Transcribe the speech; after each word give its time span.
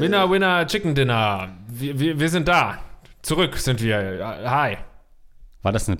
Winner, 0.00 0.30
Winner, 0.30 0.66
Chicken 0.66 0.94
Dinner. 0.94 1.48
Wir, 1.68 1.98
wir, 1.98 2.18
wir 2.18 2.28
sind 2.28 2.48
da. 2.48 2.78
Zurück 3.22 3.56
sind 3.58 3.82
wir. 3.82 4.42
Hi. 4.46 4.78
War 5.62 5.72
das 5.72 5.88
eine 5.88 5.98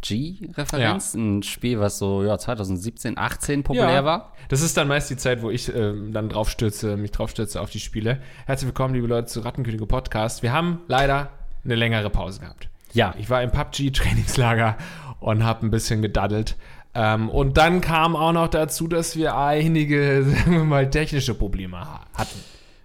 PUBG-Referenz? 0.00 1.14
Ja. 1.14 1.20
Ein 1.20 1.42
Spiel, 1.42 1.78
was 1.80 1.98
so 1.98 2.22
ja, 2.24 2.38
2017, 2.38 3.18
18 3.18 3.62
populär 3.62 3.90
Ja. 3.90 4.04
war? 4.04 4.32
Das 4.48 4.62
ist 4.62 4.76
dann 4.76 4.88
meist 4.88 5.10
die 5.10 5.16
Zeit, 5.16 5.42
wo 5.42 5.50
ich 5.50 5.72
ähm, 5.74 6.12
dann 6.12 6.28
draufstürze, 6.28 6.96
mich 6.96 7.12
draufstürze 7.12 7.60
auf 7.60 7.70
die 7.70 7.80
Spiele. 7.80 8.20
Herzlich 8.46 8.66
willkommen, 8.68 8.94
liebe 8.94 9.06
Leute, 9.06 9.26
zu 9.26 9.40
Rattenkönige 9.40 9.86
Podcast. 9.86 10.42
Wir 10.42 10.52
haben 10.52 10.80
leider 10.88 11.30
eine 11.64 11.74
längere 11.74 12.10
Pause 12.10 12.40
gehabt. 12.40 12.68
Ja. 12.92 13.14
Ich 13.18 13.30
war 13.30 13.42
im 13.42 13.50
PUBG-Trainingslager 13.50 14.76
und 15.20 15.44
habe 15.44 15.66
ein 15.66 15.70
bisschen 15.70 16.02
gedaddelt. 16.02 16.56
Ähm, 16.94 17.28
und 17.28 17.56
dann 17.56 17.80
kam 17.80 18.16
auch 18.16 18.32
noch 18.32 18.48
dazu, 18.48 18.88
dass 18.88 19.14
wir 19.16 19.36
einige, 19.36 20.24
sagen 20.28 20.52
wir 20.52 20.64
mal, 20.64 20.90
technische 20.90 21.34
Probleme 21.34 21.78
ha- 21.78 22.06
hatten. 22.14 22.38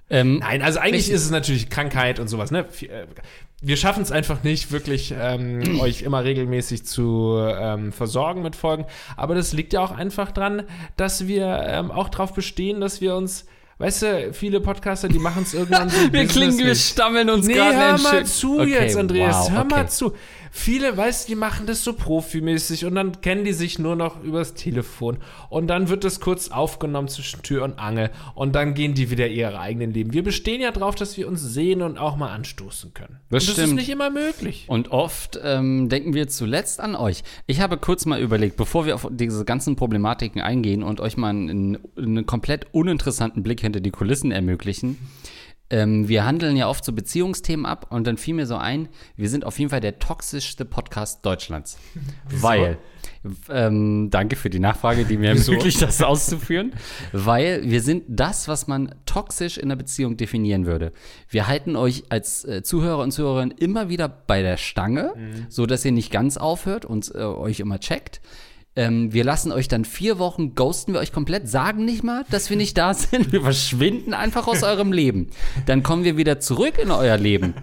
Ähm, 0.08 0.38
Nein, 0.38 0.62
also 0.62 0.78
eigentlich 0.80 1.10
ist 1.10 1.24
es 1.26 1.32
natürlich 1.32 1.72
Krankheit 1.72 2.20
und 2.20 2.28
sowas, 2.28 2.52
ne? 2.52 2.68
Wir 3.66 3.78
schaffen 3.78 4.04
es 4.04 4.12
einfach 4.12 4.44
nicht, 4.44 4.72
wirklich 4.72 5.12
ähm, 5.20 5.80
euch 5.82 6.04
immer 6.04 6.24
regelmäßig 6.24 6.86
zu 6.86 7.36
ähm, 7.40 7.92
versorgen 7.92 8.44
mit 8.44 8.56
Folgen. 8.56 8.86
Aber 9.18 9.34
das 9.34 9.54
liegt 9.54 9.74
ja 9.74 9.82
auch 9.82 9.92
einfach 9.92 10.32
dran, 10.32 10.64
dass 10.98 11.26
wir 11.26 11.64
ähm, 11.66 11.90
auch 11.90 12.10
darauf 12.10 12.34
bestehen, 12.34 12.80
dass 12.80 13.02
wir 13.02 13.16
uns, 13.16 13.48
weißt 13.80 14.02
du, 14.04 14.34
viele 14.34 14.62
Podcaster, 14.62 15.08
die 15.08 15.18
machen 15.18 15.42
es 15.42 15.56
irgendwann 15.56 15.90
so. 15.90 15.98
wir 16.14 16.28
klingen, 16.28 16.60
wir 16.60 16.76
stammeln 16.76 17.28
uns 17.32 17.48
Nee, 17.48 17.56
gerade 17.56 17.76
hör 17.76 17.98
mal 17.98 18.26
zu 18.28 18.60
Okay, 18.60 18.70
jetzt, 18.70 18.98
Andreas. 18.98 19.36
wow, 19.36 19.52
hör 19.52 19.64
mal 19.64 19.80
okay. 19.82 19.90
zu. 19.90 20.14
Viele, 20.52 20.96
weißt 20.96 21.28
du, 21.28 21.34
die 21.34 21.36
machen 21.36 21.66
das 21.66 21.84
so 21.84 21.94
profimäßig 21.94 22.86
und 22.86 22.96
dann 22.96 23.22
kennen 23.22 23.44
die 23.44 23.54
sich 23.54 23.80
nur 23.80 23.96
noch 23.96 24.24
übers 24.24 24.54
Telefon. 24.54 25.18
Und 25.50 25.68
dann 25.68 25.90
wird 25.90 26.04
das 26.04 26.20
kurz 26.20 26.50
aufgenommen 26.50 27.08
zwischen 27.08 27.42
Tür 27.42 27.64
und 27.64 27.80
Angel. 27.80 28.12
Und 28.34 28.56
dann 28.56 28.74
gehen 28.74 28.94
die 28.94 29.10
wieder 29.10 29.28
ihre 29.28 29.60
eigenen 29.60 29.94
Leben. 29.94 30.14
Wir 30.14 30.24
bestehen 30.24 30.62
ja 30.62 30.72
drauf, 30.72 30.96
dass 30.96 31.18
wir 31.18 31.28
uns 31.28 31.42
sehen 31.42 31.82
und 31.82 31.98
auch 31.98 32.16
mal 32.16 32.32
anstoßen 32.32 32.94
können. 32.94 33.20
Das 33.30 33.44
und 33.44 33.50
das 33.50 33.58
ist 33.58 33.64
stimmt. 33.64 33.76
nicht 33.76 33.90
immer 33.90 34.10
möglich. 34.10 34.66
Und 34.68 34.92
oft 34.92 35.40
ähm, 35.44 35.90
denken 35.90 36.14
wir 36.14 36.28
zuletzt 36.28 36.80
an 36.80 36.96
euch. 36.96 37.24
Ich 37.48 37.62
habe 37.62 37.78
kurz 37.78 38.06
mal 38.06 38.20
überlegt, 38.20 38.58
bevor 38.58 38.86
wir 38.86 38.96
auf 38.96 39.08
diese 39.12 39.46
ganzen 39.46 39.76
Problematiken 39.76 40.42
eingehen 40.42 40.84
und 40.84 41.00
euch 41.00 41.18
mal 41.18 41.30
einen, 41.30 41.78
einen 41.98 42.26
komplett 42.26 42.68
uninteressanten 42.72 43.44
Blick 43.44 43.62
hinter 43.62 43.80
die 43.80 43.92
Kulissen 43.92 44.32
ermöglichen. 44.32 44.98
Ähm, 45.70 46.08
wir 46.08 46.26
handeln 46.26 46.56
ja 46.58 46.70
oft 46.70 46.86
so 46.86 46.94
Beziehungsthemen 46.94 47.66
ab 47.66 47.88
und 47.90 48.06
dann 48.06 48.18
fiel 48.18 48.36
mir 48.36 48.46
so 48.46 48.56
ein, 48.56 48.88
wir 49.16 49.30
sind 49.30 49.46
auf 49.46 49.58
jeden 49.58 49.72
Fall 49.72 49.82
der 49.82 49.98
toxischste 49.98 50.64
Podcast 50.64 51.26
Deutschlands. 51.26 51.80
Weil, 52.30 52.78
ähm, 53.50 54.10
danke 54.12 54.36
für 54.36 54.52
die 54.52 54.60
Nachfrage, 54.60 55.06
die 55.06 55.18
mir 55.18 55.30
ermöglicht, 55.30 55.82
das 55.82 56.04
auszuführen. 56.04 56.74
Weil 57.12 57.64
wir 57.64 57.82
sind 57.82 58.04
das, 58.08 58.48
was 58.48 58.68
man 58.68 58.94
toxisch 59.08 59.58
in 59.58 59.66
einer 59.66 59.76
Beziehung 59.76 60.18
definieren 60.18 60.68
würde. 60.68 60.92
Wir 61.30 61.48
halten 61.48 61.76
euch 61.76 62.04
als 62.10 62.46
äh, 62.46 62.62
Zuhörer 62.62 63.02
und 63.02 63.12
Zuhörerinnen 63.12 63.58
immer 63.58 63.90
wieder 63.90 64.08
bei 64.08 64.44
der 64.44 64.58
Stange, 64.58 65.14
so 65.50 65.66
dass 65.66 65.84
ihr 65.84 65.92
nicht 65.92 66.12
ganz 66.12 66.38
aufhört 66.38 66.86
und 66.86 67.12
äh, 67.16 67.20
euch 67.20 67.60
immer 67.60 67.80
checkt. 67.80 68.22
Ähm, 68.78 69.14
wir 69.14 69.24
lassen 69.24 69.52
euch 69.54 69.68
dann 69.70 69.86
vier 69.86 70.20
Wochen, 70.20 70.54
ghosten 70.54 70.94
wir 70.94 71.00
euch 71.00 71.14
komplett, 71.14 71.48
sagen 71.48 71.86
nicht 71.86 72.04
mal, 72.04 72.26
dass 72.30 72.50
wir 72.50 72.58
nicht 72.58 72.78
da 72.78 72.94
sind. 72.94 73.32
Wir 73.32 73.42
verschwinden 73.42 74.14
einfach 74.14 74.48
aus 74.48 74.64
eurem 74.64 74.92
Leben. 74.92 75.28
Dann 75.66 75.82
kommen 75.82 76.04
wir 76.04 76.18
wieder 76.18 76.40
zurück 76.42 76.78
in 76.78 76.92
euer 76.92 77.18
Leben. 77.18 77.54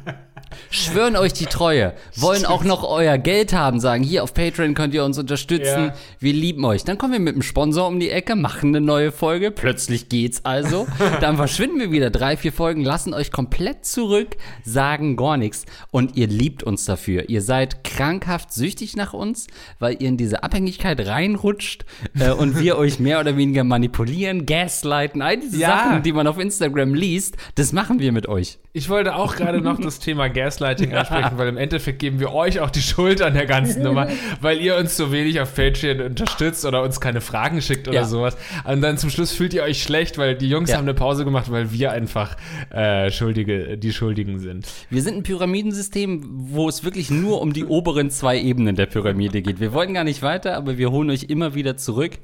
Schwören 0.70 1.16
euch 1.16 1.32
die 1.32 1.46
Treue, 1.46 1.94
wollen 2.16 2.44
auch 2.44 2.62
noch 2.62 2.84
euer 2.84 3.16
Geld 3.16 3.54
haben, 3.54 3.80
sagen, 3.80 4.04
hier 4.04 4.22
auf 4.22 4.34
Patreon 4.34 4.74
könnt 4.74 4.92
ihr 4.92 5.02
uns 5.02 5.18
unterstützen, 5.18 5.86
Ja. 5.86 5.94
wir 6.18 6.32
lieben 6.34 6.62
euch. 6.66 6.84
Dann 6.84 6.98
kommen 6.98 7.14
wir 7.14 7.20
mit 7.20 7.34
einem 7.34 7.42
Sponsor 7.42 7.86
um 7.88 7.98
die 7.98 8.10
Ecke, 8.10 8.36
machen 8.36 8.68
eine 8.68 8.82
neue 8.82 9.12
Folge, 9.12 9.50
plötzlich 9.50 10.10
geht's 10.10 10.44
also. 10.44 10.86
Dann 11.22 11.36
verschwinden 11.36 11.78
wir 11.80 11.90
wieder 11.90 12.10
drei, 12.10 12.36
vier 12.36 12.52
Folgen, 12.52 12.84
lassen 12.84 13.14
euch 13.14 13.32
komplett 13.32 13.86
zurück, 13.86 14.36
sagen 14.62 15.16
gar 15.16 15.38
nichts 15.38 15.64
und 15.90 16.16
ihr 16.18 16.26
liebt 16.26 16.62
uns 16.62 16.84
dafür. 16.84 17.30
Ihr 17.30 17.40
seid 17.40 17.82
krankhaft 17.82 18.52
süchtig 18.52 18.94
nach 18.94 19.14
uns, 19.14 19.46
weil 19.78 20.02
ihr 20.02 20.08
in 20.08 20.18
diese 20.18 20.42
Abhängigkeit 20.42 20.98
reinrutscht 21.06 21.84
äh, 22.18 22.30
und 22.30 22.58
wir 22.60 22.76
euch 22.78 22.98
mehr 22.98 23.20
oder 23.20 23.36
weniger 23.36 23.64
manipulieren, 23.64 24.46
gaslighten, 24.46 25.22
all 25.22 25.38
diese 25.38 25.58
Ja. 25.58 25.68
Sachen, 25.68 26.02
die 26.02 26.12
man 26.12 26.26
auf 26.26 26.38
Instagram 26.38 26.94
liest, 26.94 27.36
das 27.56 27.72
machen 27.72 27.98
wir 28.00 28.12
mit 28.12 28.28
euch. 28.28 28.58
Ich 28.74 28.88
wollte 28.88 29.16
auch 29.16 29.36
gerade 29.36 29.60
noch 29.60 29.78
das 29.78 29.98
Thema 29.98 30.28
Gaslighting 30.28 30.94
ansprechen, 30.94 31.32
weil 31.36 31.48
im 31.48 31.58
Endeffekt 31.58 31.98
geben 31.98 32.20
wir 32.20 32.32
euch 32.32 32.58
auch 32.60 32.70
die 32.70 32.80
Schuld 32.80 33.20
an 33.20 33.34
der 33.34 33.44
ganzen 33.44 33.82
Nummer, 33.82 34.08
weil 34.40 34.60
ihr 34.62 34.76
uns 34.76 34.96
so 34.96 35.12
wenig 35.12 35.40
auf 35.40 35.54
Patreon 35.54 36.00
unterstützt 36.00 36.64
oder 36.64 36.82
uns 36.82 36.98
keine 36.98 37.20
Fragen 37.20 37.60
schickt 37.60 37.86
oder 37.86 37.98
Ja. 37.98 38.04
sowas. 38.06 38.36
Und 38.64 38.80
dann 38.80 38.96
zum 38.96 39.10
Schluss 39.10 39.32
fühlt 39.32 39.52
ihr 39.52 39.62
euch 39.62 39.82
schlecht, 39.82 40.16
weil 40.16 40.34
die 40.36 40.48
Jungs 40.48 40.70
Ja. 40.70 40.76
haben 40.76 40.84
eine 40.84 40.94
Pause 40.94 41.24
gemacht, 41.26 41.50
weil 41.50 41.70
wir 41.72 41.92
einfach 41.92 42.36
äh, 42.70 43.10
Schuldige, 43.10 43.76
die 43.76 43.92
Schuldigen 43.92 44.38
sind. 44.38 44.66
Wir 44.88 45.02
sind 45.02 45.16
ein 45.18 45.22
Pyramidensystem, 45.22 46.22
wo 46.50 46.68
es 46.68 46.82
wirklich 46.82 47.10
nur 47.10 47.42
um 47.42 47.52
die 47.52 47.64
oberen 47.66 48.10
zwei 48.10 48.38
Ebenen 48.40 48.74
der 48.74 48.86
Pyramide 48.86 49.42
geht. 49.42 49.60
Wir 49.60 49.74
wollten 49.74 49.92
gar 49.92 50.04
nicht 50.04 50.22
weiter, 50.22 50.56
aber 50.56 50.78
wir 50.78 50.90
holen 50.92 51.10
euch 51.10 51.24
immer 51.24 51.54
wieder 51.54 51.76
zurück. 51.76 52.18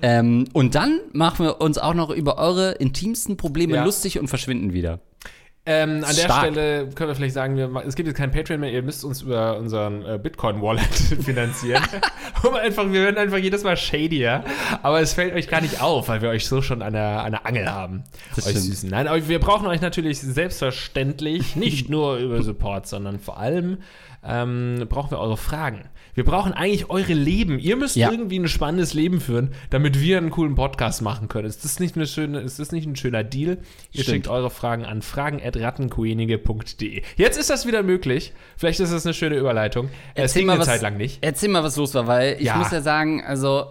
Ähm, 0.00 0.46
und 0.52 0.74
dann 0.74 1.00
machen 1.12 1.44
wir 1.44 1.60
uns 1.60 1.78
auch 1.78 1.94
noch 1.94 2.10
über 2.10 2.38
eure 2.38 2.72
intimsten 2.72 3.36
Probleme 3.36 3.74
Ja. 3.74 3.84
lustig 3.84 4.18
und 4.18 4.28
verschwinden 4.28 4.72
wieder. 4.72 5.00
Ähm, 5.64 6.02
an 6.02 6.16
der 6.16 6.24
Stark. 6.24 6.50
Stelle 6.50 6.88
können 6.88 7.10
wir 7.10 7.14
vielleicht 7.14 7.34
sagen, 7.34 7.56
wir, 7.56 7.70
es 7.86 7.94
gibt 7.94 8.08
jetzt 8.08 8.16
kein 8.16 8.32
Patreon 8.32 8.58
mehr, 8.58 8.72
ihr 8.72 8.82
müsst 8.82 9.04
uns 9.04 9.22
über 9.22 9.58
unseren 9.58 10.04
äh, 10.04 10.18
Bitcoin-Wallet 10.20 10.82
finanzieren. 11.22 11.84
um 12.42 12.54
einfach, 12.54 12.90
wir 12.90 13.04
werden 13.04 13.16
einfach 13.16 13.38
jedes 13.38 13.62
Mal 13.62 13.76
shadier, 13.76 14.42
aber 14.82 15.00
es 15.00 15.12
fällt 15.12 15.34
euch 15.34 15.46
gar 15.46 15.60
nicht 15.60 15.80
auf, 15.80 16.08
weil 16.08 16.20
wir 16.20 16.30
euch 16.30 16.46
so 16.48 16.62
schon 16.62 16.82
an 16.82 16.94
der, 16.94 17.22
an 17.22 17.30
der 17.30 17.46
Angel 17.46 17.70
haben. 17.70 18.02
Das 18.34 18.46
euch 18.46 18.56
stimmt. 18.56 18.66
Süßen. 18.66 18.90
Nein, 18.90 19.06
aber 19.06 19.28
wir 19.28 19.38
brauchen 19.38 19.68
euch 19.68 19.80
natürlich 19.80 20.20
selbstverständlich, 20.20 21.54
nicht 21.54 21.88
nur 21.88 22.16
über 22.16 22.42
Support, 22.42 22.88
sondern 22.88 23.20
vor 23.20 23.38
allem 23.38 23.78
ähm, 24.24 24.84
brauchen 24.88 25.12
wir 25.12 25.20
eure 25.20 25.36
Fragen. 25.36 25.84
Wir 26.14 26.24
brauchen 26.24 26.52
eigentlich 26.52 26.90
eure 26.90 27.14
Leben. 27.14 27.58
Ihr 27.58 27.76
müsst 27.76 27.96
Ja. 27.96 28.10
irgendwie 28.10 28.38
ein 28.38 28.48
spannendes 28.48 28.92
Leben 28.92 29.20
führen, 29.20 29.52
damit 29.70 30.00
wir 30.00 30.18
einen 30.18 30.30
coolen 30.30 30.54
Podcast 30.54 31.00
machen 31.00 31.28
können. 31.28 31.48
Ist 31.48 31.64
das 31.64 31.80
nicht, 31.80 31.96
eine 31.96 32.06
schöne, 32.06 32.40
ist 32.40 32.58
das 32.58 32.70
nicht 32.70 32.86
ein 32.86 32.96
schöner 32.96 33.24
Deal? 33.24 33.58
Ihr 33.92 34.02
Stimmt. 34.02 34.06
schickt 34.06 34.28
eure 34.28 34.50
Fragen 34.50 34.84
an 34.84 35.00
fragen.rattenkoenige.de. 35.02 37.02
Jetzt 37.16 37.38
ist 37.38 37.50
das 37.50 37.66
wieder 37.66 37.82
möglich. 37.82 38.32
Vielleicht 38.56 38.80
ist 38.80 38.92
das 38.92 39.06
eine 39.06 39.14
schöne 39.14 39.36
Überleitung. 39.36 39.88
es 40.14 40.34
ging 40.34 40.48
eine 40.50 40.60
was, 40.60 40.66
Zeit 40.66 40.82
lang 40.82 40.96
nicht. 40.96 41.18
Erzähl 41.22 41.48
mal, 41.48 41.62
was 41.62 41.76
los 41.76 41.94
war, 41.94 42.06
weil 42.06 42.36
ich 42.38 42.46
Ja. 42.46 42.56
muss 42.56 42.70
ja 42.70 42.80
sagen, 42.82 43.22
also 43.24 43.66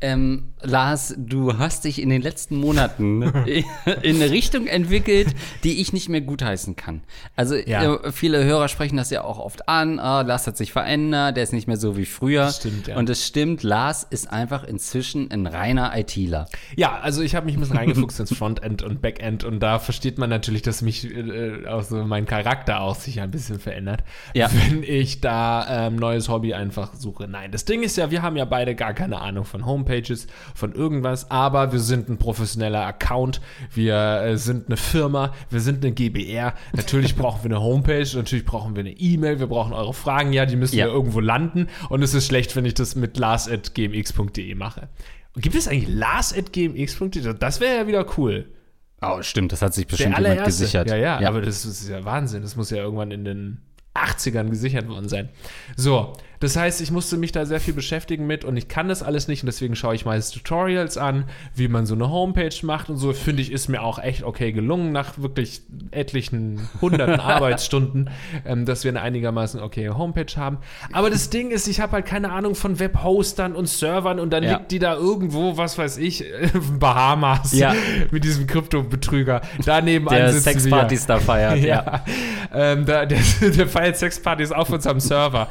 ähm, 0.00 0.52
Lars, 0.62 1.14
du 1.16 1.58
hast 1.58 1.84
dich 1.84 2.02
in 2.02 2.08
den 2.10 2.20
letzten 2.22 2.56
Monaten 2.56 3.22
in 4.02 4.16
eine 4.16 4.30
Richtung 4.30 4.66
entwickelt, 4.66 5.28
die 5.64 5.80
ich 5.80 5.92
nicht 5.92 6.08
mehr 6.08 6.20
gutheißen 6.20 6.76
kann. 6.76 7.02
Also 7.34 7.54
Ja. 7.54 7.94
äh, 7.94 8.12
viele 8.12 8.44
Hörer 8.44 8.68
sprechen 8.68 8.96
das 8.96 9.10
ja 9.10 9.22
auch 9.24 9.38
oft 9.38 9.68
an, 9.68 9.98
ah, 9.98 10.22
Lars 10.22 10.46
hat 10.46 10.56
sich 10.56 10.72
verändert, 10.72 11.36
der 11.36 11.44
ist 11.44 11.52
nicht 11.52 11.66
mehr 11.66 11.76
so 11.76 11.96
wie 11.96 12.04
früher. 12.04 12.42
Das 12.42 12.56
stimmt, 12.58 12.88
ja. 12.88 12.96
Und 12.96 13.08
es 13.08 13.26
stimmt, 13.26 13.62
Lars 13.62 14.02
ist 14.08 14.30
einfach 14.30 14.64
inzwischen 14.64 15.30
ein 15.30 15.46
reiner 15.46 15.96
ITler. 15.96 16.46
Ja, 16.76 16.98
also 17.00 17.22
ich 17.22 17.34
habe 17.34 17.46
mich 17.46 17.56
ein 17.56 17.60
bisschen 17.60 17.76
reingefuchst 17.78 18.20
ins 18.20 18.34
Frontend 18.36 18.82
und 18.82 19.00
Backend 19.00 19.44
und 19.44 19.60
da 19.60 19.78
versteht 19.78 20.18
man 20.18 20.28
natürlich, 20.30 20.62
dass 20.62 20.82
mich 20.82 21.04
äh, 21.10 21.66
auch 21.68 21.82
so 21.82 21.96
mein 22.04 22.26
Charakter 22.26 22.80
auch 22.80 22.96
sich 22.96 23.20
ein 23.20 23.30
bisschen 23.30 23.58
verändert, 23.60 24.02
Ja. 24.34 24.50
wenn 24.52 24.82
ich 24.82 25.20
da 25.20 25.86
ähm, 25.86 25.96
neues 25.96 26.28
Hobby 26.28 26.52
einfach 26.54 26.94
suche. 26.94 27.28
Nein, 27.28 27.50
das 27.52 27.64
Ding 27.64 27.82
ist 27.82 27.96
ja, 27.96 28.10
wir 28.10 28.22
haben 28.22 28.36
ja 28.36 28.44
beide 28.44 28.74
gar 28.74 28.92
keine 28.92 29.20
Ahnung 29.20 29.44
von 29.44 29.64
Homepages, 29.86 30.26
von 30.54 30.72
irgendwas, 30.72 31.30
aber 31.30 31.72
wir 31.72 31.80
sind 31.80 32.08
ein 32.08 32.18
professioneller 32.18 32.84
Account, 32.84 33.40
wir 33.72 34.22
äh, 34.22 34.36
sind 34.36 34.66
eine 34.66 34.76
Firma, 34.76 35.32
wir 35.50 35.60
sind 35.60 35.84
eine 35.84 35.92
GBR. 35.94 36.54
Natürlich 36.74 37.16
brauchen 37.16 37.42
wir 37.44 37.56
eine 37.56 37.62
Homepage, 37.64 38.06
natürlich 38.14 38.44
brauchen 38.44 38.74
wir 38.74 38.80
eine 38.80 38.92
E-Mail, 38.92 39.38
wir 39.38 39.46
brauchen 39.46 39.72
eure 39.72 39.94
Fragen, 39.94 40.32
ja, 40.32 40.46
die 40.46 40.56
müssen 40.56 40.76
Ja. 40.76 40.86
ja 40.86 40.92
irgendwo 40.92 41.20
landen 41.20 41.68
und 41.88 42.02
es 42.02 42.14
ist 42.14 42.26
schlecht, 42.26 42.56
wenn 42.56 42.64
ich 42.64 42.74
das 42.74 42.96
mit 42.96 43.16
lars.gmx.de 43.16 44.54
mache. 44.54 44.88
Und 45.34 45.42
gibt 45.42 45.54
es 45.54 45.68
eigentlich 45.68 45.88
lars.gmx.de? 45.88 47.34
Das 47.38 47.60
wäre 47.60 47.76
ja 47.76 47.86
wieder 47.86 48.06
cool. 48.16 48.46
Oh, 49.02 49.20
stimmt, 49.20 49.52
das 49.52 49.60
hat 49.60 49.74
sich 49.74 49.86
bestimmt 49.86 50.18
jemand 50.18 50.44
gesichert. 50.44 50.88
Ja, 50.88 50.96
ja, 50.96 51.28
aber 51.28 51.42
das 51.42 51.64
ist 51.66 51.88
ja 51.88 52.04
Wahnsinn. 52.04 52.42
Das 52.42 52.56
muss 52.56 52.70
ja 52.70 52.78
irgendwann 52.78 53.10
in 53.10 53.24
den 53.24 53.58
80ern 53.94 54.48
gesichert 54.48 54.88
worden 54.88 55.08
sein. 55.08 55.28
So, 55.76 56.14
Das 56.40 56.56
heißt, 56.56 56.80
ich 56.80 56.90
musste 56.90 57.16
mich 57.16 57.32
da 57.32 57.46
sehr 57.46 57.60
viel 57.60 57.74
beschäftigen 57.74 58.26
mit 58.26 58.44
und 58.44 58.56
ich 58.56 58.68
kann 58.68 58.88
das 58.88 59.02
alles 59.02 59.28
nicht 59.28 59.42
und 59.42 59.46
deswegen 59.46 59.76
schaue 59.76 59.94
ich 59.94 60.04
meist 60.04 60.34
Tutorials 60.34 60.98
an, 60.98 61.24
wie 61.54 61.68
man 61.68 61.86
so 61.86 61.94
eine 61.94 62.10
Homepage 62.10 62.54
macht 62.62 62.90
und 62.90 62.96
so. 62.98 63.12
Finde 63.12 63.42
ich, 63.42 63.52
ist 63.52 63.68
mir 63.68 63.82
auch 63.82 63.98
echt 63.98 64.22
okay 64.22 64.52
gelungen 64.52 64.92
nach 64.92 65.18
wirklich 65.18 65.62
etlichen 65.90 66.68
hunderten 66.80 67.20
Arbeitsstunden, 67.20 68.10
ähm, 68.44 68.64
dass 68.66 68.84
wir 68.84 68.90
eine 68.90 69.00
einigermaßen 69.02 69.60
okay 69.62 69.88
Homepage 69.90 70.26
haben. 70.36 70.58
Aber 70.92 71.08
das 71.10 71.30
Ding 71.30 71.50
ist, 71.50 71.68
ich 71.68 71.80
habe 71.80 71.92
halt 71.92 72.06
keine 72.06 72.32
Ahnung 72.32 72.54
von 72.54 72.78
Webhostern 72.78 73.54
und 73.54 73.68
Servern 73.68 74.18
und 74.20 74.30
dann 74.30 74.42
Ja. 74.42 74.58
liegt 74.58 74.70
die 74.72 74.78
da 74.78 74.94
irgendwo, 74.94 75.56
was 75.56 75.78
weiß 75.78 75.98
ich, 75.98 76.24
Bahamas 76.78 77.52
Ja. 77.52 77.74
mit 78.10 78.24
diesem 78.24 78.46
Krypto-Betrüger. 78.46 79.40
Daneben 79.64 80.06
Der 80.08 80.32
sitzen 80.32 80.44
wir. 80.46 80.52
Sexpartys 80.60 81.06
da 81.06 81.18
feiert. 81.18 81.58
ja. 81.60 81.76
Ja, 81.76 82.04
ähm, 82.54 82.86
da, 82.86 83.04
der, 83.06 83.18
der 83.40 83.66
feiert 83.68 83.96
Sexpartys 83.96 84.50
auf 84.52 84.70
unserem 84.70 84.98
Server. 85.00 85.48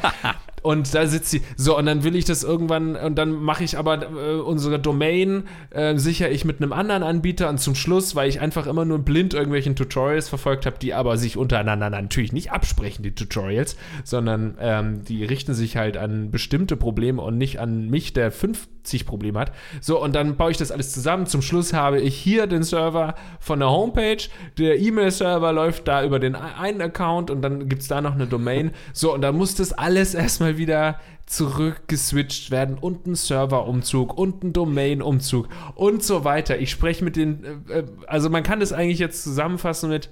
Und 0.66 0.96
da 0.96 1.06
sitzt 1.06 1.30
sie. 1.30 1.44
So, 1.58 1.78
und 1.78 1.86
dann 1.86 2.04
will 2.04 2.16
ich 2.16 2.26
das 2.26 2.44
irgendwann, 2.44 2.96
und 2.96 3.20
dann 3.20 3.34
mache 3.34 3.64
ich 3.64 3.78
aber 3.78 4.02
äh, 4.02 4.40
unsere 4.40 4.80
Domain, 4.80 5.44
äh, 5.70 5.96
sichere 5.96 6.30
ich 6.30 6.44
mit 6.44 6.60
einem 6.60 6.74
anderen 6.74 7.04
Anbieter 7.04 7.50
und 7.50 7.60
zum 7.60 7.76
Schluss, 7.76 8.16
weil 8.16 8.28
ich 8.30 8.42
einfach 8.42 8.66
immer 8.66 8.84
nur 8.84 8.98
blind 8.98 9.36
irgendwelchen 9.36 9.76
Tutorials 9.76 10.28
verfolgt 10.28 10.66
habe, 10.66 10.80
die 10.82 10.96
aber 10.96 11.18
sich 11.18 11.38
untereinander 11.38 11.92
natürlich 11.92 12.34
nicht 12.34 12.52
absprechen, 12.52 13.04
die 13.04 13.14
Tutorials, 13.14 13.78
sondern 14.04 14.58
ähm, 14.60 15.04
die 15.04 15.24
richten 15.24 15.54
sich 15.54 15.78
halt 15.78 15.98
an 15.98 16.32
bestimmte 16.32 16.76
Probleme 16.76 17.22
und 17.22 17.38
nicht 17.38 17.60
an 17.60 17.88
mich, 17.92 18.14
der 18.14 18.32
50 18.32 19.06
Probleme 19.06 19.38
hat. 19.38 19.52
So, 19.82 20.02
und 20.02 20.16
dann 20.16 20.36
baue 20.36 20.50
ich 20.50 20.58
das 20.58 20.72
alles 20.72 20.92
zusammen. 20.92 21.28
Zum 21.28 21.44
Schluss 21.44 21.74
habe 21.74 22.02
ich 22.02 22.16
hier 22.16 22.48
den 22.48 22.64
Server 22.64 23.14
von 23.40 23.60
der 23.60 23.70
Homepage, 23.70 24.18
der 24.58 24.80
E-Mail-Server 24.80 25.54
läuft 25.54 25.88
da 25.88 26.04
über 26.04 26.18
den 26.18 26.36
einen 26.36 26.82
Account 26.82 27.30
und 27.30 27.44
dann 27.44 27.70
gibt 27.70 27.84
es 27.84 27.88
da 27.88 28.02
noch 28.02 28.16
eine 28.16 28.26
Domain. 28.26 28.72
So, 28.94 29.14
und 29.14 29.22
dann 29.22 29.36
muss 29.38 29.54
das 29.54 29.72
alles 29.72 30.16
erstmal 30.16 30.55
wieder 30.58 31.00
zurückgeswitcht 31.26 32.52
werden 32.52 32.78
und 32.78 33.08
ein 33.08 33.16
Serverumzug 33.16 34.18
und 34.18 34.44
ein 34.44 34.54
Domain-Umzug 34.54 35.50
und 35.74 36.04
so 36.04 36.24
weiter. 36.24 36.60
Ich 36.60 36.70
spreche 36.70 37.04
mit 37.04 37.16
den, 37.16 37.44
äh, 37.70 37.80
äh, 37.80 37.86
also 38.08 38.30
man 38.30 38.44
kann 38.44 38.60
das 38.60 38.74
eigentlich 38.74 39.00
jetzt 39.00 39.24
zusammenfassen 39.24 39.90
mit, 39.90 40.10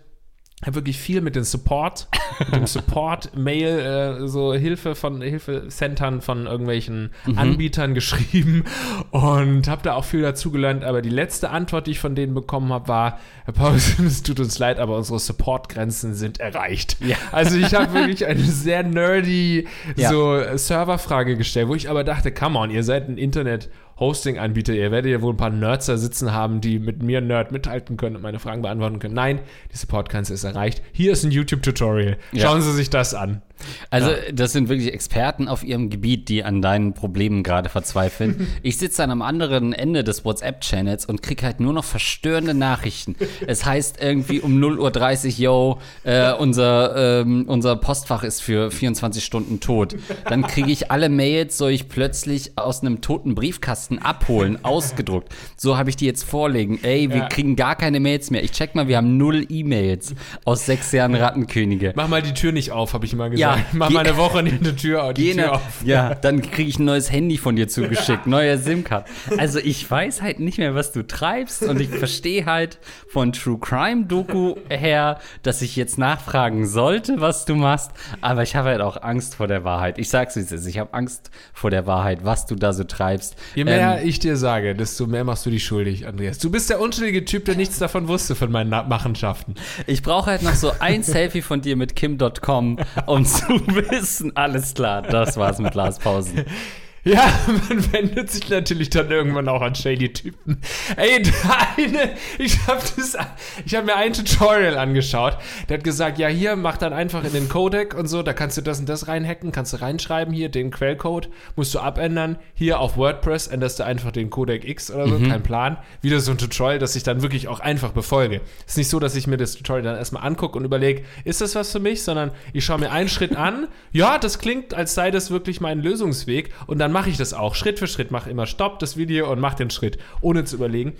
habe 0.67 0.75
wirklich 0.75 0.97
viel 0.97 1.21
mit 1.21 1.35
dem 1.35 1.43
Support, 1.43 2.07
mit 2.39 2.55
dem 2.55 2.67
Support-Mail, 2.67 4.19
äh, 4.23 4.27
so 4.27 4.53
Hilfe 4.53 4.95
von 4.95 5.21
Hilfecentern 5.21 6.21
von 6.21 6.45
irgendwelchen 6.45 7.11
Anbietern 7.35 7.93
geschrieben 7.93 8.63
und 9.11 9.67
habe 9.67 9.81
da 9.83 9.93
auch 9.95 10.05
viel 10.05 10.21
dazugelernt. 10.21 10.83
Aber 10.83 11.01
die 11.01 11.09
letzte 11.09 11.49
Antwort, 11.49 11.87
die 11.87 11.91
ich 11.91 11.99
von 11.99 12.15
denen 12.15 12.33
bekommen 12.33 12.71
habe, 12.71 12.87
war: 12.87 13.19
Herr 13.45 13.53
Paulsen, 13.53 14.05
es 14.07 14.23
tut 14.23 14.39
uns 14.39 14.57
leid, 14.59 14.79
aber 14.79 14.97
unsere 14.97 15.19
Support-Grenzen 15.19 16.13
sind 16.13 16.39
erreicht. 16.39 16.97
Ja. 16.99 17.17
Also 17.31 17.57
ich 17.57 17.73
habe 17.73 17.93
wirklich 17.93 18.25
eine 18.25 18.41
sehr 18.41 18.83
nerdy 18.83 19.67
Ja. 19.95 20.09
so 20.09 20.41
Serverfrage 20.55 21.37
gestellt, 21.37 21.67
wo 21.67 21.75
ich 21.75 21.89
aber 21.89 22.03
dachte, 22.03 22.31
come 22.31 22.57
on, 22.59 22.71
ihr 22.71 22.83
seid 22.83 23.07
ein 23.09 23.17
Internet. 23.17 23.69
Hosting-Anbieter, 23.99 24.73
ihr 24.73 24.91
werdet 24.91 25.11
ja 25.11 25.21
wohl 25.21 25.33
ein 25.33 25.37
paar 25.37 25.49
Nerds 25.49 25.85
da 25.85 25.97
sitzen 25.97 26.33
haben, 26.33 26.61
die 26.61 26.79
mit 26.79 27.03
mir 27.03 27.21
Nerd 27.21 27.51
mithalten 27.51 27.97
können 27.97 28.15
und 28.15 28.21
meine 28.21 28.39
Fragen 28.39 28.61
beantworten 28.61 28.99
können. 28.99 29.13
Nein, 29.13 29.39
die 29.71 29.77
Support-Grenze 29.77 30.33
ist 30.33 30.43
erreicht. 30.43 30.81
Hier 30.91 31.11
ist 31.11 31.23
ein 31.23 31.31
YouTube-Tutorial. 31.31 32.17
Ja. 32.31 32.47
Schauen 32.47 32.61
Sie 32.61 32.73
sich 32.73 32.89
das 32.89 33.13
an. 33.13 33.41
Also, 33.89 34.11
das 34.33 34.51
sind 34.53 34.69
wirklich 34.69 34.93
Experten 34.93 35.47
auf 35.47 35.63
ihrem 35.63 35.89
Gebiet, 35.89 36.29
die 36.29 36.43
an 36.43 36.61
deinen 36.61 36.93
Problemen 36.93 37.43
gerade 37.43 37.69
verzweifeln. 37.69 38.47
Ich 38.63 38.77
sitze 38.77 39.01
dann 39.01 39.11
am 39.11 39.21
anderen 39.21 39.73
Ende 39.73 40.03
des 40.03 40.23
WhatsApp-Channels 40.25 41.05
und 41.05 41.21
krieg 41.21 41.43
halt 41.43 41.59
nur 41.59 41.73
noch 41.73 41.83
verstörende 41.83 42.53
Nachrichten. 42.53 43.15
Es 43.45 43.65
heißt 43.65 43.97
irgendwie 44.01 44.39
um 44.39 44.57
0.30 44.63 45.25
Uhr, 45.25 45.31
yo, 45.39 45.79
äh, 46.03 46.33
unser, 46.33 47.21
ähm, 47.21 47.45
unser 47.47 47.75
Postfach 47.75 48.23
ist 48.23 48.41
für 48.41 48.71
24 48.71 49.23
Stunden 49.23 49.59
tot. 49.59 49.95
Dann 50.29 50.43
kriege 50.47 50.71
ich 50.71 50.91
alle 50.91 51.09
Mails, 51.09 51.57
soll 51.57 51.71
ich 51.71 51.89
plötzlich 51.89 52.57
aus 52.57 52.81
einem 52.81 53.01
toten 53.01 53.35
Briefkasten 53.35 53.99
abholen, 53.99 54.59
ausgedruckt. 54.63 55.33
So 55.57 55.77
habe 55.77 55.89
ich 55.89 55.95
die 55.97 56.05
jetzt 56.05 56.23
vorlegen. 56.23 56.79
Ey, 56.83 57.09
wir 57.09 57.17
Ja. 57.17 57.27
kriegen 57.27 57.55
gar 57.55 57.75
keine 57.75 57.99
Mails 57.99 58.31
mehr. 58.31 58.43
Ich 58.43 58.51
check 58.51 58.75
mal, 58.75 58.87
wir 58.87 58.97
haben 58.97 59.17
null 59.17 59.45
E-Mails 59.49 60.15
aus 60.45 60.65
sechs 60.65 60.91
Jahren 60.91 61.15
Rattenkönige. 61.15 61.93
Mach 61.95 62.07
mal 62.07 62.21
die 62.21 62.33
Tür 62.33 62.51
nicht 62.51 62.71
auf, 62.71 62.93
habe 62.93 63.05
ich 63.05 63.13
immer 63.13 63.31
Ja, 63.33 63.52
Mach 63.73 63.89
mal 63.89 63.99
eine 64.05 64.17
Woche 64.17 64.43
nicht 64.43 64.61
eine 64.61 64.75
Tür, 64.75 65.13
die 65.13 65.23
Gene, 65.25 65.43
Tür 65.43 65.55
auf. 65.55 65.61
ja, 65.83 66.15
dann 66.15 66.41
kriege 66.41 66.69
ich 66.69 66.79
ein 66.79 66.85
neues 66.85 67.11
Handy 67.11 67.37
von 67.37 67.55
dir 67.55 67.67
zugeschickt, 67.67 68.27
neue 68.27 68.57
SIM-Card. 68.57 69.07
Also 69.37 69.59
ich 69.59 69.89
weiß 69.89 70.21
halt 70.21 70.39
nicht 70.39 70.57
mehr, 70.57 70.75
was 70.75 70.91
du 70.91 71.05
treibst 71.05 71.63
und 71.63 71.79
ich 71.79 71.89
verstehe 71.89 72.45
halt 72.45 72.79
von 73.07 73.31
True 73.31 73.57
Crime 73.59 74.05
Doku 74.05 74.55
her, 74.69 75.19
dass 75.43 75.61
ich 75.61 75.75
jetzt 75.75 75.97
nachfragen 75.97 76.65
sollte, 76.65 77.21
was 77.21 77.45
du 77.45 77.55
machst, 77.55 77.91
aber 78.21 78.43
ich 78.43 78.55
habe 78.55 78.69
halt 78.69 78.81
auch 78.81 79.01
Angst 79.01 79.35
vor 79.35 79.47
der 79.47 79.63
Wahrheit. 79.63 79.97
Ich 79.97 80.09
sag's 80.09 80.35
wie 80.35 80.39
es 80.41 80.51
ist, 80.51 80.65
ich 80.65 80.77
habe 80.79 80.93
Angst 80.93 81.31
vor 81.53 81.69
der 81.69 81.85
Wahrheit, 81.87 82.19
was 82.23 82.45
du 82.45 82.55
da 82.55 82.73
so 82.73 82.83
treibst. 82.83 83.35
Je 83.55 83.63
mehr 83.63 83.99
Ähm, 84.01 84.07
ich 84.07 84.19
dir 84.19 84.37
sage, 84.37 84.75
desto 84.75 85.07
mehr 85.07 85.23
machst 85.23 85.45
du 85.45 85.49
dich 85.49 85.63
schuldig, 85.63 86.07
Andreas. 86.07 86.37
Du 86.39 86.49
bist 86.49 86.69
der 86.69 86.79
unschuldige 86.79 87.25
Typ, 87.25 87.45
der 87.45 87.55
nichts 87.55 87.79
davon 87.79 88.07
wusste 88.07 88.35
von 88.35 88.51
meinen 88.51 88.69
Machenschaften. 88.69 89.55
ich 89.87 90.01
brauche 90.01 90.31
halt 90.31 90.43
noch 90.43 90.55
so 90.55 90.71
ein 90.79 91.03
Selfie 91.03 91.41
von 91.41 91.61
dir 91.61 91.75
mit 91.75 91.95
Kim.com, 91.95 92.77
um 93.05 93.25
zu 93.25 93.42
wissen, 93.67 94.35
alles 94.35 94.73
klar, 94.73 95.01
das 95.01 95.37
war's 95.37 95.59
mit 95.59 95.75
Lars 95.75 95.99
Pausen. 95.99 96.45
Ja, 97.05 97.37
man 97.69 97.91
wendet 97.91 98.31
sich 98.31 98.47
natürlich 98.49 98.89
dann 98.89 99.11
irgendwann 99.11 99.49
auch 99.49 99.61
an 99.61 99.75
shady 99.75 100.13
Typen. 100.13 100.61
Ey, 100.95 101.21
der 101.21 101.33
eine, 101.77 102.11
ich 102.39 102.65
habe 102.65 102.81
das, 102.95 103.17
ich 103.65 103.75
habe 103.75 103.87
mir 103.87 103.95
ein 103.97 104.13
Tutorial 104.13 104.77
angeschaut. 104.77 105.37
Der 105.67 105.77
hat 105.77 105.83
gesagt, 105.83 106.17
ja, 106.17 106.29
hier 106.29 106.55
mach 106.55 106.77
dann 106.77 106.93
einfach 106.93 107.25
in 107.25 107.33
den 107.33 107.49
Codec 107.49 107.93
und 107.93 108.07
so, 108.07 108.23
da 108.23 108.31
kannst 108.31 108.55
du 108.55 108.61
das 108.61 108.79
und 108.79 108.87
das 108.87 109.09
reinhacken, 109.09 109.51
kannst 109.51 109.73
du 109.73 109.81
reinschreiben, 109.81 110.33
hier 110.33 110.47
den 110.47 110.71
Quellcode 110.71 111.29
musst 111.57 111.75
du 111.75 111.79
abändern. 111.79 112.37
Hier 112.53 112.79
auf 112.79 112.95
WordPress 112.95 113.47
änderst 113.47 113.79
du 113.79 113.85
einfach 113.85 114.11
den 114.11 114.29
Codec 114.29 114.65
X 114.65 114.89
oder 114.89 115.09
so, 115.09 115.19
kein 115.19 115.43
Plan. 115.43 115.77
Wieder 116.01 116.21
so 116.21 116.31
ein 116.31 116.37
Tutorial, 116.37 116.79
das 116.79 116.95
ich 116.95 117.03
dann 117.03 117.21
wirklich 117.21 117.49
auch 117.49 117.59
einfach 117.59 117.91
befolge. 117.91 118.39
Ist 118.65 118.77
nicht 118.77 118.89
so, 118.89 118.99
dass 118.99 119.15
ich 119.15 119.27
mir 119.27 119.37
das 119.37 119.55
Tutorial 119.55 119.83
dann 119.83 119.97
erstmal 119.97 120.25
angucke 120.25 120.57
und 120.57 120.63
überlege, 120.63 121.03
ist 121.25 121.41
das 121.41 121.53
was 121.55 121.71
für 121.71 121.79
mich, 121.79 122.03
sondern 122.03 122.31
ich 122.53 122.63
schaue 122.63 122.79
mir 122.79 122.91
einen 122.91 123.09
Schritt 123.09 123.35
an. 123.35 123.67
Ja, 123.91 124.17
das 124.17 124.39
klingt, 124.39 124.73
als 124.73 124.93
sei 124.95 125.11
das 125.11 125.31
wirklich 125.31 125.59
mein 125.59 125.81
Lösungsweg 125.81 126.51
und 126.67 126.79
dann 126.79 126.92
mache 126.93 127.09
ich 127.09 127.17
das 127.17 127.33
auch 127.33 127.55
Schritt 127.55 127.79
für 127.79 127.87
Schritt. 127.87 128.11
Mache 128.11 128.29
immer 128.29 128.45
Stopp 128.45 128.79
das 128.79 128.95
Video 128.95 129.31
und 129.31 129.39
mache 129.39 129.57
den 129.57 129.69
Schritt, 129.69 129.97
ohne 130.21 130.45
zu 130.45 130.55
überlegen. 130.55 130.93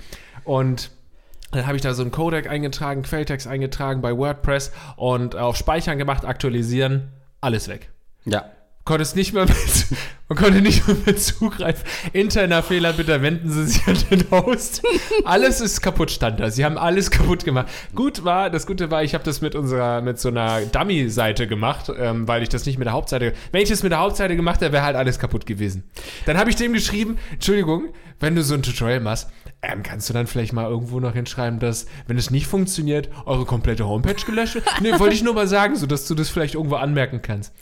Und 0.44 0.92
dann 1.51 1.68
habe 1.68 1.75
ich 1.75 1.81
da 1.81 1.94
so 1.94 2.01
einen 2.01 2.12
Codec 2.12 2.50
eingetragen, 2.50 3.04
Quelltext 3.04 3.48
eingetragen 3.48 4.01
bei 4.01 4.18
WordPress 4.18 4.72
und 4.98 5.36
auf 5.36 5.56
Speichern 5.56 5.98
gemacht, 5.98 6.25
aktualisieren, 6.25 7.12
alles 7.42 7.68
weg. 7.68 7.92
Ja. 8.25 8.51
Konntest 8.85 9.15
nicht 9.15 9.31
mehr 9.31 9.45
mit, 9.45 9.56
man 10.27 10.38
konnte 10.38 10.62
nicht 10.62 10.85
mehr 10.85 10.97
mit 11.06 11.21
zugreifen. 11.21 11.85
Interner 12.12 12.62
Fehler, 12.62 12.91
bitte 12.91 13.21
wenden 13.21 13.50
Sie 13.50 13.65
sich 13.65 13.88
an 13.88 13.97
den 14.12 14.30
Host. 14.30 14.83
Alles 15.24 15.62
ist 15.62 15.80
kaputt, 15.80 16.12
stand 16.12 16.41
da. 16.41 16.51
Sie 16.51 16.65
haben 16.65 16.77
alles 16.77 17.09
kaputt 17.09 17.45
gemacht. 17.45 17.68
Gut 17.95 18.25
war, 18.25 18.50
das 18.50 18.68
Gute 18.68 18.91
war, 18.91 19.01
ich 19.01 19.13
habe 19.13 19.24
das 19.24 19.39
mit 19.39 19.56
unserer, 19.56 20.01
mit 20.01 20.19
so 20.19 20.27
einer 20.27 20.62
Dummy-Seite 20.65 21.47
gemacht, 21.47 21.89
ähm, 21.97 22.27
weil 22.27 22.44
ich 22.44 22.50
das 22.50 22.65
nicht 22.65 22.77
mit 22.77 22.85
der 22.88 22.94
Hauptseite, 22.94 23.31
wenn 23.53 23.62
ich 23.62 23.69
das 23.69 23.83
mit 23.83 23.94
der 23.94 24.00
Hauptseite 24.00 24.35
gemacht 24.35 24.59
hätte, 24.59 24.74
wäre 24.74 24.83
halt 24.83 24.97
alles 24.97 25.18
kaputt 25.18 25.45
gewesen. 25.45 25.83
Dann 26.25 26.38
habe 26.38 26.50
ich 26.50 26.57
dem 26.57 26.74
geschrieben, 26.74 27.18
Entschuldigung, 27.31 27.94
wenn 28.19 28.36
du 28.36 28.44
so 28.44 28.53
ein 28.53 28.63
Tutorial 28.63 29.00
machst, 29.00 29.29
ähm, 29.62 29.81
kannst 29.81 30.09
du 30.09 30.13
dann 30.13 30.27
vielleicht 30.27 30.51
mal 30.51 30.69
irgendwo 30.69 31.00
noch 31.00 31.13
hinschreiben, 31.13 31.59
dass, 31.59 31.86
wenn 32.07 32.18
es 32.18 32.31
nicht 32.31 32.47
funktioniert, 32.47 33.09
eure 33.25 33.45
komplette 33.45 33.88
Homepage 33.88 34.25
gelöscht 34.25 34.56
wird? 34.56 34.65
Nee, 34.81 35.00
wollte 35.00 35.15
ich 35.15 35.24
nur 35.24 35.36
mal 35.36 35.47
sagen, 35.47 35.77
so 35.77 35.86
dass 35.86 36.06
du 36.06 36.15
das 36.15 36.29
vielleicht 36.29 36.56
irgendwo 36.56 36.75
anmerken 36.75 37.21
kannst. 37.21 37.53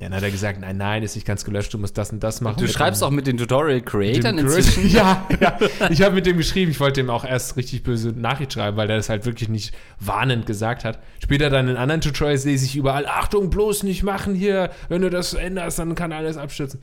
Dann 0.00 0.14
hat 0.14 0.22
er 0.22 0.30
gesagt, 0.30 0.60
nein, 0.60 0.76
nein, 0.76 1.02
ist 1.02 1.16
nicht 1.16 1.26
ganz 1.26 1.44
gelöscht, 1.44 1.74
du 1.74 1.78
musst 1.78 1.98
das 1.98 2.12
und 2.12 2.22
das 2.22 2.40
machen. 2.40 2.56
Du 2.58 2.68
schreibst 2.68 3.02
auch 3.02 3.10
mit 3.10 3.26
den 3.26 3.36
Tutorial-Creatern 3.36 4.38
inzwischen. 4.38 4.88
Ja, 4.98 5.26
ja. 5.40 5.58
Ich 5.90 6.02
habe 6.02 6.14
mit 6.14 6.24
dem 6.24 6.36
geschrieben. 6.36 6.70
Ich 6.70 6.78
wollte 6.78 7.00
dem 7.00 7.10
auch 7.10 7.24
erst 7.24 7.56
richtig 7.56 7.82
böse 7.82 8.10
Nachricht 8.10 8.52
schreiben, 8.52 8.76
weil 8.76 8.86
der 8.86 8.96
das 8.96 9.08
halt 9.08 9.26
wirklich 9.26 9.48
nicht 9.48 9.74
warnend 9.98 10.46
gesagt 10.46 10.84
hat. 10.84 11.00
Später 11.22 11.50
dann 11.50 11.68
in 11.68 11.76
anderen 11.76 12.00
Tutorials 12.00 12.44
lese 12.44 12.64
ich 12.64 12.76
überall, 12.76 13.06
Achtung, 13.06 13.50
bloß 13.50 13.82
nicht 13.82 14.04
machen 14.04 14.34
hier. 14.36 14.70
Wenn 14.88 15.02
du 15.02 15.10
das 15.10 15.34
änderst, 15.34 15.80
dann 15.80 15.96
kann 15.96 16.12
alles 16.12 16.36
abstürzen. 16.36 16.80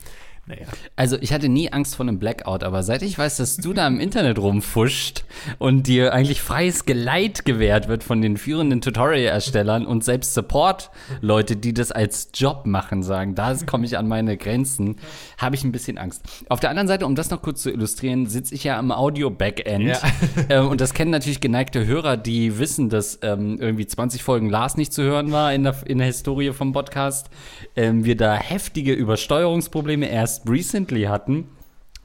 Naja. 0.48 0.68
Also 0.96 1.18
ich 1.20 1.34
hatte 1.34 1.50
nie 1.50 1.72
Angst 1.72 1.96
vor 1.96 2.06
einem 2.06 2.20
Blackout, 2.20 2.64
aber 2.64 2.84
seit 2.84 3.02
ich 3.02 3.18
weiß, 3.18 3.38
dass 3.38 3.58
du 3.58 3.74
da 3.74 3.88
im 3.88 4.00
Internet 4.00 4.38
rumfuscht 4.38 5.24
und 5.58 5.88
dir 5.88 6.14
eigentlich 6.14 6.40
freies 6.40 6.86
Geleit 6.86 7.46
gewährt 7.46 7.88
wird 7.88 8.04
von 8.04 8.22
den 8.22 8.38
führenden 8.38 8.80
Tutorial-Erstellern 8.80 9.88
und 9.88 10.04
selbst 10.04 10.36
Support-Leute, 10.36 11.56
die 11.56 11.74
das 11.74 11.92
als 11.92 12.30
Job 12.36 12.68
machen, 12.68 13.02
sagen, 13.02 13.34
da 13.34 13.56
komme 13.66 13.88
ich 13.88 13.98
an 13.98 14.08
meine 14.08 14.38
Grenzen, 14.38 14.98
habe 15.40 15.56
ich 15.56 15.64
ein 15.64 15.72
bisschen 15.72 15.98
Angst. 15.98 16.22
Auf 16.48 16.60
der 16.60 16.70
anderen 16.70 16.88
Seite, 16.88 17.08
um 17.08 17.16
das 17.16 17.32
noch 17.32 17.42
kurz 17.42 17.64
zu 17.64 17.72
illustrieren, 17.72 18.28
sitze 18.28 18.54
ich 18.54 18.64
ja 18.64 18.78
am 18.78 18.92
Audio-Backend 18.92 19.88
Ja. 19.88 20.00
ähm, 20.50 20.68
und 20.68 20.80
das 20.80 20.94
kennen 20.94 21.10
natürlich 21.10 21.42
geneigte 21.42 21.88
Hörer, 21.88 22.18
die 22.18 22.60
wissen, 22.60 22.90
dass 22.90 23.18
ähm, 23.24 23.58
irgendwie 23.60 23.88
20 23.88 24.22
Folgen 24.22 24.52
Lars 24.52 24.78
nicht 24.78 24.94
zu 24.94 25.02
hören 25.02 25.32
war 25.32 25.56
in 25.56 25.64
der, 25.64 25.76
in 25.88 25.98
der 25.98 26.06
Historie 26.06 26.54
vom 26.54 26.72
Podcast. 26.72 27.32
Ähm, 27.76 28.06
wir 28.06 28.16
da 28.16 28.36
heftige 28.36 28.94
Übersteuerungsprobleme 28.94 30.08
erst 30.08 30.35
recently 30.46 31.04
hatten. 31.04 31.50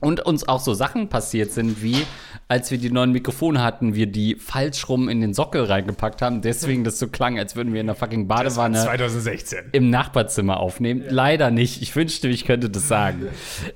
Und 0.01 0.21
uns 0.21 0.49
auch 0.49 0.61
so 0.61 0.73
Sachen 0.73 1.09
passiert 1.09 1.53
sind, 1.53 1.83
wie 1.83 2.07
als 2.51 2.73
wir 2.73 2.79
die 2.79 2.91
neuen 2.91 3.13
Mikrofone 3.13 3.63
hatten, 3.63 3.95
wir 3.95 4.09
die 4.09 4.35
falsch 4.35 4.89
rum 4.89 5.09
in 5.09 5.21
den 5.21 5.35
Sockel 5.35 5.63
reingepackt 5.63 6.21
haben, 6.21 6.43
deswegen 6.43 6.83
das 6.83 6.99
so 6.99 7.07
klang, 7.07 7.39
als 7.39 7.55
würden 7.55 7.73
wir 7.73 7.81
in 7.81 7.87
einer 7.89 7.95
fucking 7.95 8.27
Badewanne 8.27 8.77
2016. 8.83 9.67
im 9.71 9.89
Nachbarzimmer 9.89 10.59
aufnehmen. 10.59 11.05
Leider 11.09 11.53
nicht. 11.53 11.81
Ich 11.81 11.95
wünschte, 11.95 12.27
ich 12.27 12.45
könnte 12.47 12.69
das 12.69 12.89
sagen. 12.89 13.29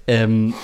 ähm, 0.08 0.54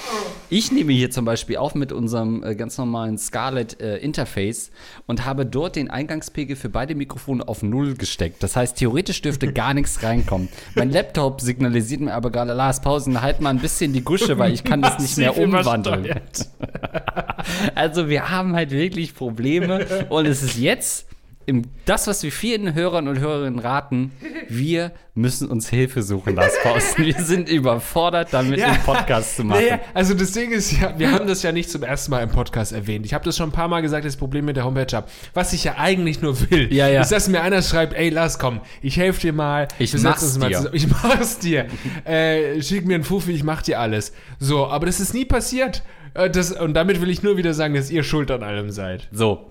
ich 0.49 0.73
nehme 0.73 0.93
hier 0.93 1.13
zum 1.13 1.25
Beispiel 1.25 1.59
auf 1.59 1.77
mit 1.77 1.93
unserem 1.93 2.43
äh, 2.43 2.57
ganz 2.57 2.77
normalen 2.79 3.17
Scarlett 3.17 3.81
äh, 3.81 3.99
Interface 3.99 4.73
und 5.07 5.25
habe 5.25 5.47
dort 5.47 5.77
den 5.77 5.89
Eingangspegel 5.89 6.57
für 6.57 6.69
beide 6.69 6.97
Mikrofone 6.97 7.47
auf 7.47 7.63
Null 7.63 7.95
gesteckt. 7.95 8.43
Das 8.43 8.57
heißt, 8.57 8.77
theoretisch 8.77 9.23
dürfte 9.23 9.53
gar 9.53 9.73
nichts 9.73 10.03
reinkommen. 10.03 10.49
Mein 10.75 10.91
Laptop 10.91 11.41
signalisiert 11.41 12.01
mir 12.01 12.13
aber 12.15 12.33
gerade, 12.33 12.55
Lars, 12.55 12.81
Pausen, 12.81 13.23
halt 13.23 13.41
mal 13.41 13.51
ein 13.51 13.61
bisschen 13.61 13.93
die 13.93 14.03
Gusche, 14.03 14.37
weil 14.39 14.53
ich 14.53 14.65
kann 14.65 14.83
das 14.83 14.99
nicht 15.01 15.17
mehr 15.17 15.39
umwandeln. 15.39 16.07
übersteuert. 16.07 16.49
Also 18.01 18.09
wir 18.11 18.31
haben 18.31 18.55
halt 18.57 18.71
wirklich 18.71 19.15
Probleme 19.15 19.87
und 20.09 20.25
es 20.25 20.43
ist 20.43 20.57
jetzt 20.57 21.07
im, 21.47 21.65
das, 21.85 22.07
was 22.07 22.23
wir 22.23 22.31
vielen 22.33 22.75
Hörern 22.75 23.09
und 23.09 23.19
Hörerinnen 23.19 23.59
raten, 23.59 24.13
wir 24.49 24.93
müssen 25.15 25.49
uns 25.49 25.69
Hilfe 25.69 26.03
suchen, 26.03 26.37
Lars 26.37 26.53
Pausten. 26.63 27.05
Wir 27.05 27.15
sind 27.21 27.49
überfordert, 27.49 28.29
damit 28.33 28.59
Ja. 28.61 28.69
einen 28.69 28.83
Podcast 28.85 29.37
zu 29.37 29.45
machen. 29.45 29.63
Naja, 29.65 29.81
also 29.93 30.15
das 30.15 30.33
Ding 30.33 30.51
ist 30.53 30.73
ja, 30.81 30.95
wir 30.99 31.11
haben 31.13 31.27
das 31.27 31.43
ja 31.43 31.51
nicht 31.53 31.69
zum 31.69 31.83
ersten 31.83 32.11
Mal 32.13 32.23
im 32.23 32.31
Podcast 32.31 32.73
erwähnt. 32.73 33.05
Ich 33.05 33.13
habe 33.15 33.25
das 33.25 33.37
schon 33.37 33.49
ein 33.49 33.53
paar 33.53 33.69
Mal 33.69 33.81
gesagt, 33.83 34.05
das 34.07 34.17
Problem 34.17 34.45
mit 34.45 34.57
der 34.57 34.65
Homepage 34.65 34.97
habe. 34.97 35.09
Was 35.35 35.53
ich 35.53 35.65
ja 35.65 35.75
eigentlich 35.77 36.23
nur 36.23 36.39
will, 36.51 36.73
Ja, 36.73 36.89
ja. 36.89 37.01
ist, 37.03 37.11
dass 37.13 37.29
mir 37.29 37.43
einer 37.43 37.61
schreibt, 37.63 37.95
ey, 37.95 38.09
lass 38.11 38.39
komm, 38.39 38.61
ich 38.81 38.97
helfe 38.97 39.21
dir 39.21 39.33
mal. 39.33 39.67
Ich 39.79 39.93
mach's 40.01 40.39
mal 40.39 40.49
dir. 40.49 40.57
zusammen. 40.59 40.75
Ich 40.77 40.87
mach's 40.89 41.39
dir. 41.39 41.67
äh, 42.05 42.63
schick 42.63 42.87
mir 42.87 42.95
einen 42.95 43.05
Fuffi, 43.05 43.33
ich 43.33 43.43
mach 43.45 43.63
dir 43.63 43.81
alles. 43.81 44.13
So, 44.39 44.67
aber 44.69 44.87
das 44.87 45.01
ist 45.01 45.15
nie 45.15 45.25
passiert. 45.25 45.83
Äh, 46.15 46.31
Das, 46.31 46.53
und 46.53 46.75
damit 46.75 47.01
will 47.01 47.11
ich 47.11 47.23
nur 47.23 47.37
wieder 47.37 47.55
sagen, 47.55 47.75
dass 47.75 47.91
ihr 47.91 48.03
schuld 48.03 48.31
an 48.31 48.43
allem 48.43 48.71
seid. 48.71 49.09
So. 49.13 49.51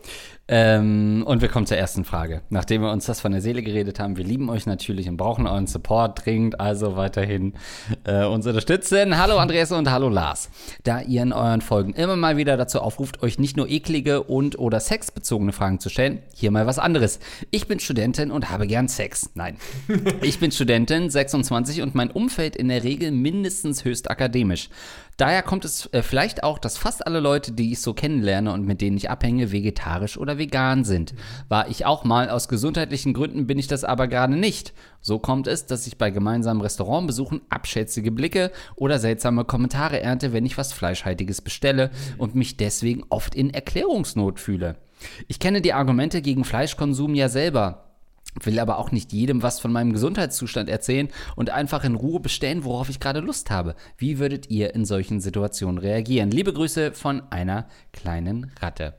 Ähm, 0.51 1.23
und 1.27 1.43
wir 1.43 1.47
kommen 1.47 1.67
zur 1.67 1.77
ersten 1.77 2.03
Frage. 2.03 2.41
Nachdem 2.49 2.81
wir 2.81 2.91
uns 2.91 3.05
das 3.05 3.21
von 3.21 3.31
der 3.31 3.39
Seele 3.39 3.61
geredet 3.61 3.99
haben, 3.99 4.17
wir 4.17 4.25
lieben 4.25 4.49
euch 4.49 4.65
natürlich 4.65 5.07
und 5.07 5.15
brauchen 5.15 5.45
euren 5.45 5.67
Support 5.67 6.25
dringend, 6.25 6.59
also 6.59 6.95
weiterhin 6.95 7.53
äh, 8.03 8.25
uns 8.25 8.47
unterstützen. 8.47 9.19
Hallo 9.19 9.37
Andreas 9.37 9.71
und 9.71 9.91
hallo 9.91 10.09
Lars. 10.09 10.49
Da 10.83 11.01
ihr 11.01 11.21
in 11.21 11.33
euren 11.33 11.61
Folgen 11.61 11.93
immer 11.93 12.15
mal 12.15 12.37
wieder 12.37 12.57
dazu 12.57 12.81
aufruft, 12.81 13.21
euch 13.21 13.37
nicht 13.37 13.57
nur 13.57 13.69
eklige 13.69 14.23
und 14.23 14.57
oder 14.57 14.79
sexbezogene 14.79 15.51
Fragen 15.51 15.79
zu 15.79 15.89
stellen, 15.89 16.23
hier 16.33 16.49
mal 16.49 16.65
was 16.65 16.79
anderes. 16.79 17.19
Ich 17.51 17.67
bin 17.67 17.79
Studentin 17.79 18.31
und 18.31 18.49
habe 18.49 18.65
gern 18.65 18.87
Sex. 18.87 19.29
Nein. 19.35 19.55
Ich 20.21 20.39
bin 20.39 20.51
Studentin, 20.51 21.09
26 21.09 21.81
und 21.81 21.95
mein 21.95 22.09
Umfeld 22.09 22.55
in 22.55 22.69
der 22.69 22.83
Regel 22.83 23.11
mindestens 23.11 23.85
höchst 23.85 24.09
akademisch. 24.09 24.69
Daher 25.19 25.43
kommt 25.43 25.65
es 25.65 25.87
äh, 25.91 26.01
vielleicht 26.01 26.43
auch, 26.43 26.59
dass 26.59 26.77
fast 26.77 27.05
alle 27.05 27.19
Leute, 27.19 27.51
die 27.51 27.73
ich 27.73 27.81
so 27.81 27.93
kennenlerne 27.93 28.53
und 28.53 28.65
mit 28.65 28.79
denen 28.79 28.95
ich 28.95 29.09
abhänge, 29.09 29.51
vegetarisch 29.51 30.17
oder 30.17 30.37
vegan 30.37 30.85
sind. 30.85 31.13
War 31.49 31.67
ich 31.67 31.85
auch 31.85 32.05
mal, 32.05 32.29
aus 32.29 32.47
gesundheitlichen 32.47 33.13
Gründen 33.13 33.45
bin 33.45 33.59
ich 33.59 33.67
das 33.67 33.83
aber 33.83 34.07
gerade 34.07 34.37
nicht. 34.37 34.73
So 35.01 35.19
kommt 35.19 35.47
es, 35.47 35.65
dass 35.65 35.87
ich 35.87 35.97
bei 35.97 36.09
gemeinsamen 36.09 36.61
Restaurantbesuchen 36.61 37.41
abschätzige 37.49 38.13
Blicke 38.13 38.49
oder 38.77 38.97
seltsame 38.97 39.43
Kommentare 39.43 39.99
ernte, 39.99 40.31
wenn 40.31 40.45
ich 40.45 40.57
was 40.57 40.71
Fleischhaltiges 40.71 41.41
bestelle 41.41 41.91
und 42.17 42.35
mich 42.35 42.55
deswegen 42.55 43.03
oft 43.09 43.35
in 43.35 43.53
Erklärungsnot 43.53 44.39
fühle. 44.39 44.77
Ich 45.27 45.39
kenne 45.39 45.59
die 45.59 45.73
Argumente 45.73 46.21
gegen 46.21 46.45
Fleischkonsum 46.45 47.13
ja 47.13 47.27
selber 47.27 47.88
will 48.41 48.59
aber 48.59 48.77
auch 48.77 48.91
nicht 48.91 49.11
jedem 49.11 49.41
was 49.43 49.59
von 49.59 49.71
meinem 49.71 49.93
Gesundheitszustand 49.93 50.69
erzählen 50.69 51.09
und 51.35 51.49
einfach 51.49 51.83
in 51.83 51.95
Ruhe 51.95 52.19
bestellen, 52.19 52.63
worauf 52.63 52.89
ich 52.89 52.99
gerade 52.99 53.19
Lust 53.19 53.49
habe. 53.49 53.75
Wie 53.97 54.19
würdet 54.19 54.49
ihr 54.49 54.75
in 54.75 54.85
solchen 54.85 55.19
Situationen 55.19 55.77
reagieren? 55.77 56.31
Liebe 56.31 56.53
Grüße 56.53 56.93
von 56.93 57.23
einer 57.31 57.67
kleinen 57.91 58.51
Ratte. 58.59 58.93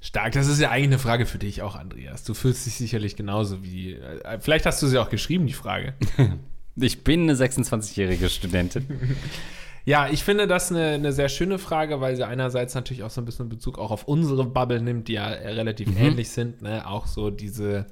Stark, 0.00 0.32
das 0.32 0.48
ist 0.48 0.60
ja 0.60 0.70
eigentlich 0.70 0.88
eine 0.88 0.98
Frage 0.98 1.24
für 1.24 1.38
dich 1.38 1.62
auch, 1.62 1.76
Andreas. 1.76 2.24
Du 2.24 2.34
fühlst 2.34 2.66
dich 2.66 2.74
sicherlich 2.74 3.16
genauso 3.16 3.62
wie. 3.62 3.94
Äh, 3.94 4.38
vielleicht 4.38 4.66
hast 4.66 4.82
du 4.82 4.86
sie 4.86 4.98
auch 4.98 5.08
geschrieben, 5.08 5.46
die 5.46 5.54
Frage. 5.54 5.94
Ich 6.76 7.04
bin 7.04 7.22
eine 7.22 7.34
26-jährige 7.34 8.28
Studentin. 8.28 8.86
Ja, 9.86 10.08
ich 10.08 10.24
finde 10.24 10.46
das 10.46 10.70
eine, 10.70 10.92
eine 10.92 11.12
sehr 11.12 11.28
schöne 11.28 11.58
Frage, 11.58 12.00
weil 12.00 12.16
sie 12.16 12.26
einerseits 12.26 12.74
natürlich 12.74 13.02
auch 13.02 13.10
so 13.10 13.20
ein 13.20 13.26
bisschen 13.26 13.50
Bezug 13.50 13.78
auch 13.78 13.90
auf 13.90 14.04
unsere 14.04 14.46
Bubble 14.46 14.80
nimmt, 14.80 15.08
die 15.08 15.12
ja 15.12 15.26
relativ 15.26 15.88
ähnlich 16.00 16.30
sind. 16.30 16.62
Ne? 16.62 16.88
Auch 16.88 17.06
so 17.06 17.28
diese, 17.28 17.84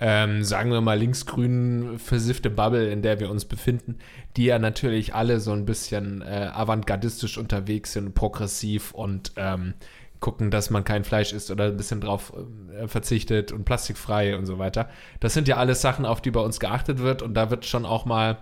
ähm, 0.00 0.42
sagen 0.42 0.72
wir 0.72 0.80
mal, 0.80 0.98
linksgrün 0.98 1.98
versiffte 1.98 2.48
Bubble, 2.48 2.90
in 2.90 3.02
der 3.02 3.20
wir 3.20 3.30
uns 3.30 3.44
befinden, 3.44 3.98
die 4.36 4.46
ja 4.46 4.58
natürlich 4.58 5.14
alle 5.14 5.40
so 5.40 5.52
ein 5.52 5.66
bisschen 5.66 6.22
äh, 6.22 6.50
avantgardistisch 6.52 7.36
unterwegs 7.36 7.92
sind, 7.92 8.14
progressiv 8.14 8.92
und 8.92 9.32
ähm, 9.36 9.74
gucken, 10.18 10.50
dass 10.50 10.70
man 10.70 10.84
kein 10.84 11.04
Fleisch 11.04 11.32
isst 11.32 11.50
oder 11.50 11.66
ein 11.66 11.76
bisschen 11.76 12.00
drauf 12.00 12.32
äh, 12.78 12.88
verzichtet 12.88 13.52
und 13.52 13.64
plastikfrei 13.64 14.36
und 14.36 14.46
so 14.46 14.58
weiter. 14.58 14.88
Das 15.20 15.34
sind 15.34 15.48
ja 15.48 15.56
alles 15.56 15.82
Sachen, 15.82 16.06
auf 16.06 16.22
die 16.22 16.30
bei 16.30 16.40
uns 16.40 16.60
geachtet 16.60 16.98
wird 16.98 17.20
und 17.20 17.34
da 17.34 17.50
wird 17.50 17.66
schon 17.66 17.84
auch 17.84 18.04
mal 18.04 18.38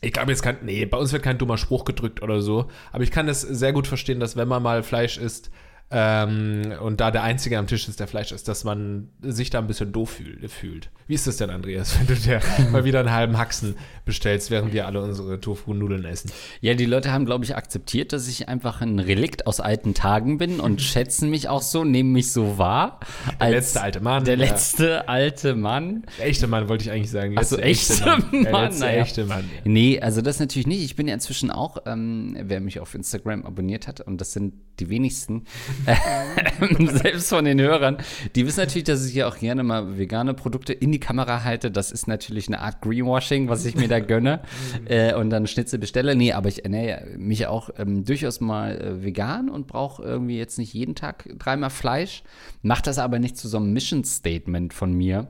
ich 0.00 0.12
glaube 0.12 0.32
jetzt 0.32 0.42
kein, 0.42 0.56
nee, 0.62 0.84
bei 0.84 0.96
uns 0.96 1.12
wird 1.12 1.22
kein 1.22 1.38
dummer 1.38 1.58
Spruch 1.58 1.84
gedrückt 1.84 2.22
oder 2.22 2.40
so, 2.40 2.68
aber 2.90 3.04
ich 3.04 3.12
kann 3.12 3.28
es 3.28 3.42
sehr 3.42 3.72
gut 3.72 3.86
verstehen, 3.86 4.18
dass 4.18 4.36
wenn 4.36 4.48
man 4.48 4.62
mal 4.62 4.82
Fleisch 4.82 5.18
isst 5.18 5.50
ähm, 5.92 6.72
und 6.80 7.00
da 7.00 7.10
der 7.10 7.22
Einzige 7.22 7.58
am 7.58 7.66
Tisch 7.66 7.86
ist, 7.88 8.00
der 8.00 8.06
Fleisch 8.06 8.32
isst, 8.32 8.48
dass 8.48 8.64
man 8.64 9.10
sich 9.20 9.50
da 9.50 9.58
ein 9.58 9.66
bisschen 9.66 9.92
doof 9.92 10.10
fühl, 10.10 10.48
fühlt. 10.48 10.90
Wie 11.06 11.14
ist 11.14 11.26
das 11.26 11.36
denn, 11.36 11.50
Andreas, 11.50 11.98
wenn 11.98 12.06
du 12.06 12.14
dir 12.14 12.40
mal 12.72 12.84
wieder 12.84 13.00
einen 13.00 13.12
halben 13.12 13.36
Haxen 13.36 13.76
bestellst, 14.04 14.50
während 14.50 14.72
wir 14.72 14.86
alle 14.86 15.02
unsere 15.02 15.40
Tofu-Nudeln 15.40 16.04
essen? 16.06 16.30
Ja, 16.60 16.72
die 16.74 16.86
Leute 16.86 17.12
haben, 17.12 17.26
glaube 17.26 17.44
ich, 17.44 17.54
akzeptiert, 17.54 18.12
dass 18.12 18.28
ich 18.28 18.48
einfach 18.48 18.80
ein 18.80 18.98
Relikt 18.98 19.46
aus 19.46 19.60
alten 19.60 19.92
Tagen 19.92 20.38
bin 20.38 20.60
und 20.60 20.80
schätzen 20.82 21.28
mich 21.28 21.48
auch 21.48 21.62
so, 21.62 21.84
nehmen 21.84 22.12
mich 22.12 22.32
so 22.32 22.56
wahr. 22.56 23.00
Der 23.40 23.50
letzte 23.50 23.82
alte 23.82 24.00
Mann. 24.00 24.24
Der 24.24 24.38
ja. 24.38 24.46
letzte 24.46 25.08
alte 25.08 25.54
Mann. 25.54 26.04
Der 26.18 26.26
echte 26.26 26.46
Mann 26.46 26.68
wollte 26.68 26.84
ich 26.84 26.90
eigentlich 26.90 27.10
sagen. 27.10 27.34
Ach 27.38 27.44
so, 27.44 27.56
Letzte 27.56 28.04
echte 28.04 28.04
Der 28.04 28.52
Mann, 28.52 28.64
letzte 28.64 28.84
naja. 28.84 29.02
echte 29.02 29.24
Mann. 29.26 29.50
Ja. 29.54 29.60
Nee, 29.64 30.00
also 30.00 30.22
das 30.22 30.40
natürlich 30.40 30.66
nicht. 30.66 30.82
Ich 30.82 30.96
bin 30.96 31.06
ja 31.08 31.14
inzwischen 31.14 31.50
auch, 31.50 31.78
ähm, 31.84 32.36
wer 32.40 32.60
mich 32.60 32.80
auf 32.80 32.94
Instagram 32.94 33.44
abonniert 33.44 33.86
hat, 33.86 34.00
und 34.00 34.20
das 34.20 34.32
sind 34.32 34.54
die 34.80 34.88
wenigsten, 34.88 35.44
selbst 36.92 37.28
von 37.28 37.44
den 37.44 37.60
Hörern, 37.60 37.98
die 38.34 38.46
wissen 38.46 38.60
natürlich, 38.60 38.84
dass 38.84 39.06
ich 39.06 39.14
ja 39.14 39.28
auch 39.28 39.38
gerne 39.38 39.62
mal 39.62 39.98
vegane 39.98 40.34
Produkte 40.34 40.72
in 40.72 40.92
die 40.92 41.00
Kamera 41.00 41.44
halte. 41.44 41.70
Das 41.70 41.90
ist 41.90 42.06
natürlich 42.06 42.48
eine 42.48 42.60
Art 42.60 42.80
Greenwashing, 42.80 43.48
was 43.48 43.64
ich 43.64 43.74
mir 43.74 43.88
da 43.88 44.00
gönne 44.00 44.40
äh, 44.86 45.14
und 45.14 45.30
dann 45.30 45.46
Schnitzel 45.46 45.78
bestelle. 45.78 46.14
Nee, 46.14 46.32
aber 46.32 46.48
ich 46.48 46.64
ernähre 46.64 47.06
mich 47.16 47.46
auch 47.46 47.70
ähm, 47.78 48.04
durchaus 48.04 48.40
mal 48.40 48.80
äh, 48.80 49.04
vegan 49.04 49.48
und 49.48 49.66
brauche 49.66 50.02
irgendwie 50.02 50.38
jetzt 50.38 50.58
nicht 50.58 50.72
jeden 50.72 50.94
Tag 50.94 51.28
dreimal 51.38 51.70
Fleisch. 51.70 52.22
Mache 52.62 52.82
das 52.82 52.98
aber 52.98 53.18
nicht 53.18 53.36
zu 53.36 53.48
so 53.48 53.56
einem 53.56 53.72
Mission 53.72 54.04
Statement 54.04 54.72
von 54.72 54.92
mir. 54.92 55.28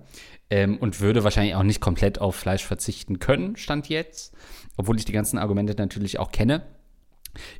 Ähm, 0.50 0.76
und 0.76 1.00
würde 1.00 1.24
wahrscheinlich 1.24 1.54
auch 1.54 1.62
nicht 1.62 1.80
komplett 1.80 2.20
auf 2.20 2.36
Fleisch 2.36 2.66
verzichten 2.66 3.18
können, 3.18 3.56
stand 3.56 3.88
jetzt. 3.88 4.34
Obwohl 4.76 4.98
ich 4.98 5.06
die 5.06 5.12
ganzen 5.12 5.38
Argumente 5.38 5.74
natürlich 5.78 6.18
auch 6.18 6.30
kenne. 6.30 6.62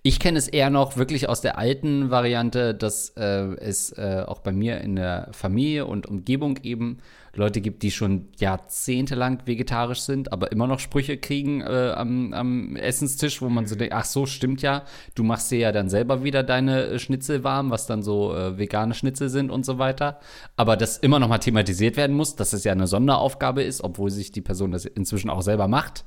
Ich 0.02 0.20
kenne 0.20 0.38
es 0.38 0.48
eher 0.48 0.70
noch 0.70 0.96
wirklich 0.96 1.28
aus 1.28 1.40
der 1.40 1.58
alten 1.58 2.10
Variante, 2.10 2.74
dass 2.74 3.10
äh, 3.16 3.54
es 3.56 3.92
äh, 3.92 4.24
auch 4.26 4.40
bei 4.40 4.52
mir 4.52 4.80
in 4.80 4.96
der 4.96 5.28
Familie 5.32 5.86
und 5.86 6.06
Umgebung 6.06 6.58
eben 6.62 6.98
Leute 7.34 7.62
gibt, 7.62 7.82
die 7.82 7.90
schon 7.90 8.28
jahrzehntelang 8.38 9.42
vegetarisch 9.46 10.00
sind, 10.00 10.32
aber 10.32 10.52
immer 10.52 10.66
noch 10.66 10.78
Sprüche 10.78 11.16
kriegen 11.16 11.62
äh, 11.62 11.92
am, 11.96 12.34
am 12.34 12.76
Essenstisch, 12.76 13.40
wo 13.40 13.48
man 13.48 13.66
so 13.66 13.74
denkt, 13.74 13.94
ach 13.94 14.04
so, 14.04 14.26
stimmt 14.26 14.60
ja, 14.60 14.84
du 15.14 15.22
machst 15.22 15.50
dir 15.50 15.58
ja 15.58 15.72
dann 15.72 15.88
selber 15.88 16.24
wieder 16.24 16.42
deine 16.42 16.84
äh, 16.84 16.98
Schnitzel 16.98 17.42
warm, 17.42 17.70
was 17.70 17.86
dann 17.86 18.02
so 18.02 18.34
äh, 18.34 18.58
vegane 18.58 18.92
Schnitzel 18.92 19.30
sind 19.30 19.50
und 19.50 19.64
so 19.64 19.78
weiter. 19.78 20.20
Aber 20.56 20.76
das 20.76 20.98
immer 20.98 21.18
noch 21.18 21.28
mal 21.28 21.38
thematisiert 21.38 21.96
werden 21.96 22.14
muss, 22.14 22.36
dass 22.36 22.52
es 22.52 22.64
ja 22.64 22.72
eine 22.72 22.86
Sonderaufgabe 22.86 23.62
ist, 23.62 23.82
obwohl 23.82 24.10
sich 24.10 24.30
die 24.32 24.42
Person 24.42 24.70
das 24.70 24.84
inzwischen 24.84 25.30
auch 25.30 25.42
selber 25.42 25.68
macht. 25.68 26.04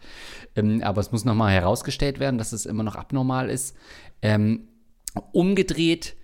Ähm, 0.56 0.84
aber 0.84 1.02
es 1.02 1.12
muss 1.12 1.26
noch 1.26 1.36
mal 1.36 1.52
herausgestellt 1.52 2.20
werden, 2.20 2.38
dass 2.38 2.52
es 2.52 2.68
immer 2.68 2.84
noch 2.84 2.96
abnormal 2.96 3.50
ist. 3.50 3.76
Ähm, 4.22 4.68
umgedreht 5.32 6.16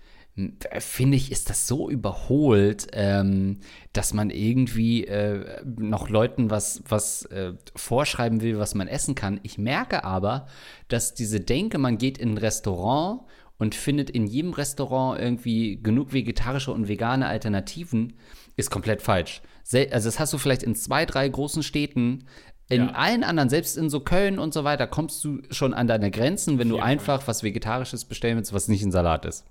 finde 0.78 1.16
ich, 1.18 1.30
ist 1.30 1.50
das 1.50 1.66
so 1.66 1.90
überholt, 1.90 2.86
ähm, 2.94 3.60
dass 3.92 4.14
man 4.14 4.30
irgendwie 4.30 5.04
äh, 5.04 5.62
noch 5.64 6.08
Leuten 6.08 6.48
was, 6.48 6.82
was 6.88 7.26
äh, 7.26 7.52
vorschreiben 7.76 8.40
will, 8.40 8.58
was 8.58 8.74
man 8.74 8.88
essen 8.88 9.14
kann. 9.14 9.40
Ich 9.42 9.58
merke 9.58 10.04
aber, 10.04 10.46
dass 10.88 11.12
diese 11.14 11.40
Denke, 11.40 11.76
man 11.76 11.98
geht 11.98 12.16
in 12.16 12.30
ein 12.30 12.38
Restaurant 12.38 13.22
und 13.58 13.74
findet 13.74 14.08
in 14.08 14.26
jedem 14.26 14.54
Restaurant 14.54 15.20
irgendwie 15.20 15.80
genug 15.82 16.14
vegetarische 16.14 16.72
und 16.72 16.88
vegane 16.88 17.26
Alternativen, 17.26 18.14
ist 18.56 18.70
komplett 18.70 19.02
falsch. 19.02 19.42
Sel 19.64 19.88
also 19.92 20.08
das 20.08 20.18
hast 20.18 20.32
du 20.32 20.38
vielleicht 20.38 20.62
in 20.62 20.74
zwei, 20.74 21.04
drei 21.04 21.28
großen 21.28 21.62
Städten. 21.62 22.24
In 22.68 22.86
Ja. 22.86 22.92
allen 22.92 23.22
anderen, 23.22 23.50
selbst 23.50 23.76
in 23.76 23.90
so 23.90 24.00
Köln 24.00 24.38
und 24.38 24.54
so 24.54 24.64
weiter, 24.64 24.86
kommst 24.86 25.22
du 25.24 25.42
schon 25.50 25.74
an 25.74 25.88
deine 25.88 26.10
Grenzen, 26.10 26.58
wenn 26.58 26.70
du 26.70 26.78
einfach 26.78 27.28
was 27.28 27.42
Vegetarisches 27.42 28.06
bestellen 28.06 28.38
willst, 28.38 28.54
was 28.54 28.68
nicht 28.68 28.82
ein 28.82 28.92
Salat 28.92 29.26
ist. 29.26 29.44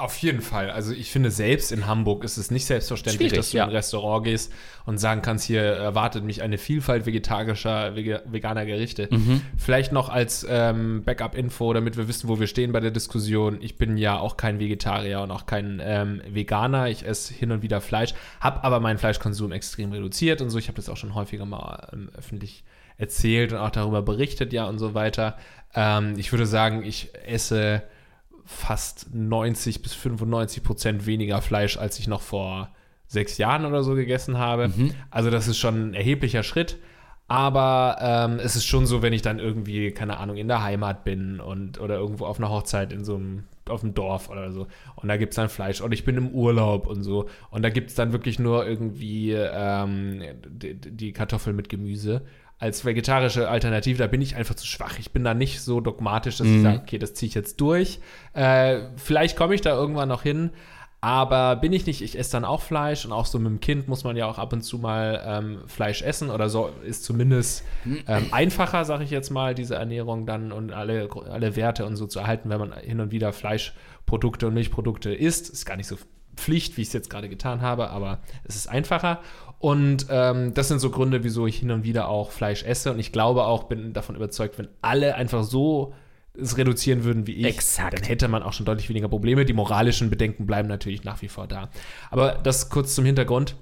Auf 0.00 0.16
jeden 0.18 0.42
Fall. 0.42 0.70
Also 0.70 0.92
ich 0.92 1.10
finde, 1.10 1.32
selbst 1.32 1.72
in 1.72 1.88
Hamburg 1.88 2.22
ist 2.22 2.36
es 2.36 2.52
nicht 2.52 2.66
selbstverständlich, 2.66 3.30
Schwierig, 3.30 3.36
dass 3.36 3.50
du 3.50 3.56
ja. 3.56 3.64
in 3.64 3.70
ein 3.70 3.74
Restaurant 3.74 4.24
gehst 4.24 4.52
und 4.86 4.98
sagen 4.98 5.22
kannst, 5.22 5.44
hier 5.44 5.60
erwartet 5.60 6.22
mich 6.22 6.40
eine 6.40 6.56
Vielfalt 6.56 7.04
vegetarischer, 7.04 7.96
vege- 7.96 8.22
veganer 8.24 8.64
Gerichte. 8.64 9.08
Mhm. 9.10 9.40
Vielleicht 9.56 9.90
noch 9.90 10.08
als 10.08 10.46
ähm, 10.48 11.02
Backup-Info, 11.02 11.72
damit 11.72 11.96
wir 11.96 12.06
wissen, 12.06 12.28
wo 12.28 12.38
wir 12.38 12.46
stehen 12.46 12.70
bei 12.70 12.78
der 12.78 12.92
Diskussion. 12.92 13.58
Ich 13.60 13.76
bin 13.76 13.96
ja 13.96 14.16
auch 14.20 14.36
kein 14.36 14.60
Vegetarier 14.60 15.20
und 15.20 15.32
auch 15.32 15.46
kein 15.46 15.82
ähm, 15.82 16.22
Veganer. 16.30 16.88
Ich 16.88 17.04
esse 17.04 17.34
hin 17.34 17.50
und 17.50 17.62
wieder 17.62 17.80
Fleisch, 17.80 18.14
habe 18.38 18.62
aber 18.62 18.78
meinen 18.78 18.98
Fleischkonsum 18.98 19.50
extrem 19.50 19.90
reduziert 19.90 20.40
und 20.40 20.50
so. 20.50 20.58
Ich 20.58 20.68
habe 20.68 20.76
das 20.76 20.88
auch 20.88 20.96
schon 20.96 21.16
häufiger 21.16 21.44
mal 21.44 21.88
ähm, 21.92 22.08
öffentlich 22.16 22.62
erzählt 22.98 23.52
und 23.52 23.58
auch 23.58 23.70
darüber 23.70 24.02
berichtet, 24.02 24.52
ja 24.52 24.66
und 24.68 24.78
so 24.78 24.94
weiter. 24.94 25.36
Ähm, 25.74 26.14
ich 26.18 26.30
würde 26.32 26.46
sagen, 26.46 26.84
ich 26.84 27.08
esse 27.26 27.82
fast 28.48 29.14
90 29.14 29.82
bis 29.82 29.92
95 29.92 30.62
Prozent 30.62 31.06
weniger 31.06 31.42
Fleisch, 31.42 31.76
als 31.76 31.98
ich 31.98 32.08
noch 32.08 32.22
vor 32.22 32.70
sechs 33.06 33.36
Jahren 33.38 33.66
oder 33.66 33.82
so 33.82 33.94
gegessen 33.94 34.38
habe. 34.38 34.72
Also 35.10 35.30
das 35.30 35.48
ist 35.48 35.58
schon 35.58 35.90
ein 35.90 35.94
erheblicher 35.94 36.42
Schritt. 36.42 36.78
Aber 37.30 37.98
ähm, 38.00 38.38
es 38.42 38.56
ist 38.56 38.64
schon 38.64 38.86
so, 38.86 39.02
wenn 39.02 39.12
ich 39.12 39.20
dann 39.20 39.38
irgendwie, 39.38 39.90
keine 39.90 40.16
Ahnung, 40.16 40.38
in 40.38 40.48
der 40.48 40.62
Heimat 40.62 41.04
bin 41.04 41.40
und 41.40 41.78
oder 41.78 41.96
irgendwo 41.96 42.24
auf 42.24 42.38
einer 42.38 42.48
Hochzeit 42.48 42.90
in 42.90 43.04
so 43.04 43.16
einem, 43.16 43.44
auf 43.68 43.82
dem 43.82 43.92
Dorf 43.92 44.30
oder 44.30 44.50
so. 44.50 44.66
Und 44.96 45.08
da 45.08 45.18
gibt 45.18 45.32
es 45.32 45.36
dann 45.36 45.50
Fleisch. 45.50 45.82
Und 45.82 45.92
ich 45.92 46.06
bin 46.06 46.16
im 46.16 46.30
Urlaub 46.30 46.86
und 46.86 47.02
so. 47.02 47.28
Und 47.50 47.60
da 47.60 47.68
gibt 47.68 47.90
es 47.90 47.96
dann 47.96 48.12
wirklich 48.12 48.38
nur 48.38 48.66
irgendwie 48.66 49.32
ähm, 49.32 50.22
die, 50.46 50.74
die 50.74 51.12
Kartoffel 51.12 51.52
mit 51.52 51.68
Gemüse. 51.68 52.22
Als 52.58 52.84
vegetarische 52.84 53.48
Alternative, 53.48 53.98
da 53.98 54.08
bin 54.08 54.20
ich 54.20 54.34
einfach 54.34 54.56
zu 54.56 54.66
schwach. 54.66 54.98
Ich 54.98 55.12
bin 55.12 55.22
da 55.22 55.32
nicht 55.32 55.60
so 55.60 55.80
dogmatisch, 55.80 56.38
dass 56.38 56.46
ich 56.48 56.62
sage, 56.62 56.80
okay, 56.80 56.98
das 56.98 57.14
ziehe 57.14 57.28
ich 57.28 57.34
jetzt 57.34 57.60
durch. 57.60 58.00
Äh, 58.32 58.80
vielleicht 58.96 59.36
komme 59.36 59.54
ich 59.54 59.60
da 59.60 59.70
irgendwann 59.70 60.08
noch 60.08 60.22
hin. 60.22 60.50
Aber 61.00 61.54
bin 61.54 61.72
ich 61.72 61.86
nicht, 61.86 62.02
ich 62.02 62.18
esse 62.18 62.32
dann 62.32 62.44
auch 62.44 62.60
Fleisch 62.60 63.04
und 63.04 63.12
auch 63.12 63.26
so 63.26 63.38
mit 63.38 63.46
dem 63.46 63.60
Kind 63.60 63.86
muss 63.86 64.02
man 64.02 64.16
ja 64.16 64.26
auch 64.26 64.38
ab 64.38 64.52
und 64.52 64.62
zu 64.62 64.78
mal 64.78 65.22
ähm, 65.24 65.58
Fleisch 65.66 66.02
essen 66.02 66.28
oder 66.28 66.48
so 66.48 66.70
ist 66.84 67.04
zumindest 67.04 67.62
ähm, 68.08 68.26
einfacher, 68.32 68.84
sage 68.84 69.04
ich 69.04 69.10
jetzt 69.10 69.30
mal, 69.30 69.54
diese 69.54 69.76
Ernährung 69.76 70.26
dann 70.26 70.50
und 70.50 70.72
alle, 70.72 71.08
alle 71.30 71.54
Werte 71.54 71.86
und 71.86 71.94
so 71.94 72.08
zu 72.08 72.18
erhalten, 72.18 72.50
wenn 72.50 72.58
man 72.58 72.72
hin 72.72 72.98
und 72.98 73.12
wieder 73.12 73.32
Fleischprodukte 73.32 74.48
und 74.48 74.54
Milchprodukte 74.54 75.14
isst. 75.14 75.50
Ist 75.50 75.66
gar 75.66 75.76
nicht 75.76 75.86
so 75.86 75.96
Pflicht, 76.34 76.76
wie 76.76 76.82
ich 76.82 76.88
es 76.88 76.94
jetzt 76.94 77.10
gerade 77.10 77.28
getan 77.28 77.60
habe, 77.60 77.90
aber 77.90 78.18
es 78.42 78.56
ist 78.56 78.68
einfacher. 78.68 79.20
Und 79.58 80.06
ähm, 80.10 80.54
das 80.54 80.68
sind 80.68 80.78
so 80.78 80.90
Gründe, 80.90 81.24
wieso 81.24 81.46
ich 81.46 81.58
hin 81.58 81.70
und 81.70 81.84
wieder 81.84 82.08
auch 82.08 82.30
Fleisch 82.30 82.62
esse. 82.62 82.92
Und 82.92 82.98
ich 82.98 83.12
glaube 83.12 83.44
auch, 83.44 83.64
bin 83.64 83.92
davon 83.92 84.14
überzeugt, 84.14 84.58
wenn 84.58 84.68
alle 84.82 85.16
einfach 85.16 85.42
so 85.42 85.94
es 86.40 86.56
reduzieren 86.56 87.02
würden 87.02 87.26
wie 87.26 87.32
ich, 87.32 87.46
Exakt. 87.46 87.98
dann 87.98 88.04
hätte 88.04 88.28
man 88.28 88.44
auch 88.44 88.52
schon 88.52 88.64
deutlich 88.66 88.88
weniger 88.88 89.08
Probleme. 89.08 89.44
Die 89.44 89.52
moralischen 89.52 90.08
Bedenken 90.08 90.46
bleiben 90.46 90.68
natürlich 90.68 91.02
nach 91.02 91.20
wie 91.22 91.28
vor 91.28 91.48
da. 91.48 91.70
Aber 92.10 92.38
das 92.42 92.70
kurz 92.70 92.94
zum 92.94 93.04
Hintergrund. 93.04 93.56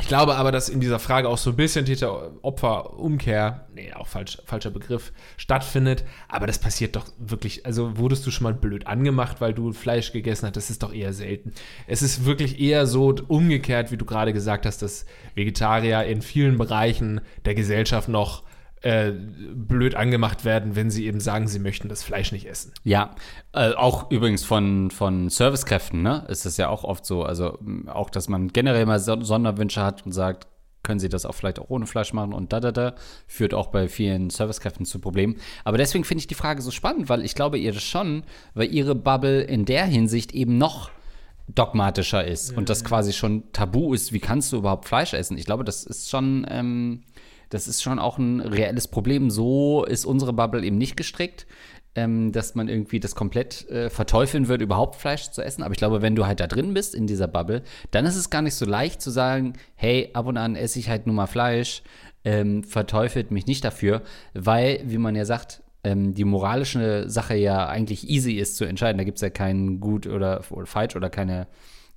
Ich 0.00 0.06
glaube 0.06 0.36
aber, 0.36 0.52
dass 0.52 0.68
in 0.68 0.80
dieser 0.80 1.00
Frage 1.00 1.28
auch 1.28 1.38
so 1.38 1.50
ein 1.50 1.56
bisschen 1.56 1.84
Täter-Opfer-Umkehr, 1.84 3.66
nee, 3.74 3.92
auch 3.92 4.06
falsch, 4.06 4.38
falscher 4.44 4.70
Begriff, 4.70 5.12
stattfindet. 5.36 6.04
Aber 6.28 6.46
das 6.46 6.60
passiert 6.60 6.94
doch 6.94 7.06
wirklich, 7.18 7.66
also 7.66 7.98
wurdest 7.98 8.24
du 8.24 8.30
schon 8.30 8.44
mal 8.44 8.54
blöd 8.54 8.86
angemacht, 8.86 9.40
weil 9.40 9.52
du 9.52 9.72
Fleisch 9.72 10.12
gegessen 10.12 10.46
hast? 10.46 10.56
Das 10.56 10.70
ist 10.70 10.82
doch 10.82 10.94
eher 10.94 11.12
selten. 11.12 11.52
Es 11.88 12.02
ist 12.02 12.24
wirklich 12.24 12.60
eher 12.60 12.86
so 12.86 13.14
umgekehrt, 13.26 13.90
wie 13.90 13.96
du 13.96 14.04
gerade 14.04 14.32
gesagt 14.32 14.66
hast, 14.66 14.82
dass 14.82 15.04
Vegetarier 15.34 16.04
in 16.04 16.22
vielen 16.22 16.58
Bereichen 16.58 17.20
der 17.44 17.54
Gesellschaft 17.54 18.08
noch 18.08 18.44
äh, 18.82 19.12
blöd 19.12 19.94
angemacht 19.94 20.44
werden, 20.44 20.76
wenn 20.76 20.90
sie 20.90 21.06
eben 21.06 21.20
sagen, 21.20 21.48
sie 21.48 21.58
möchten 21.58 21.88
das 21.88 22.02
Fleisch 22.02 22.32
nicht 22.32 22.46
essen. 22.46 22.72
Ja, 22.84 23.14
äh, 23.52 23.72
auch 23.72 24.10
übrigens 24.10 24.44
von, 24.44 24.90
von 24.90 25.28
Servicekräften, 25.30 26.02
ne? 26.02 26.24
Ist 26.28 26.46
es 26.46 26.56
ja 26.56 26.68
auch 26.68 26.84
oft 26.84 27.04
so. 27.04 27.22
Also 27.22 27.58
auch, 27.86 28.10
dass 28.10 28.28
man 28.28 28.48
generell 28.48 28.86
mal 28.86 29.00
so 29.00 29.20
Sonderwünsche 29.20 29.82
hat 29.82 30.06
und 30.06 30.12
sagt, 30.12 30.46
können 30.82 31.00
Sie 31.00 31.08
das 31.08 31.26
auch 31.26 31.34
vielleicht 31.34 31.58
auch 31.58 31.68
ohne 31.68 31.86
Fleisch 31.86 32.12
machen 32.12 32.32
und 32.32 32.52
da, 32.52 32.60
da, 32.60 32.72
da, 32.72 32.94
führt 33.26 33.52
auch 33.52 33.66
bei 33.66 33.88
vielen 33.88 34.30
Servicekräften 34.30 34.86
zu 34.86 35.00
Problemen. 35.00 35.36
Aber 35.64 35.76
deswegen 35.76 36.04
finde 36.04 36.20
ich 36.20 36.28
die 36.28 36.34
Frage 36.34 36.62
so 36.62 36.70
spannend, 36.70 37.08
weil 37.08 37.24
ich 37.24 37.34
glaube 37.34 37.58
ihr 37.58 37.72
das 37.72 37.82
schon, 37.82 38.22
weil 38.54 38.72
ihre 38.72 38.94
Bubble 38.94 39.42
in 39.42 39.64
der 39.64 39.84
Hinsicht 39.84 40.32
eben 40.32 40.56
noch 40.56 40.90
dogmatischer 41.54 42.24
ist 42.24 42.56
und 42.56 42.68
das 42.68 42.84
quasi 42.84 43.12
schon 43.12 43.50
tabu 43.52 43.94
ist, 43.94 44.12
wie 44.12 44.20
kannst 44.20 44.52
du 44.52 44.58
überhaupt 44.58 44.86
Fleisch 44.86 45.14
essen? 45.14 45.38
Ich 45.38 45.46
glaube, 45.46 45.64
das 45.64 45.84
ist 45.84 46.10
schon, 46.10 46.46
ähm, 46.48 47.02
das 47.50 47.68
ist 47.68 47.82
schon 47.82 47.98
auch 47.98 48.18
ein 48.18 48.40
reelles 48.40 48.88
Problem. 48.88 49.30
So 49.30 49.84
ist 49.84 50.04
unsere 50.04 50.32
Bubble 50.32 50.64
eben 50.64 50.78
nicht 50.78 50.96
gestrickt, 50.96 51.46
ähm, 51.94 52.32
dass 52.32 52.54
man 52.54 52.68
irgendwie 52.68 53.00
das 53.00 53.14
komplett 53.14 53.68
äh, 53.68 53.90
verteufeln 53.90 54.48
wird, 54.48 54.62
überhaupt 54.62 54.96
Fleisch 54.96 55.30
zu 55.30 55.42
essen. 55.42 55.62
Aber 55.62 55.72
ich 55.72 55.78
glaube, 55.78 56.02
wenn 56.02 56.16
du 56.16 56.26
halt 56.26 56.40
da 56.40 56.46
drin 56.46 56.74
bist 56.74 56.94
in 56.94 57.06
dieser 57.06 57.28
Bubble, 57.28 57.62
dann 57.90 58.06
ist 58.06 58.16
es 58.16 58.30
gar 58.30 58.42
nicht 58.42 58.54
so 58.54 58.66
leicht 58.66 59.00
zu 59.00 59.10
sagen, 59.10 59.54
hey, 59.74 60.10
ab 60.12 60.26
und 60.26 60.36
an 60.36 60.56
esse 60.56 60.78
ich 60.78 60.88
halt 60.88 61.06
nur 61.06 61.14
mal 61.14 61.26
Fleisch, 61.26 61.82
ähm, 62.24 62.62
verteufelt 62.64 63.30
mich 63.30 63.46
nicht 63.46 63.64
dafür, 63.64 64.02
weil, 64.34 64.80
wie 64.84 64.98
man 64.98 65.16
ja 65.16 65.24
sagt, 65.24 65.62
ähm, 65.84 66.14
die 66.14 66.24
moralische 66.24 67.08
Sache 67.08 67.36
ja 67.36 67.68
eigentlich 67.68 68.08
easy 68.08 68.32
ist 68.32 68.56
zu 68.56 68.64
entscheiden. 68.64 68.98
Da 68.98 69.04
gibt 69.04 69.18
es 69.18 69.22
ja 69.22 69.30
kein 69.30 69.80
gut 69.80 70.06
oder, 70.06 70.42
oder 70.50 70.66
falsch 70.66 70.96
oder 70.96 71.10
keine, 71.10 71.46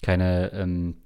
keine 0.02 0.52
ähm, 0.54 1.01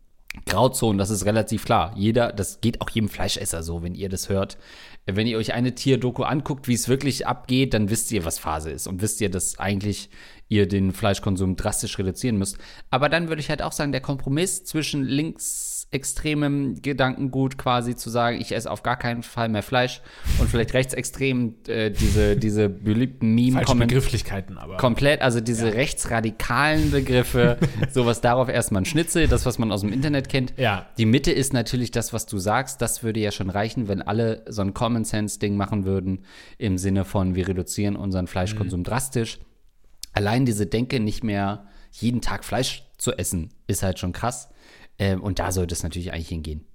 Grauzonen, 0.46 0.98
das 0.98 1.10
ist 1.10 1.26
relativ 1.26 1.66
klar. 1.66 1.94
Jeder, 1.96 2.32
das 2.32 2.62
geht 2.62 2.82
auch 2.82 2.90
jedem 2.90 3.10
Fleischesser 3.10 3.64
so, 3.64 3.84
wenn 3.84 3.96
ihr 3.96 4.10
das 4.10 4.30
hört. 4.30 4.58
Wenn 5.06 5.28
ihr 5.28 5.38
euch 5.38 5.54
eine 5.54 5.76
Tierdoku 5.76 6.24
anguckt, 6.24 6.68
wie 6.68 6.74
es 6.74 6.88
wirklich 6.88 7.28
abgeht, 7.28 7.74
dann 7.74 7.90
wisst 7.90 8.12
ihr, 8.12 8.26
was 8.26 8.40
Phase 8.40 8.72
ist 8.72 8.88
und 8.88 9.02
wisst 9.02 9.22
ihr, 9.22 9.30
dass 9.30 9.60
eigentlich 9.60 10.10
ihr 10.48 10.68
den 10.68 10.94
Fleischkonsum 10.94 11.56
drastisch 11.56 11.98
reduzieren 11.98 12.38
müsst. 12.38 12.58
Aber 12.90 13.10
dann 13.10 13.30
würde 13.30 13.42
ich 13.42 13.50
halt 13.50 13.62
auch 13.62 13.72
sagen, 13.72 13.92
der 13.92 14.02
Kompromiss 14.02 14.64
zwischen 14.64 15.04
linksextremem 15.96 16.82
Gedankengut 16.82 17.58
quasi 17.58 17.96
zu 17.96 18.10
sagen, 18.10 18.40
ich 18.40 18.54
esse 18.54 18.70
auf 18.70 18.84
gar 18.84 18.98
keinen 18.98 19.24
Fall 19.24 19.50
mehr 19.50 19.64
Fleisch 19.64 20.02
und 20.40 20.50
vielleicht 20.50 20.74
rechtsextrem 20.74 21.56
äh, 21.68 21.92
diese, 21.92 22.36
diese 22.38 22.70
beliebten 22.70 23.28
Falsche 23.28 23.52
Meme-Kommentare 23.52 23.88
Begrifflichkeiten 23.88 24.58
aber. 24.58 24.78
Komplett, 24.78 25.22
also 25.22 25.42
diese 25.42 25.74
rechtsradikalen 25.74 26.92
Begriffe, 26.92 27.58
sowas 27.92 28.22
darauf 28.22 28.50
erstmal 28.50 28.82
ein 28.82 28.86
Schnitzel, 28.86 29.28
das, 29.28 29.46
was 29.46 29.58
man 29.58 29.72
aus 29.72 29.82
dem 29.82 29.94
Internet 29.94 30.30
kennt. 30.30 30.54
Ja. 30.58 30.88
Die 30.98 31.06
Mitte 31.06 31.32
ist 31.32 31.54
natürlich 31.54 31.92
das, 31.92 32.14
was 32.14 32.26
du 32.26 32.38
sagst. 32.38 32.82
Das 32.82 33.04
würde 33.04 33.20
ja 33.20 33.32
schon 33.32 33.50
reichen, 33.50 33.88
wenn 33.88 34.02
alle 34.02 34.44
so 34.48 34.62
ein 34.62 34.74
Common 34.74 35.06
Sense-Ding 35.06 35.56
machen 35.56 35.86
würden, 35.86 36.26
im 36.58 36.78
Sinne 36.78 37.06
von, 37.06 37.36
wir 37.36 37.48
reduzieren 37.48 37.96
unseren 37.96 38.28
Fleischkonsum 38.28 38.84
drastisch. 38.84 39.40
Allein 40.14 40.46
diese 40.46 40.66
Denke, 40.66 41.00
nicht 41.00 41.24
mehr 41.24 41.68
jeden 41.92 42.22
Tag 42.22 42.44
Fleisch 42.44 42.84
zu 42.98 43.14
essen, 43.14 43.52
ist 43.68 43.84
halt 43.84 44.00
schon 44.00 44.14
krass. 44.14 44.50
Ähm, 45.00 45.22
und 45.22 45.40
da 45.40 45.52
sollte 45.52 45.74
es 45.74 45.84
natürlich 45.84 46.14
eigentlich 46.14 46.30
hingehen. 46.30 46.66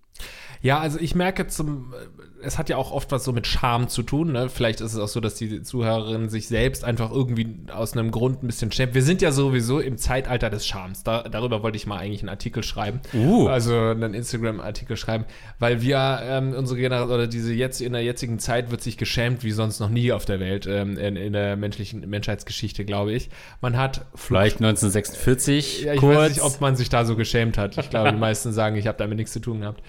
Ja, 0.62 0.78
also 0.78 0.98
ich 0.98 1.14
merke 1.14 1.46
zum, 1.46 1.94
es 2.42 2.58
hat 2.58 2.68
ja 2.68 2.76
auch 2.76 2.90
oft 2.92 3.12
was 3.12 3.24
so 3.24 3.32
mit 3.32 3.46
Scham 3.46 3.88
zu 3.88 4.02
tun. 4.02 4.32
Ne? 4.32 4.48
Vielleicht 4.48 4.80
ist 4.80 4.92
es 4.92 4.98
auch 4.98 5.08
so, 5.08 5.20
dass 5.20 5.34
die 5.34 5.62
Zuhörerin 5.62 6.28
sich 6.28 6.48
selbst 6.48 6.84
einfach 6.84 7.10
irgendwie 7.10 7.56
aus 7.72 7.94
einem 7.94 8.10
Grund 8.10 8.42
ein 8.42 8.46
bisschen 8.46 8.70
schämt. 8.72 8.94
Wir 8.94 9.02
sind 9.02 9.22
ja 9.22 9.32
sowieso 9.32 9.80
im 9.80 9.96
Zeitalter 9.96 10.50
des 10.50 10.66
Schams. 10.66 11.02
Da, 11.02 11.22
darüber 11.22 11.62
wollte 11.62 11.76
ich 11.76 11.86
mal 11.86 11.98
eigentlich 11.98 12.20
einen 12.20 12.28
Artikel 12.28 12.62
schreiben. 12.62 13.00
Uh. 13.14 13.48
Also 13.48 13.74
einen 13.74 14.14
Instagram-Artikel 14.14 14.96
schreiben, 14.96 15.24
weil 15.58 15.82
wir 15.82 16.20
ähm, 16.22 16.52
unsere 16.52 16.78
Generation 16.78 17.14
oder 17.14 17.26
diese 17.26 17.52
jetzt 17.52 17.80
in 17.80 17.92
der 17.92 18.02
jetzigen 18.02 18.38
Zeit 18.38 18.70
wird 18.70 18.82
sich 18.82 18.96
geschämt 18.96 19.42
wie 19.44 19.52
sonst 19.52 19.80
noch 19.80 19.90
nie 19.90 20.12
auf 20.12 20.24
der 20.24 20.40
Welt 20.40 20.66
ähm, 20.66 20.98
in, 20.98 21.16
in 21.16 21.32
der 21.32 21.56
menschlichen 21.56 22.08
Menschheitsgeschichte, 22.08 22.84
glaube 22.84 23.12
ich. 23.12 23.30
Man 23.60 23.76
hat 23.76 24.04
Vielleicht 24.14 24.56
1946, 24.56 25.82
ja, 25.82 25.94
ich 25.94 26.00
kurz. 26.00 26.16
weiß 26.16 26.28
nicht, 26.30 26.42
ob 26.42 26.60
man 26.60 26.76
sich 26.76 26.88
da 26.88 27.04
so 27.04 27.16
geschämt 27.16 27.58
hat. 27.58 27.78
Ich 27.78 27.90
glaube, 27.90 28.12
die 28.12 28.18
meisten 28.18 28.52
sagen, 28.52 28.76
ich 28.76 28.86
habe 28.86 28.98
damit 28.98 29.16
nichts 29.16 29.32
zu 29.32 29.40
tun 29.40 29.60
gehabt. 29.60 29.82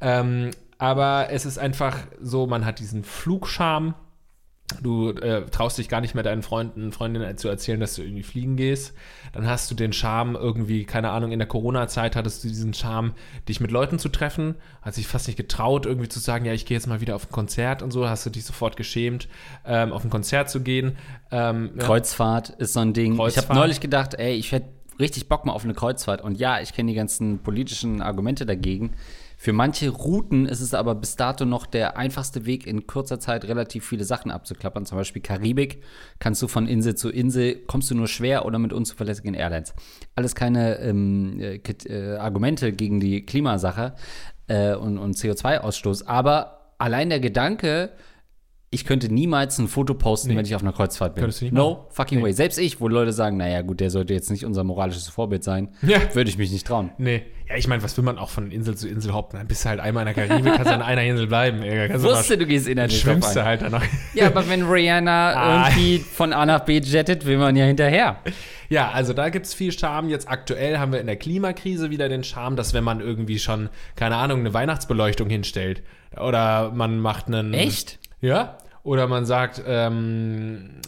Ähm, 0.00 0.50
aber 0.78 1.28
es 1.30 1.44
ist 1.44 1.58
einfach 1.58 1.96
so, 2.20 2.46
man 2.46 2.64
hat 2.64 2.78
diesen 2.78 3.04
Flugscham. 3.04 3.94
Du 4.82 5.12
äh, 5.12 5.46
traust 5.46 5.78
dich 5.78 5.88
gar 5.88 6.02
nicht 6.02 6.14
mehr 6.14 6.22
deinen 6.22 6.42
Freunden, 6.42 6.92
Freundinnen 6.92 7.38
zu 7.38 7.48
erzählen, 7.48 7.80
dass 7.80 7.94
du 7.94 8.02
irgendwie 8.02 8.22
fliegen 8.22 8.56
gehst. 8.56 8.92
Dann 9.32 9.46
hast 9.46 9.70
du 9.70 9.74
den 9.74 9.94
Charme 9.94 10.36
irgendwie, 10.36 10.84
keine 10.84 11.08
Ahnung, 11.08 11.32
in 11.32 11.38
der 11.38 11.48
Corona-Zeit 11.48 12.14
hattest 12.16 12.44
du 12.44 12.48
diesen 12.48 12.74
Charme, 12.74 13.14
dich 13.48 13.60
mit 13.60 13.70
Leuten 13.70 13.98
zu 13.98 14.10
treffen. 14.10 14.56
Hast 14.82 14.98
dich 14.98 15.06
fast 15.06 15.26
nicht 15.26 15.38
getraut, 15.38 15.86
irgendwie 15.86 16.10
zu 16.10 16.20
sagen, 16.20 16.44
ja, 16.44 16.52
ich 16.52 16.66
gehe 16.66 16.76
jetzt 16.76 16.86
mal 16.86 17.00
wieder 17.00 17.16
auf 17.16 17.28
ein 17.28 17.32
Konzert 17.32 17.82
und 17.82 17.92
so. 17.92 18.10
Hast 18.10 18.26
du 18.26 18.30
dich 18.30 18.44
sofort 18.44 18.76
geschämt, 18.76 19.26
ähm, 19.64 19.90
auf 19.90 20.04
ein 20.04 20.10
Konzert 20.10 20.50
zu 20.50 20.60
gehen. 20.60 20.98
Ähm, 21.30 21.70
ja. 21.74 21.84
Kreuzfahrt 21.84 22.50
ist 22.50 22.74
so 22.74 22.80
ein 22.80 22.92
Ding. 22.92 23.12
Ich 23.12 23.18
Kreuzfahrt. 23.18 23.48
habe 23.48 23.58
neulich 23.58 23.80
gedacht, 23.80 24.14
ey, 24.14 24.34
ich 24.34 24.52
hätte 24.52 24.68
richtig 25.00 25.30
Bock 25.30 25.46
mal 25.46 25.52
auf 25.52 25.64
eine 25.64 25.72
Kreuzfahrt. 25.74 26.20
Und 26.20 26.38
ja, 26.38 26.60
ich 26.60 26.74
kenne 26.74 26.90
die 26.90 26.96
ganzen 26.96 27.38
politischen 27.38 28.02
Argumente 28.02 28.44
dagegen. 28.44 28.92
Für 29.40 29.52
manche 29.52 29.88
Routen 29.90 30.46
ist 30.46 30.60
es 30.60 30.74
aber 30.74 30.96
bis 30.96 31.14
dato 31.14 31.44
noch 31.44 31.64
der 31.64 31.96
einfachste 31.96 32.44
Weg, 32.44 32.66
in 32.66 32.88
kurzer 32.88 33.20
Zeit 33.20 33.44
relativ 33.44 33.86
viele 33.86 34.02
Sachen 34.02 34.32
abzuklappern. 34.32 34.84
Zum 34.84 34.98
Beispiel 34.98 35.22
Karibik. 35.22 35.84
Kannst 36.18 36.42
du 36.42 36.48
von 36.48 36.66
Insel 36.66 36.96
zu 36.96 37.08
Insel, 37.08 37.54
kommst 37.68 37.88
du 37.88 37.94
nur 37.94 38.08
schwer 38.08 38.44
oder 38.44 38.58
mit 38.58 38.72
unzuverlässigen 38.72 39.34
Airlines. 39.34 39.74
Alles 40.16 40.34
keine 40.34 40.80
ähm, 40.80 41.38
äh, 41.38 41.60
äh, 41.86 42.16
Argumente 42.16 42.72
gegen 42.72 42.98
die 42.98 43.24
Klimasache 43.24 43.94
äh, 44.48 44.74
und, 44.74 44.98
und 44.98 45.14
CO2-Ausstoß. 45.14 46.06
Aber 46.06 46.72
allein 46.78 47.08
der 47.08 47.20
Gedanke, 47.20 47.90
ich 48.70 48.84
könnte 48.84 49.12
niemals 49.12 49.58
ein 49.58 49.66
Foto 49.66 49.94
posten, 49.94 50.36
wenn 50.36 50.44
ich 50.44 50.54
auf 50.54 50.60
einer 50.62 50.72
Kreuzfahrt 50.74 51.14
bin. 51.14 51.22
Könntest 51.22 51.40
du 51.40 51.46
nicht 51.46 51.54
no 51.54 51.86
fucking 51.90 52.22
way. 52.22 52.32
Selbst 52.34 52.58
ich, 52.58 52.80
wo 52.82 52.88
Leute 52.88 53.12
sagen, 53.14 53.38
naja, 53.38 53.62
gut, 53.62 53.80
der 53.80 53.88
sollte 53.90 54.12
jetzt 54.12 54.30
nicht 54.30 54.44
unser 54.44 54.62
moralisches 54.62 55.08
Vorbild 55.08 55.42
sein, 55.42 55.70
Ja. 55.82 55.98
würde 56.14 56.28
ich 56.28 56.36
mich 56.36 56.52
nicht 56.52 56.66
trauen. 56.66 56.90
Nee. 56.98 57.22
Ja, 57.48 57.56
ich 57.56 57.66
meine, 57.66 57.82
was 57.82 57.96
will 57.96 58.04
man 58.04 58.18
auch 58.18 58.28
von 58.28 58.50
Insel 58.50 58.76
zu 58.76 58.86
Insel 58.86 59.14
hoppen? 59.14 59.38
Dann 59.38 59.48
bist 59.48 59.64
du 59.64 59.70
halt 59.70 59.80
einmal 59.80 60.06
in 60.06 60.14
der 60.14 60.26
Karibik, 60.26 60.52
kannst 60.52 60.70
du 60.70 60.74
an 60.74 60.82
einer 60.82 61.02
Insel 61.02 61.26
bleiben. 61.26 61.62
Kannst 61.62 62.04
du 62.04 62.10
Wusste, 62.10 62.36
du 62.36 62.44
gehst 62.44 62.66
dann 62.66 62.72
innerlich 62.72 63.00
schwimmst 63.00 63.34
du 63.34 63.42
halt 63.42 63.62
dann 63.62 63.72
noch. 63.72 63.82
Ja, 64.12 64.26
aber 64.26 64.46
wenn 64.50 64.62
Rihanna 64.64 65.32
Ah. 65.34 65.68
irgendwie 65.70 65.98
von 66.00 66.34
A 66.34 66.44
nach 66.44 66.60
B 66.66 66.78
jettet, 66.78 67.24
will 67.24 67.38
man 67.38 67.56
ja 67.56 67.64
hinterher. 67.64 68.18
Ja, 68.68 68.90
also 68.90 69.14
da 69.14 69.30
gibt's 69.30 69.54
viel 69.54 69.72
Charme. 69.72 70.10
Jetzt 70.10 70.28
aktuell 70.28 70.76
haben 70.78 70.92
wir 70.92 71.00
in 71.00 71.06
der 71.06 71.16
Klimakrise 71.16 71.88
wieder 71.88 72.10
den 72.10 72.22
Charme, 72.22 72.54
dass 72.56 72.74
wenn 72.74 72.84
man 72.84 73.00
irgendwie 73.00 73.38
schon, 73.38 73.70
keine 73.96 74.16
Ahnung, 74.16 74.40
eine 74.40 74.52
Weihnachtsbeleuchtung 74.52 75.30
hinstellt 75.30 75.82
oder 76.20 76.70
man 76.74 76.98
macht 77.00 77.28
einen... 77.28 77.54
Echt? 77.54 77.97
Ja. 78.20 78.58
Oder 78.82 79.06
man 79.06 79.26
sagt, 79.26 79.62
ähm, 79.66 80.80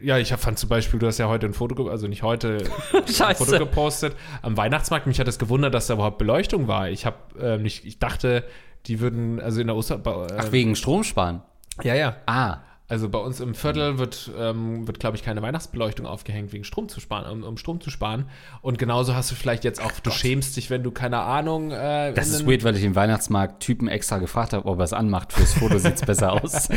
äh, 0.00 0.06
ja, 0.06 0.18
ich 0.18 0.32
hab, 0.32 0.40
fand 0.40 0.58
zum 0.58 0.68
Beispiel, 0.68 0.98
du 0.98 1.06
hast 1.06 1.18
ja 1.18 1.28
heute 1.28 1.46
ein 1.46 1.54
Foto, 1.54 1.88
also 1.88 2.06
nicht 2.06 2.22
heute, 2.22 2.64
ein 2.92 3.36
Foto 3.36 3.58
gepostet 3.58 4.16
am 4.42 4.56
Weihnachtsmarkt. 4.56 5.06
Mich 5.06 5.20
hat 5.20 5.28
es 5.28 5.38
gewundert, 5.38 5.74
dass 5.74 5.86
da 5.86 5.94
überhaupt 5.94 6.18
Beleuchtung 6.18 6.68
war. 6.68 6.90
Ich 6.90 7.06
habe 7.06 7.16
ähm, 7.40 7.62
nicht, 7.62 7.84
ich 7.84 7.98
dachte, 7.98 8.44
die 8.86 9.00
würden, 9.00 9.40
also 9.40 9.60
in 9.60 9.66
der 9.66 9.76
Oster, 9.76 9.98
bei, 9.98 10.12
äh, 10.12 10.36
Ach, 10.38 10.52
wegen 10.52 10.76
Stromsparen. 10.76 11.42
ja, 11.82 11.94
ja. 11.94 12.16
Ah. 12.26 12.58
Also 12.90 13.08
bei 13.08 13.20
uns 13.20 13.38
im 13.38 13.54
Viertel 13.54 13.98
wird, 13.98 14.32
ähm, 14.36 14.88
wird 14.88 14.98
glaube 14.98 15.16
ich, 15.16 15.22
keine 15.22 15.40
Weihnachtsbeleuchtung 15.42 16.06
aufgehängt, 16.06 16.52
wegen 16.52 16.64
Strom 16.64 16.88
zu 16.88 16.98
sparen, 16.98 17.30
um, 17.30 17.44
um 17.44 17.56
Strom 17.56 17.80
zu 17.80 17.88
sparen. 17.88 18.24
Und 18.62 18.78
genauso 18.78 19.14
hast 19.14 19.30
du 19.30 19.36
vielleicht 19.36 19.62
jetzt 19.62 19.80
auch, 19.80 19.92
du 20.00 20.10
schämst 20.10 20.56
dich, 20.56 20.70
wenn 20.70 20.82
du, 20.82 20.90
keine 20.90 21.20
Ahnung, 21.20 21.70
äh, 21.70 22.12
Das 22.12 22.30
ist 22.30 22.48
weird, 22.48 22.64
weil 22.64 22.76
ich 22.76 22.82
im 22.82 22.96
Weihnachtsmarkt 22.96 23.60
Typen 23.60 23.86
extra 23.86 24.18
gefragt 24.18 24.54
habe, 24.54 24.66
ob 24.66 24.80
er 24.80 24.84
es 24.84 24.92
anmacht. 24.92 25.32
Fürs 25.32 25.54
Foto 25.54 25.78
sieht's 25.78 26.04
besser 26.04 26.32
aus. 26.32 26.68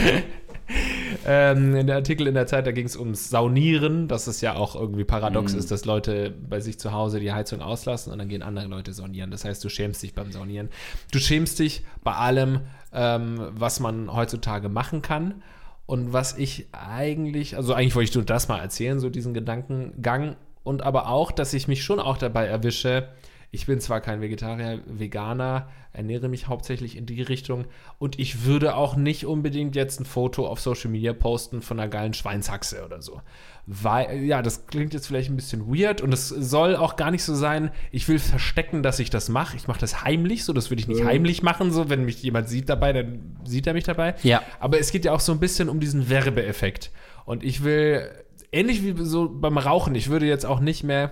ähm, 1.26 1.76
in 1.76 1.88
der 1.88 1.96
Artikel 1.96 2.28
in 2.28 2.36
der 2.36 2.46
Zeit, 2.46 2.68
da 2.68 2.72
ging 2.72 2.86
es 2.86 2.96
ums 2.96 3.32
Saunieren, 3.32 4.08
dass 4.08 4.28
es 4.28 4.40
ja 4.40 4.54
auch 4.54 4.76
irgendwie 4.76 5.06
paradox 5.06 5.56
ist, 5.56 5.72
dass 5.72 5.84
Leute 5.84 6.32
bei 6.48 6.60
sich 6.60 6.78
zu 6.78 6.92
Hause 6.92 7.22
die 7.22 7.34
Heizung 7.34 7.60
auslassen 7.60 8.14
und 8.14 8.20
dann 8.20 8.30
gehen 8.30 8.44
andere 8.44 8.68
Leute 8.68 8.94
saunieren. 8.94 9.32
Das 9.32 9.46
heißt, 9.46 9.64
du 9.64 9.70
schämst 9.70 10.04
dich 10.04 10.14
beim 10.14 10.32
Saunieren. 10.32 10.70
Du 11.12 11.18
schämst 11.18 11.58
dich 11.58 11.84
bei 12.04 12.14
allem, 12.14 12.60
ähm, 12.94 13.48
was 13.56 13.80
man 13.80 14.14
heutzutage 14.14 14.70
machen 14.70 15.02
kann. 15.02 15.42
Und 15.86 16.14
was 16.14 16.38
ich 16.38 16.68
eigentlich, 16.72 17.58
also 17.58 17.74
eigentlich 17.74 17.96
wollte 17.96 18.10
ich 18.10 18.16
nur 18.16 18.24
das 18.24 18.48
mal 18.48 18.60
erzählen, 18.60 19.00
so 19.00 19.10
diesen 19.10 19.34
Gedankengang. 19.34 20.36
Und 20.64 20.82
aber 20.82 21.10
auch, 21.10 21.32
dass 21.32 21.54
ich 21.54 21.68
mich 21.68 21.84
schon 21.84 22.00
auch 22.00 22.18
dabei 22.18 22.46
erwische, 22.46 23.10
ich 23.54 23.68
bin 23.68 23.80
zwar 23.80 24.02
kein 24.02 24.20
Vegetarier, 24.20 24.80
Veganer, 24.88 25.70
ernähre 25.94 26.28
mich 26.28 26.48
hauptsächlich 26.48 26.98
in 26.98 27.06
die 27.06 27.22
Richtung 27.22 27.66
und 28.00 28.18
ich 28.18 28.46
würde 28.46 28.76
auch 28.76 28.96
nicht 28.96 29.28
unbedingt 29.28 29.76
jetzt 29.76 30.00
ein 30.00 30.06
Foto 30.06 30.48
auf 30.48 30.60
Social 30.60 30.90
Media 30.90 31.14
posten 31.14 31.62
von 31.62 31.80
einer 31.80 31.88
geilen 31.88 32.16
Schweinshaxe 32.16 32.84
oder 32.84 33.04
so. 33.04 33.22
Weil, 33.68 34.24
ja, 34.24 34.42
das 34.42 34.66
klingt 34.66 34.96
jetzt 34.96 35.06
vielleicht 35.06 35.30
ein 35.30 35.36
bisschen 35.36 35.68
weird 35.68 36.02
und 36.02 36.12
es 36.12 36.30
soll 36.30 36.76
auch 36.76 36.96
gar 36.96 37.12
nicht 37.12 37.24
so 37.24 37.36
sein, 37.36 37.70
ich 37.92 38.08
will 38.08 38.18
verstecken, 38.18 38.82
dass 38.82 38.98
ich 38.98 39.12
das 39.12 39.30
mache. 39.30 39.56
Ich 39.56 39.68
mache 39.68 39.80
das 39.80 40.04
heimlich, 40.04 40.46
so 40.46 40.52
das 40.52 40.72
würde 40.72 40.82
ich 40.82 40.88
nicht 40.88 41.06
heimlich 41.06 41.44
machen, 41.44 41.72
so 41.72 41.92
wenn 41.92 42.06
mich 42.06 42.24
jemand 42.24 42.50
sieht 42.50 42.70
dabei, 42.70 42.92
dann 42.92 43.38
sieht 43.44 43.68
er 43.68 43.74
mich 43.74 43.84
dabei. 43.84 44.16
Ja. 44.24 44.42
Aber 44.60 44.80
es 44.80 44.92
geht 44.92 45.06
ja 45.06 45.14
auch 45.14 45.20
so 45.20 45.32
ein 45.32 45.40
bisschen 45.40 45.70
um 45.70 45.80
diesen 45.80 46.10
Werbeeffekt. 46.10 46.92
Und 47.24 47.44
ich 47.44 47.64
will, 47.64 48.10
ähnlich 48.52 48.84
wie 48.84 48.96
so 49.06 49.30
beim 49.30 49.60
Rauchen, 49.60 49.94
ich 49.94 50.10
würde 50.10 50.26
jetzt 50.26 50.48
auch 50.48 50.60
nicht 50.60 50.84
mehr, 50.84 51.12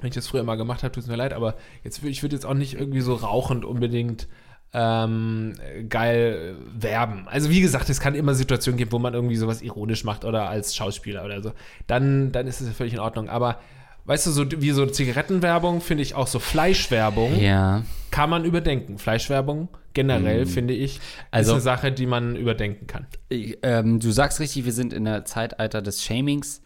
wenn 0.00 0.08
ich 0.08 0.14
das 0.14 0.28
früher 0.28 0.42
mal 0.44 0.56
gemacht 0.56 0.82
habe, 0.82 0.92
tut 0.92 1.02
es 1.04 1.08
mir 1.08 1.16
leid, 1.16 1.32
aber 1.32 1.54
jetzt, 1.84 2.02
ich 2.04 2.22
würde 2.22 2.36
jetzt 2.36 2.44
auch 2.46 2.54
nicht 2.54 2.74
irgendwie 2.74 3.00
so 3.00 3.14
rauchend 3.14 3.64
unbedingt 3.64 4.28
ähm, 4.74 5.54
geil 5.88 6.56
äh, 6.78 6.82
werben. 6.82 7.26
Also 7.28 7.50
wie 7.50 7.60
gesagt, 7.60 7.88
es 7.88 8.00
kann 8.00 8.14
immer 8.14 8.34
Situationen 8.34 8.76
geben, 8.76 8.92
wo 8.92 8.98
man 8.98 9.14
irgendwie 9.14 9.36
sowas 9.36 9.62
ironisch 9.62 10.04
macht 10.04 10.24
oder 10.24 10.48
als 10.48 10.76
Schauspieler 10.76 11.24
oder 11.24 11.42
so. 11.42 11.52
Dann, 11.86 12.32
dann 12.32 12.46
ist 12.46 12.60
es 12.60 12.66
ja 12.68 12.74
völlig 12.74 12.92
in 12.92 13.00
Ordnung. 13.00 13.28
Aber 13.30 13.60
weißt 14.04 14.26
du, 14.26 14.30
so 14.30 14.44
wie 14.60 14.70
so 14.72 14.84
Zigarettenwerbung 14.86 15.80
finde 15.80 16.02
ich 16.02 16.14
auch 16.14 16.26
so 16.26 16.38
Fleischwerbung 16.38 17.40
Ja. 17.40 17.82
kann 18.10 18.28
man 18.30 18.44
überdenken. 18.44 18.98
Fleischwerbung 18.98 19.68
generell, 19.94 20.44
finde 20.46 20.74
ich, 20.74 21.00
Also- 21.30 21.52
ist 21.52 21.54
eine 21.54 21.60
Sache, 21.62 21.90
die 21.92 22.06
man 22.06 22.36
überdenken 22.36 22.86
kann. 22.86 23.06
Ähm, 23.30 24.00
du 24.00 24.10
sagst 24.12 24.38
richtig, 24.38 24.64
wir 24.66 24.72
sind 24.72 24.92
in 24.92 25.04
der 25.06 25.24
Zeitalter 25.24 25.80
des 25.82 26.04
Shamings. 26.04 26.62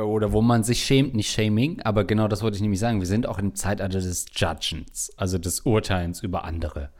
Oder 0.00 0.32
wo 0.32 0.42
man 0.42 0.64
sich 0.64 0.84
schämt, 0.84 1.14
nicht 1.14 1.30
Shaming, 1.30 1.80
aber 1.82 2.04
genau 2.04 2.26
das 2.26 2.42
wollte 2.42 2.56
ich 2.56 2.62
nämlich 2.62 2.80
sagen. 2.80 2.98
Wir 2.98 3.06
sind 3.06 3.28
auch 3.28 3.38
im 3.38 3.54
Zeitalter 3.54 4.00
des 4.00 4.26
Judgens, 4.34 5.12
also 5.16 5.38
des 5.38 5.60
Urteilens 5.60 6.22
über 6.22 6.44
andere. 6.44 6.90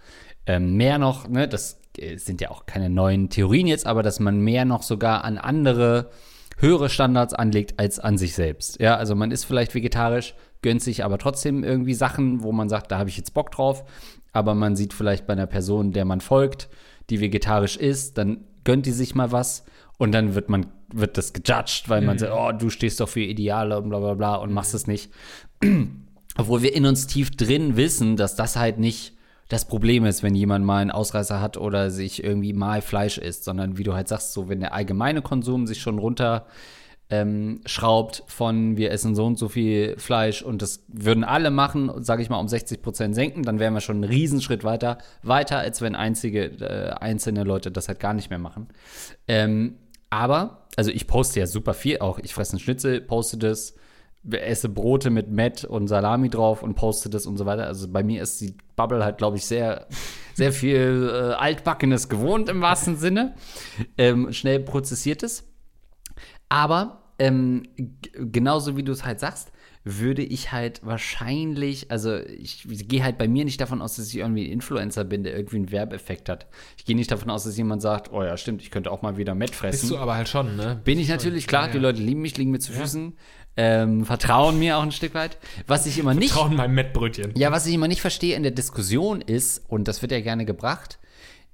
Ähm, 0.46 0.76
mehr 0.76 0.98
noch, 0.98 1.28
ne, 1.28 1.48
das 1.48 1.80
äh, 1.98 2.18
sind 2.18 2.40
ja 2.40 2.50
auch 2.50 2.66
keine 2.66 2.90
neuen 2.90 3.30
Theorien 3.30 3.66
jetzt, 3.66 3.86
aber 3.86 4.02
dass 4.02 4.20
man 4.20 4.40
mehr 4.40 4.64
noch 4.64 4.82
sogar 4.82 5.24
an 5.24 5.38
andere 5.38 6.10
höhere 6.58 6.88
Standards 6.88 7.34
anlegt 7.34 7.80
als 7.80 7.98
an 7.98 8.16
sich 8.16 8.34
selbst. 8.34 8.80
Ja, 8.80 8.96
also 8.96 9.16
man 9.16 9.32
ist 9.32 9.44
vielleicht 9.44 9.74
vegetarisch, 9.74 10.34
gönnt 10.62 10.82
sich 10.82 11.04
aber 11.04 11.18
trotzdem 11.18 11.64
irgendwie 11.64 11.94
Sachen, 11.94 12.42
wo 12.42 12.52
man 12.52 12.68
sagt, 12.68 12.92
da 12.92 12.98
habe 12.98 13.08
ich 13.08 13.16
jetzt 13.16 13.34
Bock 13.34 13.50
drauf. 13.50 13.84
Aber 14.32 14.54
man 14.54 14.76
sieht 14.76 14.92
vielleicht 14.92 15.26
bei 15.26 15.32
einer 15.32 15.46
Person, 15.46 15.92
der 15.92 16.04
man 16.04 16.20
folgt, 16.20 16.68
die 17.10 17.20
vegetarisch 17.20 17.76
ist, 17.76 18.18
dann 18.18 18.44
gönnt 18.64 18.86
die 18.86 18.92
sich 18.92 19.14
mal 19.14 19.32
was 19.32 19.64
und 19.98 20.12
dann 20.12 20.34
wird 20.34 20.48
man 20.48 20.66
wird 20.92 21.18
das 21.18 21.32
gejudged, 21.32 21.88
weil 21.88 22.02
man 22.02 22.18
sagt, 22.18 22.32
oh, 22.34 22.52
du 22.52 22.70
stehst 22.70 23.00
doch 23.00 23.08
für 23.08 23.20
Ideale 23.20 23.78
und 23.78 23.88
bla 23.88 23.98
bla 23.98 24.14
bla 24.14 24.34
und 24.36 24.52
machst 24.52 24.74
es 24.74 24.86
nicht. 24.86 25.10
Obwohl 26.36 26.62
wir 26.62 26.74
in 26.74 26.86
uns 26.86 27.06
tief 27.06 27.30
drin 27.30 27.76
wissen, 27.76 28.16
dass 28.16 28.36
das 28.36 28.56
halt 28.56 28.78
nicht 28.78 29.14
das 29.48 29.66
Problem 29.66 30.04
ist, 30.04 30.22
wenn 30.22 30.34
jemand 30.34 30.64
mal 30.64 30.78
einen 30.78 30.90
Ausreißer 30.90 31.40
hat 31.40 31.56
oder 31.56 31.90
sich 31.90 32.24
irgendwie 32.24 32.52
mal 32.52 32.80
Fleisch 32.80 33.18
isst, 33.18 33.44
sondern 33.44 33.76
wie 33.76 33.82
du 33.82 33.94
halt 33.94 34.08
sagst, 34.08 34.32
so 34.32 34.48
wenn 34.48 34.60
der 34.60 34.72
allgemeine 34.72 35.22
Konsum 35.22 35.66
sich 35.66 35.80
schon 35.80 35.98
runter 35.98 36.46
ähm, 37.10 37.60
schraubt 37.66 38.22
von 38.26 38.78
wir 38.78 38.90
essen 38.90 39.14
so 39.14 39.26
und 39.26 39.38
so 39.38 39.48
viel 39.48 39.96
Fleisch 39.98 40.42
und 40.42 40.62
das 40.62 40.84
würden 40.88 41.22
alle 41.22 41.50
machen, 41.50 41.92
sage 42.02 42.22
ich 42.22 42.30
mal, 42.30 42.38
um 42.38 42.48
60 42.48 42.80
Prozent 42.80 43.14
senken, 43.14 43.42
dann 43.42 43.58
wären 43.58 43.74
wir 43.74 43.80
schon 43.80 43.96
einen 43.96 44.10
Riesenschritt 44.10 44.64
weiter, 44.64 44.98
weiter 45.22 45.58
als 45.58 45.82
wenn 45.82 45.94
einzige, 45.94 46.46
äh, 46.46 46.92
einzelne 46.92 47.44
Leute 47.44 47.70
das 47.70 47.88
halt 47.88 48.00
gar 48.00 48.14
nicht 48.14 48.30
mehr 48.30 48.38
machen. 48.38 48.68
Ähm, 49.28 49.76
aber, 50.14 50.68
also 50.76 50.92
ich 50.92 51.08
poste 51.08 51.40
ja 51.40 51.46
super 51.48 51.74
viel 51.74 51.98
auch. 51.98 52.20
Ich 52.20 52.34
fresse 52.34 52.52
einen 52.52 52.60
Schnitzel, 52.60 53.00
poste 53.00 53.36
das, 53.36 53.74
esse 54.30 54.68
Brote 54.68 55.10
mit 55.10 55.28
Met 55.28 55.64
und 55.64 55.88
Salami 55.88 56.30
drauf 56.30 56.62
und 56.62 56.76
poste 56.76 57.10
das 57.10 57.26
und 57.26 57.36
so 57.36 57.46
weiter. 57.46 57.66
Also 57.66 57.88
bei 57.88 58.04
mir 58.04 58.22
ist 58.22 58.40
die 58.40 58.56
Bubble 58.76 59.04
halt, 59.04 59.18
glaube 59.18 59.38
ich, 59.38 59.44
sehr, 59.44 59.88
sehr 60.34 60.52
viel 60.52 61.10
äh, 61.12 61.34
Altbackenes 61.34 62.08
gewohnt 62.08 62.48
im 62.48 62.60
wahrsten 62.60 62.96
Sinne. 62.96 63.34
Ähm, 63.98 64.32
schnell 64.32 64.60
prozessiertes. 64.60 65.52
Aber 66.48 67.02
ähm, 67.18 67.64
genauso 68.14 68.76
wie 68.76 68.84
du 68.84 68.92
es 68.92 69.04
halt 69.04 69.18
sagst, 69.18 69.50
würde 69.84 70.22
ich 70.22 70.50
halt 70.50 70.80
wahrscheinlich, 70.84 71.90
also 71.90 72.16
ich 72.16 72.64
gehe 72.88 73.04
halt 73.04 73.18
bei 73.18 73.28
mir 73.28 73.44
nicht 73.44 73.60
davon 73.60 73.82
aus, 73.82 73.96
dass 73.96 74.08
ich 74.08 74.16
irgendwie 74.16 74.46
ein 74.46 74.52
Influencer 74.52 75.04
bin, 75.04 75.22
der 75.24 75.36
irgendwie 75.36 75.56
einen 75.56 75.70
Werbeeffekt 75.70 76.30
hat. 76.30 76.46
Ich 76.78 76.86
gehe 76.86 76.96
nicht 76.96 77.10
davon 77.10 77.28
aus, 77.30 77.44
dass 77.44 77.56
jemand 77.56 77.82
sagt, 77.82 78.10
oh 78.10 78.22
ja, 78.22 78.36
stimmt, 78.38 78.62
ich 78.62 78.70
könnte 78.70 78.90
auch 78.90 79.02
mal 79.02 79.18
wieder 79.18 79.34
Met 79.34 79.50
Bist 79.50 79.60
fressen. 79.60 79.88
du 79.90 79.98
aber 79.98 80.14
halt 80.14 80.28
schon, 80.28 80.56
ne? 80.56 80.80
Bin 80.84 80.98
ich 80.98 81.08
natürlich, 81.08 81.46
klar, 81.46 81.66
Ja, 81.66 81.72
die 81.72 81.76
ja. 81.76 81.82
Leute 81.82 82.00
lieben 82.00 82.22
mich, 82.22 82.36
liegen 82.38 82.50
mir 82.50 82.60
zu 82.60 82.72
Füßen, 82.72 83.12
ähm, 83.56 84.04
vertrauen 84.06 84.58
mir 84.58 84.78
auch 84.78 84.82
ein 84.82 84.90
Stück 84.90 85.14
weit. 85.14 85.36
Was 85.66 85.84
ich 85.84 85.98
immer 85.98 86.14
nicht 86.14 86.32
Trauen 86.32 86.56
meinem 86.56 86.74
Mettbrötchen. 86.74 87.32
ja, 87.36 87.52
was 87.52 87.66
ich 87.66 87.74
immer 87.74 87.86
nicht 87.88 88.00
verstehe 88.00 88.36
in 88.36 88.42
der 88.42 88.52
Diskussion 88.52 89.20
ist, 89.20 89.62
und 89.68 89.86
das 89.86 90.00
wird 90.00 90.12
ja 90.12 90.20
gerne 90.20 90.46
gebracht, 90.46 90.98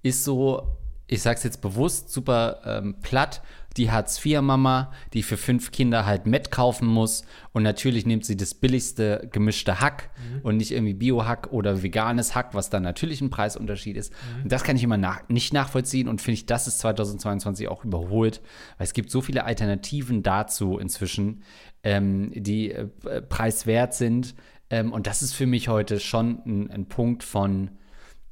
ist 0.03 0.23
so, 0.23 0.69
ich 1.09 1.21
sag's 1.21 1.43
jetzt 1.43 1.61
bewusst, 1.61 2.11
super 2.11 2.61
ähm, 2.65 2.95
platt, 3.03 3.43
die 3.77 3.91
Hartz-IV-Mama, 3.91 4.93
die 5.13 5.23
für 5.23 5.37
fünf 5.37 5.71
Kinder 5.71 6.05
halt 6.07 6.27
Met 6.27 6.51
kaufen 6.51 6.89
muss 6.89 7.25
und 7.53 7.63
natürlich 7.63 8.05
nimmt 8.05 8.25
sie 8.25 8.37
das 8.37 8.55
billigste 8.55 9.29
gemischte 9.31 9.81
Hack 9.81 10.11
und 10.43 10.57
nicht 10.57 10.73
irgendwie 10.73 10.95
Bio-Hack 10.95 11.53
oder 11.53 11.83
veganes 11.83 12.35
Hack, 12.35 12.55
was 12.55 12.71
dann 12.71 12.83
natürlich 12.83 13.21
ein 13.21 13.31
Preisunterschied 13.31 13.97
ist. 13.97 14.13
Und 14.43 14.51
das 14.51 14.65
kann 14.65 14.77
ich 14.77 14.83
immer 14.83 14.97
nach 14.97 15.29
nicht 15.29 15.53
nachvollziehen 15.53 16.09
und 16.09 16.21
finde 16.21 16.35
ich, 16.35 16.47
das 16.47 16.67
ist 16.67 16.81
2022 16.81 17.69
auch 17.69 17.85
überholt, 17.85 18.41
weil 18.79 18.85
es 18.87 18.93
gibt 18.93 19.11
so 19.11 19.21
viele 19.21 19.45
Alternativen 19.45 20.23
dazu 20.23 20.79
inzwischen, 20.79 21.43
ähm, 21.83 22.33
die 22.35 22.73
äh, 22.73 22.89
preiswert 23.23 23.95
sind. 23.95 24.35
Ähm, 24.69 24.93
und 24.93 25.07
das 25.07 25.23
ist 25.23 25.35
für 25.35 25.47
mich 25.47 25.69
heute 25.69 26.01
schon 26.01 26.41
ein, 26.45 26.71
ein 26.71 26.87
Punkt 26.87 27.23
von, 27.23 27.71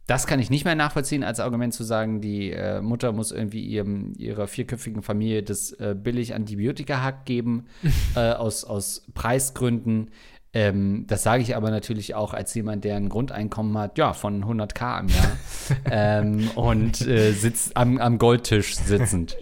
das 0.08 0.26
kann 0.26 0.40
ich 0.40 0.48
nicht 0.48 0.64
mehr 0.64 0.74
nachvollziehen, 0.74 1.22
als 1.22 1.38
Argument 1.38 1.74
zu 1.74 1.84
sagen, 1.84 2.22
die 2.22 2.50
äh, 2.50 2.80
Mutter 2.80 3.12
muss 3.12 3.30
irgendwie 3.30 3.60
ihrem, 3.60 4.14
ihrer 4.16 4.48
vierköpfigen 4.48 5.02
Familie 5.02 5.42
das 5.42 5.70
äh, 5.72 5.94
billig 5.94 6.34
Antibiotika-Hack 6.34 7.26
geben, 7.26 7.66
äh, 8.16 8.32
aus, 8.32 8.64
aus 8.64 9.04
Preisgründen. 9.12 10.10
Ähm, 10.54 11.04
das 11.06 11.24
sage 11.24 11.42
ich 11.42 11.54
aber 11.54 11.70
natürlich 11.70 12.14
auch 12.14 12.32
als 12.32 12.54
jemand, 12.54 12.84
der 12.84 12.96
ein 12.96 13.10
Grundeinkommen 13.10 13.76
hat, 13.76 13.98
ja, 13.98 14.14
von 14.14 14.42
100k 14.42 15.00
im 15.00 15.08
Jahr 15.08 15.36
ähm, 15.90 16.50
und 16.54 17.06
äh, 17.06 17.32
sitzt 17.32 17.76
am, 17.76 17.98
am 17.98 18.16
Goldtisch 18.16 18.76
sitzend. 18.76 19.36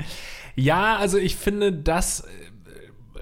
Ja, 0.57 0.96
also 0.96 1.16
ich 1.16 1.37
finde, 1.37 1.72
das 1.72 2.26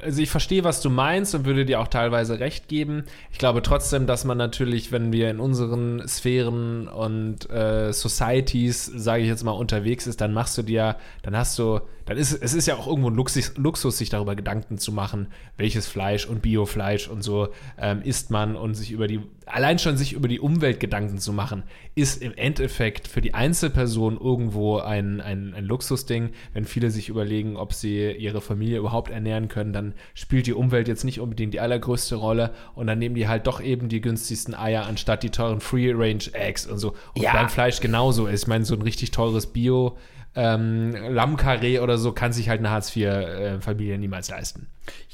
also 0.03 0.23
ich 0.23 0.31
verstehe, 0.31 0.65
was 0.65 0.81
du 0.81 0.91
meinst 0.91 1.35
und 1.35 1.45
würde 1.45 1.65
dir 1.65 1.81
auch 1.81 1.89
teilweise 1.89 2.41
recht 2.41 2.69
geben. 2.69 3.05
Ich 3.33 3.39
glaube 3.39 3.63
trotzdem, 3.63 4.07
dass 4.07 4.25
man 4.25 4.39
natürlich, 4.39 4.93
wenn 4.93 5.13
wir 5.13 5.31
in 5.31 5.41
unseren 5.41 6.07
Sphären 6.07 6.89
und 6.89 7.51
äh, 7.51 7.93
Societies, 7.93 8.87
sage 8.87 9.23
ich 9.23 9.29
jetzt 9.29 9.45
mal, 9.45 9.53
unterwegs 9.53 10.07
ist, 10.07 10.21
dann 10.21 10.33
machst 10.33 10.57
du 10.59 10.63
dir, 10.63 10.97
dann 11.23 11.37
hast 11.37 11.59
du, 11.59 11.81
dann 12.07 12.17
ist 12.17 12.33
es 12.33 12.55
ist 12.55 12.67
ja 12.67 12.77
auch 12.77 12.87
irgendwo 12.87 13.11
ein 13.11 13.15
Luxus, 13.15 13.53
Luxus 13.57 13.99
sich 13.99 14.11
darüber 14.11 14.35
Gedanken 14.35 14.79
zu 14.79 14.93
machen, 14.93 15.29
welches 15.57 15.87
Fleisch 15.87 16.27
und 16.27 16.43
Biofleisch 16.43 17.09
und 17.09 17.23
so 17.23 17.49
ähm, 17.79 18.03
isst 18.03 18.31
man 18.31 18.57
und 18.57 18.75
sich 18.75 18.91
über 18.91 19.07
die, 19.07 19.21
allein 19.47 19.79
schon 19.79 19.97
sich 19.97 20.13
über 20.13 20.29
die 20.29 20.41
Umwelt 20.41 20.81
Gedanken 20.81 21.19
zu 21.19 21.33
machen, 21.33 21.63
ist 21.95 22.23
im 22.23 22.33
Endeffekt 22.35 23.09
für 23.09 23.21
die 23.21 23.35
Einzelperson 23.35 24.19
irgendwo 24.21 24.79
ein, 24.79 25.21
ein, 25.21 25.55
ein 25.55 25.65
Luxusding. 25.65 26.31
Wenn 26.53 26.65
viele 26.65 26.91
sich 26.91 27.09
überlegen, 27.09 27.57
ob 27.57 27.73
sie 27.73 28.11
ihre 28.13 28.41
Familie 28.41 28.79
überhaupt 28.79 29.11
ernähren 29.11 29.49
können, 29.49 29.73
dann 29.73 29.95
spielt 30.15 30.47
die 30.47 30.55
Umwelt 30.55 30.89
jetzt 30.89 31.05
nicht 31.05 31.21
unbedingt 31.21 31.55
die 31.55 31.61
allergrößte 31.61 32.17
Rolle 32.17 32.53
und 32.75 32.87
dann 32.87 32.99
nehmen 32.99 33.15
die 33.15 33.29
halt 33.29 33.47
doch 33.47 33.61
eben 33.61 33.89
die 33.89 34.01
günstigsten 34.01 34.55
Eier 34.55 34.87
anstatt 34.87 35.23
die 35.23 35.31
teuren 35.31 35.61
Free-Range-Eggs 35.61 36.67
und 36.67 36.79
so. 36.79 36.91
Und 37.15 37.23
Ja. 37.23 37.33
beim 37.33 37.49
Fleisch 37.49 37.81
genauso. 37.81 38.29
Ich 38.29 38.47
meine, 38.47 38.65
so 38.65 38.75
ein 38.75 38.83
richtig 38.83 39.11
teures 39.11 39.47
Bio- 39.47 39.97
ähm, 40.37 40.95
Lammkarree 41.11 41.79
oder 41.81 41.97
so 41.99 42.13
kann 42.13 42.33
sich 42.33 42.49
halt 42.49 42.59
eine 42.61 42.71
Hartz-IV-Familie 42.71 43.99
niemals 43.99 44.31
leisten. 44.31 44.67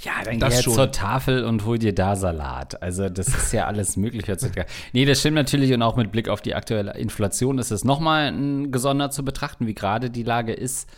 Ja, 0.03 0.13
dann 0.25 0.39
Das 0.41 0.49
geh 0.51 0.55
jetzt 0.57 0.65
schon. 0.65 0.75
zur 0.75 0.91
Tafel 0.93 1.45
und 1.45 1.65
hol 1.65 1.79
dir 1.79 1.95
da 1.95 2.17
Salat. 2.17 2.83
Also 2.83 3.09
das 3.09 3.29
ist 3.29 3.53
ja 3.53 3.67
alles 3.67 3.97
möglich. 3.97 4.25
Nee, 4.93 5.05
das 5.05 5.21
stimmt 5.21 5.35
natürlich 5.37 5.73
und 5.73 5.83
auch 5.83 5.97
mit 5.97 6.11
Blick 6.13 6.29
auf 6.29 6.41
die 6.41 6.55
aktuelle 6.55 6.95
Inflation 6.97 7.59
ist 7.59 7.71
es 7.71 7.85
nochmal 7.85 8.29
ein 8.33 8.73
gesondert 8.73 9.13
zu 9.13 9.25
betrachten, 9.25 9.67
wie 9.67 9.75
gerade 9.75 10.11
die 10.11 10.23
Lage 10.23 10.53
ist. 10.53 10.89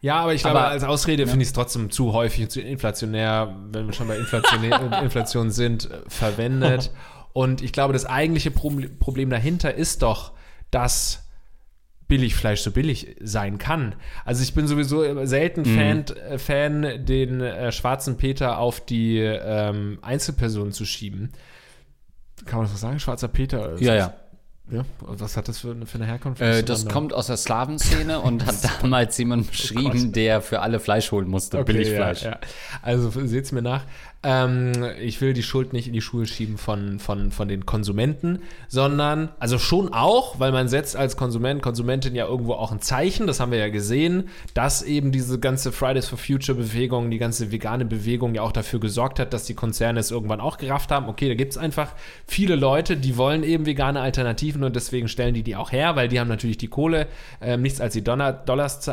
Ja, 0.00 0.16
aber 0.20 0.34
ich 0.34 0.42
glaube, 0.42 0.60
Aber- 0.60 0.68
als 0.68 0.84
Ausrede 0.84 1.26
finde 1.26 1.42
ich 1.42 1.48
es 1.48 1.52
trotzdem 1.54 1.90
zu 1.90 2.12
häufig 2.12 2.42
und 2.44 2.50
zu 2.50 2.60
inflationär, 2.60 3.56
wenn 3.72 3.86
wir 3.86 3.92
schon 3.94 4.06
bei 4.06 4.18
Inflationär, 4.18 5.00
Inflation 5.02 5.50
sind, 5.50 5.90
äh, 5.90 5.98
verwendet. 6.08 6.90
Und 7.32 7.62
ich 7.62 7.72
glaube, 7.72 7.94
das 7.94 8.04
eigentliche 8.06 8.50
Problem 8.50 9.30
dahinter 9.30 9.74
ist 9.74 10.02
doch, 10.02 10.32
dass 10.70 11.23
Billigfleisch 12.08 12.60
so 12.60 12.70
billig 12.70 13.16
sein 13.22 13.58
kann. 13.58 13.94
Also 14.24 14.42
ich 14.42 14.52
bin 14.54 14.66
sowieso 14.66 15.24
selten 15.26 15.64
Fan, 15.64 16.04
äh, 16.28 16.38
Fan 16.38 17.04
den 17.06 17.40
äh, 17.40 17.72
schwarzen 17.72 18.16
Peter 18.16 18.58
auf 18.58 18.80
die 18.84 19.18
ähm, 19.18 19.98
Einzelpersonen 20.02 20.72
zu 20.72 20.84
schieben. 20.84 21.32
Kann 22.44 22.58
man 22.58 22.64
das 22.66 22.72
so 22.72 22.78
sagen? 22.78 23.00
Schwarzer 23.00 23.28
Peter? 23.28 23.80
Ja, 23.80 23.94
ja. 23.94 24.14
ja. 24.70 24.84
Was 25.00 25.36
hat 25.36 25.48
das 25.48 25.60
für, 25.60 25.70
eine- 25.70 25.86
für 25.86 25.96
eine 25.96 26.06
Herkunft? 26.06 26.42
Äh, 26.42 26.62
das 26.62 26.86
kommt 26.86 27.14
aus 27.14 27.28
der 27.28 27.36
Slawenszene 27.38 28.20
und 28.20 28.44
hat 28.44 28.56
damals 28.82 29.16
jemand 29.16 29.50
beschrieben, 29.50 30.12
der 30.12 30.42
für 30.42 30.60
alle 30.60 30.80
Fleisch 30.80 31.10
holen 31.10 31.28
musste, 31.28 31.58
Okay, 31.58 31.72
Billigfleisch. 31.72 32.22
Ja, 32.22 32.30
ja. 32.32 32.38
Also 32.82 33.10
seht's 33.26 33.50
mir 33.52 33.62
nach. 33.62 33.84
Ähm, 34.24 34.72
ich 35.00 35.20
will 35.20 35.34
die 35.34 35.42
Schuld 35.42 35.72
nicht 35.72 35.86
in 35.86 35.92
die 35.92 36.00
Schuhe 36.00 36.26
schieben 36.26 36.56
von, 36.56 36.98
von, 36.98 37.30
von 37.30 37.48
den 37.48 37.66
Konsumenten, 37.66 38.40
sondern, 38.68 39.28
also 39.38 39.58
schon 39.58 39.92
auch, 39.92 40.40
weil 40.40 40.50
man 40.50 40.68
setzt 40.68 40.96
als 40.96 41.16
Konsument, 41.16 41.62
Konsumentin 41.62 42.14
ja 42.14 42.26
irgendwo 42.26 42.54
auch 42.54 42.72
ein 42.72 42.80
Zeichen, 42.80 43.26
das 43.26 43.40
haben 43.40 43.52
wir 43.52 43.58
ja 43.58 43.68
gesehen, 43.68 44.28
dass 44.54 44.82
eben 44.82 45.12
diese 45.12 45.38
ganze 45.38 45.72
Fridays 45.72 46.08
for 46.08 46.18
Future 46.18 46.56
Bewegung, 46.56 47.10
die 47.10 47.18
ganze 47.18 47.52
vegane 47.52 47.84
Bewegung 47.84 48.34
ja 48.34 48.42
auch 48.42 48.52
dafür 48.52 48.80
gesorgt 48.80 49.18
hat, 49.18 49.32
dass 49.34 49.44
die 49.44 49.54
Konzerne 49.54 50.00
es 50.00 50.10
irgendwann 50.10 50.40
auch 50.40 50.56
gerafft 50.56 50.90
haben. 50.90 51.08
Okay, 51.08 51.28
da 51.28 51.34
gibt's 51.34 51.58
einfach 51.58 51.92
viele 52.26 52.56
Leute, 52.56 52.96
die 52.96 53.16
wollen 53.16 53.42
eben 53.42 53.66
vegane 53.66 54.00
Alternativen 54.00 54.64
und 54.64 54.74
deswegen 54.74 55.08
stellen 55.08 55.34
die 55.34 55.42
die 55.42 55.56
auch 55.56 55.70
her, 55.72 55.96
weil 55.96 56.08
die 56.08 56.18
haben 56.18 56.28
natürlich 56.28 56.58
die 56.58 56.68
Kohle, 56.68 57.08
ähm, 57.40 57.62
nichts 57.62 57.80
als 57.80 57.92
die 57.92 58.02
Dollar, 58.02 58.32
Dollars, 58.32 58.88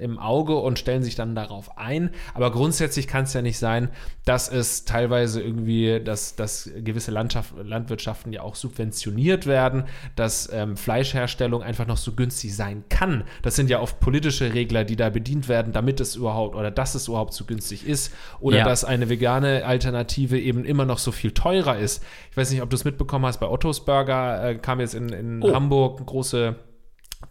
im 0.00 0.18
Auge 0.18 0.56
und 0.56 0.78
stellen 0.78 1.02
sich 1.02 1.14
dann 1.14 1.34
darauf 1.34 1.76
ein. 1.76 2.10
Aber 2.34 2.50
grundsätzlich 2.50 3.06
kann 3.06 3.24
es 3.24 3.32
ja 3.32 3.42
nicht 3.42 3.58
sein, 3.58 3.90
dass 4.24 4.37
es 4.46 4.84
teilweise 4.84 5.42
irgendwie, 5.42 5.98
dass, 5.98 6.36
dass 6.36 6.70
gewisse 6.76 7.10
Landschaft, 7.10 7.54
Landwirtschaften 7.60 8.32
ja 8.32 8.42
auch 8.42 8.54
subventioniert 8.54 9.46
werden, 9.46 9.86
dass 10.14 10.48
ähm, 10.52 10.76
Fleischherstellung 10.76 11.64
einfach 11.64 11.88
noch 11.88 11.96
so 11.96 12.12
günstig 12.12 12.54
sein 12.54 12.84
kann. 12.88 13.24
Das 13.42 13.56
sind 13.56 13.70
ja 13.70 13.80
oft 13.80 13.98
politische 13.98 14.54
Regler, 14.54 14.84
die 14.84 14.94
da 14.94 15.10
bedient 15.10 15.48
werden, 15.48 15.72
damit 15.72 15.98
es 16.00 16.14
überhaupt 16.14 16.54
oder 16.54 16.70
dass 16.70 16.94
es 16.94 17.08
überhaupt 17.08 17.32
so 17.34 17.44
günstig 17.44 17.84
ist. 17.84 18.14
Oder 18.38 18.58
Ja. 18.58 18.64
dass 18.64 18.84
eine 18.84 19.08
vegane 19.08 19.64
Alternative 19.66 20.38
eben 20.38 20.64
immer 20.64 20.84
noch 20.84 20.98
so 20.98 21.10
viel 21.10 21.32
teurer 21.32 21.76
ist. 21.78 22.04
Ich 22.30 22.36
weiß 22.36 22.52
nicht, 22.52 22.62
ob 22.62 22.70
du 22.70 22.76
es 22.76 22.84
mitbekommen 22.84 23.26
hast, 23.26 23.40
bei 23.40 23.48
Ottos 23.48 23.84
Burger 23.84 24.50
äh, 24.50 24.54
kam 24.54 24.78
jetzt 24.78 24.94
in, 24.94 25.08
in 25.08 25.42
Oh. 25.42 25.52
Hamburg 25.54 26.04
große 26.06 26.54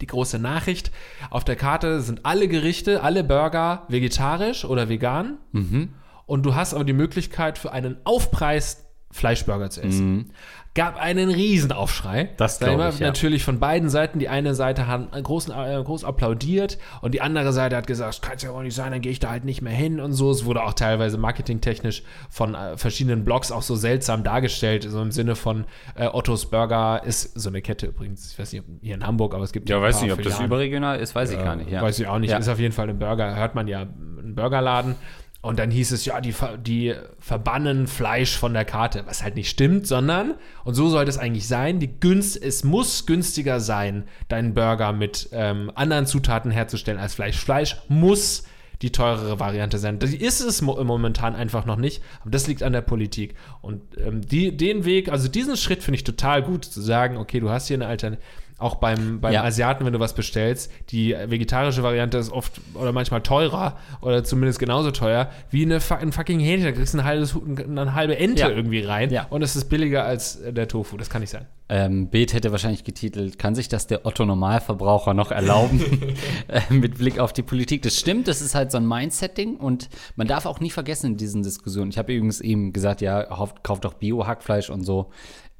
die 0.02 0.06
große 0.06 0.38
Nachricht. 0.38 0.92
Auf 1.30 1.44
der 1.44 1.56
Karte 1.56 2.02
sind 2.02 2.26
alle 2.26 2.46
Gerichte, 2.46 3.02
alle 3.02 3.24
Burger 3.24 3.84
vegetarisch 3.88 4.66
oder 4.66 4.90
vegan. 4.90 5.38
Mhm. 5.52 5.94
Und 6.28 6.44
du 6.44 6.54
hast 6.54 6.74
aber 6.74 6.84
die 6.84 6.92
Möglichkeit 6.92 7.58
für 7.58 7.72
einen 7.72 7.96
Aufpreis 8.04 8.84
Fleischburger 9.10 9.70
zu 9.70 9.82
essen. 9.82 10.32
Gab 10.74 11.00
einen 11.00 11.30
Riesenaufschrei. 11.30 12.24
Mhm. 12.24 12.28
Das 12.36 12.58
Da 12.58 12.66
glaub 12.66 12.74
immer 12.78 12.88
ich, 12.90 12.98
ja. 12.98 13.06
Natürlich 13.06 13.42
von 13.42 13.58
beiden 13.58 13.88
Seiten. 13.88 14.18
Die 14.18 14.28
eine 14.28 14.54
Seite 14.54 14.86
hat 14.86 15.10
großen, 15.24 15.52
äh, 15.52 15.82
groß 15.82 16.04
applaudiert 16.04 16.78
und 17.00 17.14
die 17.14 17.22
andere 17.22 17.54
Seite 17.54 17.74
hat 17.74 17.86
gesagt, 17.86 18.10
das 18.10 18.20
kann 18.20 18.36
es 18.36 18.42
ja 18.42 18.52
wohl 18.52 18.64
nicht 18.64 18.74
sein, 18.74 18.92
dann 18.92 19.00
gehe 19.00 19.10
ich 19.10 19.18
da 19.18 19.30
halt 19.30 19.46
nicht 19.46 19.62
mehr 19.62 19.72
hin 19.72 19.98
und 19.98 20.12
so. 20.12 20.30
Es 20.30 20.44
wurde 20.44 20.62
auch 20.62 20.74
teilweise 20.74 21.16
marketingtechnisch 21.16 22.02
von 22.28 22.54
äh, 22.54 22.76
verschiedenen 22.76 23.24
Blogs 23.24 23.50
auch 23.50 23.62
so 23.62 23.74
seltsam 23.76 24.22
dargestellt, 24.22 24.86
so 24.88 25.00
im 25.00 25.10
Sinne 25.10 25.34
von 25.36 25.64
äh, 25.96 26.06
Ottos 26.06 26.50
Burger 26.50 27.02
ist 27.02 27.40
so 27.40 27.48
eine 27.48 27.62
Kette 27.62 27.86
übrigens. 27.86 28.32
Ich 28.32 28.38
weiß 28.38 28.52
nicht, 28.52 28.64
hier 28.82 28.94
in 28.94 29.06
Hamburg, 29.06 29.34
aber 29.34 29.44
es 29.44 29.52
gibt 29.52 29.70
Ja, 29.70 29.78
ein 29.78 29.82
weiß 29.82 30.02
nicht, 30.02 30.12
ob 30.12 30.22
das 30.22 30.38
überregional 30.38 31.00
ist, 31.00 31.14
weiß 31.14 31.32
ich 31.32 31.38
gar 31.38 31.56
nicht. 31.56 31.70
Ja. 31.70 31.80
Weiß 31.80 31.98
ich 31.98 32.06
auch 32.06 32.18
nicht. 32.18 32.30
Ja. 32.30 32.36
Ist 32.36 32.48
auf 32.48 32.60
jeden 32.60 32.74
Fall 32.74 32.90
ein 32.90 32.98
Burger, 32.98 33.34
hört 33.34 33.54
man 33.54 33.68
ja, 33.68 33.82
ein 33.82 34.34
Burgerladen. 34.36 34.96
Und 35.40 35.60
dann 35.60 35.70
hieß 35.70 35.92
es, 35.92 36.04
ja, 36.04 36.20
die, 36.20 36.34
die 36.58 36.94
verbannen 37.20 37.86
Fleisch 37.86 38.36
von 38.36 38.54
der 38.54 38.64
Karte, 38.64 39.04
was 39.06 39.22
halt 39.22 39.36
nicht 39.36 39.48
stimmt, 39.48 39.86
sondern, 39.86 40.34
und 40.64 40.74
so 40.74 40.88
sollte 40.88 41.10
es 41.10 41.18
eigentlich 41.18 41.46
sein, 41.46 41.78
die 41.78 42.00
Günst, 42.00 42.42
es 42.42 42.64
muss 42.64 43.06
günstiger 43.06 43.60
sein, 43.60 44.04
deinen 44.28 44.52
Burger 44.54 44.92
mit 44.92 45.28
ähm, 45.32 45.70
anderen 45.76 46.06
Zutaten 46.06 46.50
herzustellen 46.50 46.98
als 46.98 47.14
Fleisch. 47.14 47.38
Fleisch 47.38 47.76
muss 47.88 48.44
die 48.82 48.90
teurere 48.90 49.38
Variante 49.38 49.78
sein. 49.78 49.98
Das 49.98 50.12
ist 50.12 50.40
es 50.40 50.62
mo 50.62 50.82
momentan 50.82 51.34
einfach 51.34 51.66
noch 51.66 51.76
nicht, 51.76 52.02
aber 52.20 52.30
das 52.30 52.46
liegt 52.46 52.62
an 52.62 52.72
der 52.72 52.80
Politik. 52.80 53.34
Und 53.60 53.82
ähm, 53.98 54.20
die, 54.20 54.56
den 54.56 54.84
Weg, 54.84 55.08
also 55.08 55.28
diesen 55.28 55.56
Schritt 55.56 55.82
finde 55.82 55.96
ich 55.96 56.04
total 56.04 56.42
gut, 56.42 56.64
zu 56.64 56.80
sagen, 56.80 57.16
okay, 57.16 57.40
du 57.40 57.50
hast 57.50 57.68
hier 57.68 57.76
eine 57.76 57.86
Alternative. 57.86 58.22
Auch 58.58 58.74
beim, 58.74 59.20
beim 59.20 59.32
Ja. 59.32 59.44
Asiaten, 59.44 59.86
wenn 59.86 59.92
du 59.92 60.00
was 60.00 60.14
bestellst, 60.14 60.72
die 60.90 61.14
vegetarische 61.26 61.84
Variante 61.84 62.18
ist 62.18 62.32
oft 62.32 62.60
oder 62.74 62.90
manchmal 62.92 63.22
teurer 63.22 63.76
oder 64.00 64.24
zumindest 64.24 64.58
genauso 64.58 64.90
teuer 64.90 65.30
wie 65.50 65.62
eine, 65.64 65.78
ein 66.00 66.10
fucking 66.12 66.40
Hähnchen. 66.40 66.64
Da 66.66 66.72
kriegst 66.72 66.92
du 66.92 66.98
ein 66.98 67.04
halbes, 67.04 67.36
eine 67.36 67.94
halbe 67.94 68.18
Ente 68.18 68.42
Ja. 68.42 68.48
irgendwie 68.50 68.80
rein 68.80 69.10
Ja. 69.10 69.26
und 69.30 69.42
es 69.42 69.54
ist 69.54 69.66
billiger 69.68 70.04
als 70.04 70.40
der 70.42 70.66
Tofu. 70.66 70.96
Das 70.96 71.08
kann 71.08 71.20
nicht 71.20 71.30
sein. 71.30 71.46
Ähm, 71.70 72.08
Beet 72.08 72.32
hätte 72.32 72.50
wahrscheinlich 72.50 72.82
getitelt, 72.82 73.38
kann 73.38 73.54
sich 73.54 73.68
das 73.68 73.86
der 73.86 74.06
Otto-Normalverbraucher 74.06 75.12
noch 75.14 75.30
erlauben? 75.30 75.80
äh, 76.48 76.60
mit 76.70 76.96
Blick 76.98 77.18
auf 77.18 77.32
die 77.32 77.42
Politik. 77.42 77.82
Das 77.82 77.96
stimmt, 77.96 78.26
das 78.26 78.40
ist 78.40 78.54
halt 78.54 78.72
so 78.72 78.78
ein 78.78 78.88
Mindset-Ding 78.88 79.56
und 79.58 79.88
man 80.16 80.26
darf 80.26 80.46
auch 80.46 80.60
nie 80.60 80.70
vergessen 80.70 81.12
in 81.12 81.16
diesen 81.16 81.42
Diskussionen. 81.42 81.90
Ich 81.90 81.98
habe 81.98 82.12
übrigens 82.12 82.40
eben 82.40 82.72
gesagt, 82.72 83.02
ja, 83.02 83.22
kauft 83.62 83.84
doch 83.84 83.94
Bio-Hackfleisch 83.94 84.70
und 84.70 84.82
so. 84.82 85.10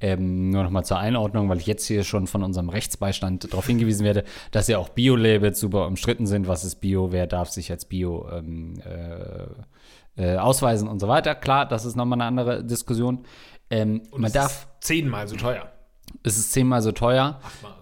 Ähm, 0.01 0.51
nur 0.51 0.63
noch 0.63 0.71
mal 0.71 0.85
zur 0.85 0.99
Einordnung, 0.99 1.49
weil 1.49 1.59
ich 1.59 1.67
jetzt 1.67 1.87
hier 1.87 2.05
schon 2.05 2.27
von 2.27 2.43
unserem 2.43 2.69
Rechtsbeistand 2.69 3.53
darauf 3.53 3.67
hingewiesen 3.67 4.05
werde, 4.05 4.25
dass 4.53 4.69
ja 4.69 4.79
auch 4.79 4.91
Bio-Labels 4.91 5.59
super 5.59 5.87
umstritten 5.87 6.27
sind. 6.27 6.47
Was 6.47 6.65
ist 6.65 6.77
Bio? 6.77 7.11
Wer 7.11 7.27
darf 7.27 7.51
sich 7.51 7.71
als 7.71 7.85
Bio 7.85 8.29
ähm, 8.31 8.81
äh, 8.85 10.33
äh, 10.35 10.37
ausweisen 10.37 10.89
und 10.89 11.01
so 11.01 11.09
weiter? 11.09 11.35
Klar, 11.35 11.67
das 11.67 11.85
ist 11.85 11.97
nochmal 11.97 12.21
eine 12.21 12.29
andere 12.29 12.65
Diskussion. 12.65 13.25
Ähm, 13.71 14.03
man 14.13 14.25
es 14.25 14.33
darf 14.33 14.69
ist 14.81 14.87
zehnmal 14.87 15.27
so 15.27 15.37
teuer. 15.37 15.69
es 16.23 16.39
ist 16.39 16.53
zehnmal 16.53 16.81
so 16.81 16.93
teuer. 16.93 17.41
Achtmal. 17.43 17.79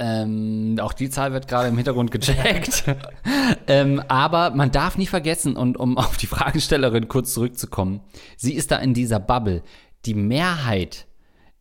Ähm, 0.00 0.76
auch 0.80 0.92
die 0.92 1.10
Zahl 1.10 1.32
wird 1.32 1.48
gerade 1.48 1.68
im 1.68 1.76
Hintergrund 1.76 2.12
gecheckt. 2.12 2.84
ähm, 3.66 4.00
aber 4.06 4.50
man 4.50 4.70
darf 4.70 4.96
nie 4.96 5.06
vergessen, 5.06 5.56
und 5.56 5.76
um 5.76 5.98
auf 5.98 6.16
die 6.16 6.28
Fragestellerin 6.28 7.08
kurz 7.08 7.34
zurückzukommen, 7.34 8.00
sie 8.36 8.54
ist 8.54 8.70
da 8.70 8.76
in 8.78 8.94
dieser 8.94 9.18
Bubble. 9.18 9.62
Die 10.04 10.14
Mehrheit 10.14 11.07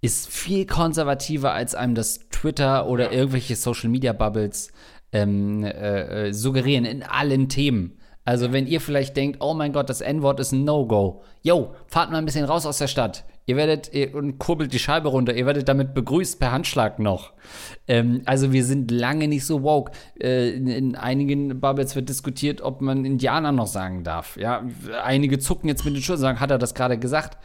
ist 0.07 0.29
viel 0.29 0.65
konservativer, 0.65 1.51
als 1.51 1.75
einem 1.75 1.93
das 1.93 2.29
Twitter 2.29 2.87
oder 2.87 3.11
irgendwelche 3.11 3.57
Social 3.57 3.89
Media 3.89 4.13
Bubbles 4.13 4.71
ähm, 5.11 5.65
äh, 5.65 6.27
äh, 6.29 6.33
suggerieren 6.33 6.85
in 6.85 7.03
allen 7.03 7.49
Themen. 7.49 7.97
Also 8.23 8.53
wenn 8.53 8.67
ihr 8.67 8.79
vielleicht 8.79 9.17
denkt, 9.17 9.37
oh 9.41 9.53
mein 9.53 9.73
Gott, 9.73 9.89
das 9.89 9.99
N-Wort 9.99 10.39
ist 10.39 10.53
ein 10.53 10.63
No-Go. 10.63 11.23
Yo, 11.43 11.75
fahrt 11.87 12.11
mal 12.11 12.17
ein 12.19 12.25
bisschen 12.25 12.45
raus 12.45 12.65
aus 12.65 12.77
der 12.77 12.87
Stadt. 12.87 13.25
Ihr 13.45 13.57
werdet 13.57 13.93
ihr, 13.93 14.15
und 14.15 14.37
kurbelt 14.37 14.71
die 14.71 14.79
Scheibe 14.79 15.09
runter. 15.09 15.33
Ihr 15.33 15.45
werdet 15.45 15.67
damit 15.67 15.93
begrüßt 15.93 16.39
per 16.39 16.53
Handschlag 16.53 16.99
noch. 16.99 17.33
Ähm, 17.87 18.21
also 18.25 18.53
wir 18.53 18.63
sind 18.63 18.91
lange 18.91 19.27
nicht 19.27 19.45
so 19.45 19.61
woke. 19.63 19.91
Äh, 20.21 20.51
in, 20.51 20.67
in 20.67 20.95
einigen 20.95 21.59
Bubbles 21.59 21.97
wird 21.97 22.07
diskutiert, 22.07 22.61
ob 22.61 22.79
man 22.79 23.03
Indianer 23.03 23.51
noch 23.51 23.67
sagen 23.67 24.03
darf. 24.05 24.37
Ja, 24.37 24.63
einige 25.03 25.39
zucken 25.39 25.67
jetzt 25.67 25.83
mit 25.83 25.95
den 25.95 26.01
Schultern 26.01 26.19
und 26.19 26.27
sagen, 26.27 26.39
hat 26.39 26.51
er 26.51 26.57
das 26.57 26.75
gerade 26.75 26.97
gesagt? 26.97 27.37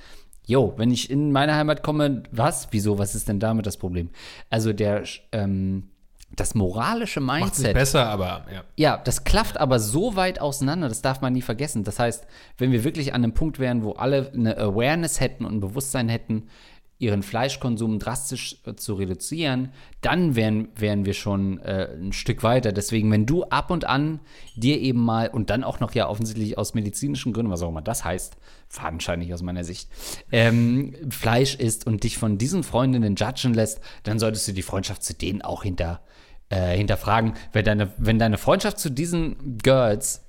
Jo, 0.46 0.74
wenn 0.76 0.90
ich 0.90 1.10
in 1.10 1.32
meine 1.32 1.54
Heimat 1.54 1.82
komme, 1.82 2.24
was? 2.30 2.68
Wieso? 2.72 2.98
Was 2.98 3.14
ist 3.14 3.28
denn 3.28 3.38
damit 3.38 3.66
das 3.66 3.76
Problem? 3.76 4.10
Also 4.50 4.72
der 4.72 5.04
ähm, 5.30 5.88
das 6.36 6.54
moralische 6.54 7.20
Macht 7.20 7.40
es 7.40 7.58
nicht 7.58 7.58
Mindset. 7.58 7.74
besser, 7.74 8.06
aber 8.08 8.46
ja. 8.52 8.64
Ja, 8.76 8.96
das 8.96 9.24
klafft 9.24 9.58
aber 9.58 9.78
so 9.78 10.16
weit 10.16 10.40
auseinander, 10.40 10.88
das 10.88 11.02
darf 11.02 11.20
man 11.20 11.32
nie 11.32 11.42
vergessen. 11.42 11.84
Das 11.84 11.98
heißt, 11.98 12.26
wenn 12.58 12.72
wir 12.72 12.84
wirklich 12.84 13.14
an 13.14 13.22
einem 13.22 13.34
Punkt 13.34 13.58
wären, 13.58 13.82
wo 13.82 13.92
alle 13.92 14.30
eine 14.32 14.56
Awareness 14.56 15.20
hätten 15.20 15.44
und 15.44 15.56
ein 15.56 15.60
Bewusstsein 15.60 16.08
hätten, 16.08 16.48
ihren 16.98 17.24
Fleischkonsum 17.24 17.98
drastisch 17.98 18.58
äh, 18.64 18.74
zu 18.76 18.94
reduzieren, 18.94 19.72
dann 20.02 20.36
wären, 20.36 20.68
wären 20.76 21.04
wir 21.04 21.14
schon 21.14 21.58
äh, 21.58 21.88
ein 22.00 22.12
Stück 22.12 22.44
weiter. 22.44 22.70
Deswegen, 22.70 23.10
wenn 23.10 23.26
du 23.26 23.42
ab 23.44 23.72
und 23.72 23.84
an 23.84 24.20
dir 24.54 24.80
eben 24.80 25.00
mal 25.00 25.28
und 25.28 25.50
dann 25.50 25.64
auch 25.64 25.80
noch 25.80 25.92
ja 25.94 26.08
offensichtlich 26.08 26.56
aus 26.56 26.74
medizinischen 26.74 27.32
Gründen, 27.32 27.50
was 27.50 27.62
auch 27.62 27.70
immer 27.70 27.82
das 27.82 28.04
heißt, 28.04 28.36
fadenscheinig 28.72 29.32
aus 29.34 29.42
meiner 29.42 29.64
Sicht, 29.64 29.90
ähm, 30.32 30.94
Fleisch 31.10 31.54
isst 31.56 31.86
und 31.86 32.04
dich 32.04 32.16
von 32.16 32.38
diesen 32.38 32.62
Freundinnen 32.62 33.16
judgen 33.16 33.52
lässt, 33.52 33.80
dann 34.02 34.18
solltest 34.18 34.48
du 34.48 34.52
die 34.52 34.62
Freundschaft 34.62 35.02
zu 35.02 35.14
denen 35.14 35.42
auch 35.42 35.62
hinter, 35.62 36.00
äh, 36.48 36.76
hinterfragen. 36.76 37.34
Wenn 37.52 37.64
deine, 37.64 37.92
wenn 37.98 38.18
deine 38.18 38.38
Freundschaft 38.38 38.78
zu 38.78 38.90
diesen 38.90 39.58
Girls 39.58 40.22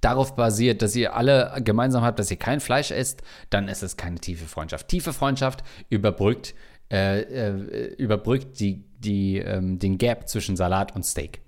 darauf 0.00 0.36
basiert, 0.36 0.80
dass 0.80 0.94
ihr 0.94 1.16
alle 1.16 1.60
gemeinsam 1.64 2.04
habt, 2.04 2.20
dass 2.20 2.30
ihr 2.30 2.36
kein 2.36 2.60
Fleisch 2.60 2.92
esst, 2.92 3.22
dann 3.50 3.66
ist 3.66 3.82
es 3.82 3.96
keine 3.96 4.20
tiefe 4.20 4.46
Freundschaft. 4.46 4.86
Tiefe 4.86 5.12
Freundschaft 5.12 5.64
überbrückt, 5.88 6.54
äh, 6.92 7.22
äh, 7.22 7.94
überbrückt 7.96 8.60
die, 8.60 8.84
die, 9.00 9.38
ähm, 9.38 9.80
den 9.80 9.98
Gap 9.98 10.28
zwischen 10.28 10.56
Salat 10.56 10.94
und 10.94 11.04
Steak. 11.04 11.40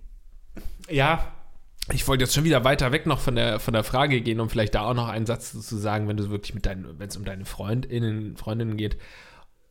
Ja, 0.89 1.33
ich 1.93 2.07
wollte 2.07 2.25
jetzt 2.25 2.35
schon 2.35 2.45
wieder 2.45 2.65
weiter 2.65 2.93
weg 2.93 3.07
noch 3.07 3.21
von 3.21 3.35
der, 3.35 3.61
von 3.61 3.73
der 3.75 3.85
Frage 3.85 4.21
gehen, 4.21 4.41
um 4.41 4.51
vielleicht 4.51 4.75
da 4.75 4.83
auch 4.83 4.95
noch 4.95 5.09
einen 5.09 5.27
Satz 5.27 5.53
zu 5.53 5.77
sagen, 5.77 6.09
wenn 6.09 6.17
du 6.17 6.31
wirklich 6.31 6.55
mit 6.55 6.67
deinen, 6.67 6.99
wenn 6.99 7.09
es 7.09 7.17
um 7.17 7.25
deine 7.25 7.45
Freundinnen, 7.45 8.37
Freundinnen 8.37 8.77
geht. 8.77 8.99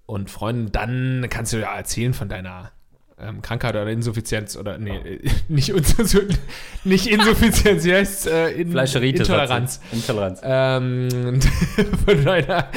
Und 0.06 0.32
Freunden, 0.32 0.72
dann 0.72 1.28
kannst 1.30 1.52
du 1.54 1.58
ja 1.58 1.76
erzählen 1.76 2.14
von 2.14 2.30
deiner 2.30 2.72
ähm, 3.20 3.42
Krankheit 3.42 3.72
oder 3.76 3.88
Insuffizienz 3.88 4.56
oder 4.58 4.78
nee, 4.78 4.96
äh, 4.96 5.30
nicht, 5.48 5.70
Insuffizienz, 5.70 6.38
nicht 6.84 7.08
Insuffizienz, 7.08 7.84
wie 7.84 7.94
heißt 7.94 8.28
äh, 8.28 8.52
in. 8.52 8.76
Intoleranz. 8.78 9.80
Intoleranz. 9.92 10.40
Ähm, 10.44 11.40
von 12.06 12.24
deiner 12.24 12.70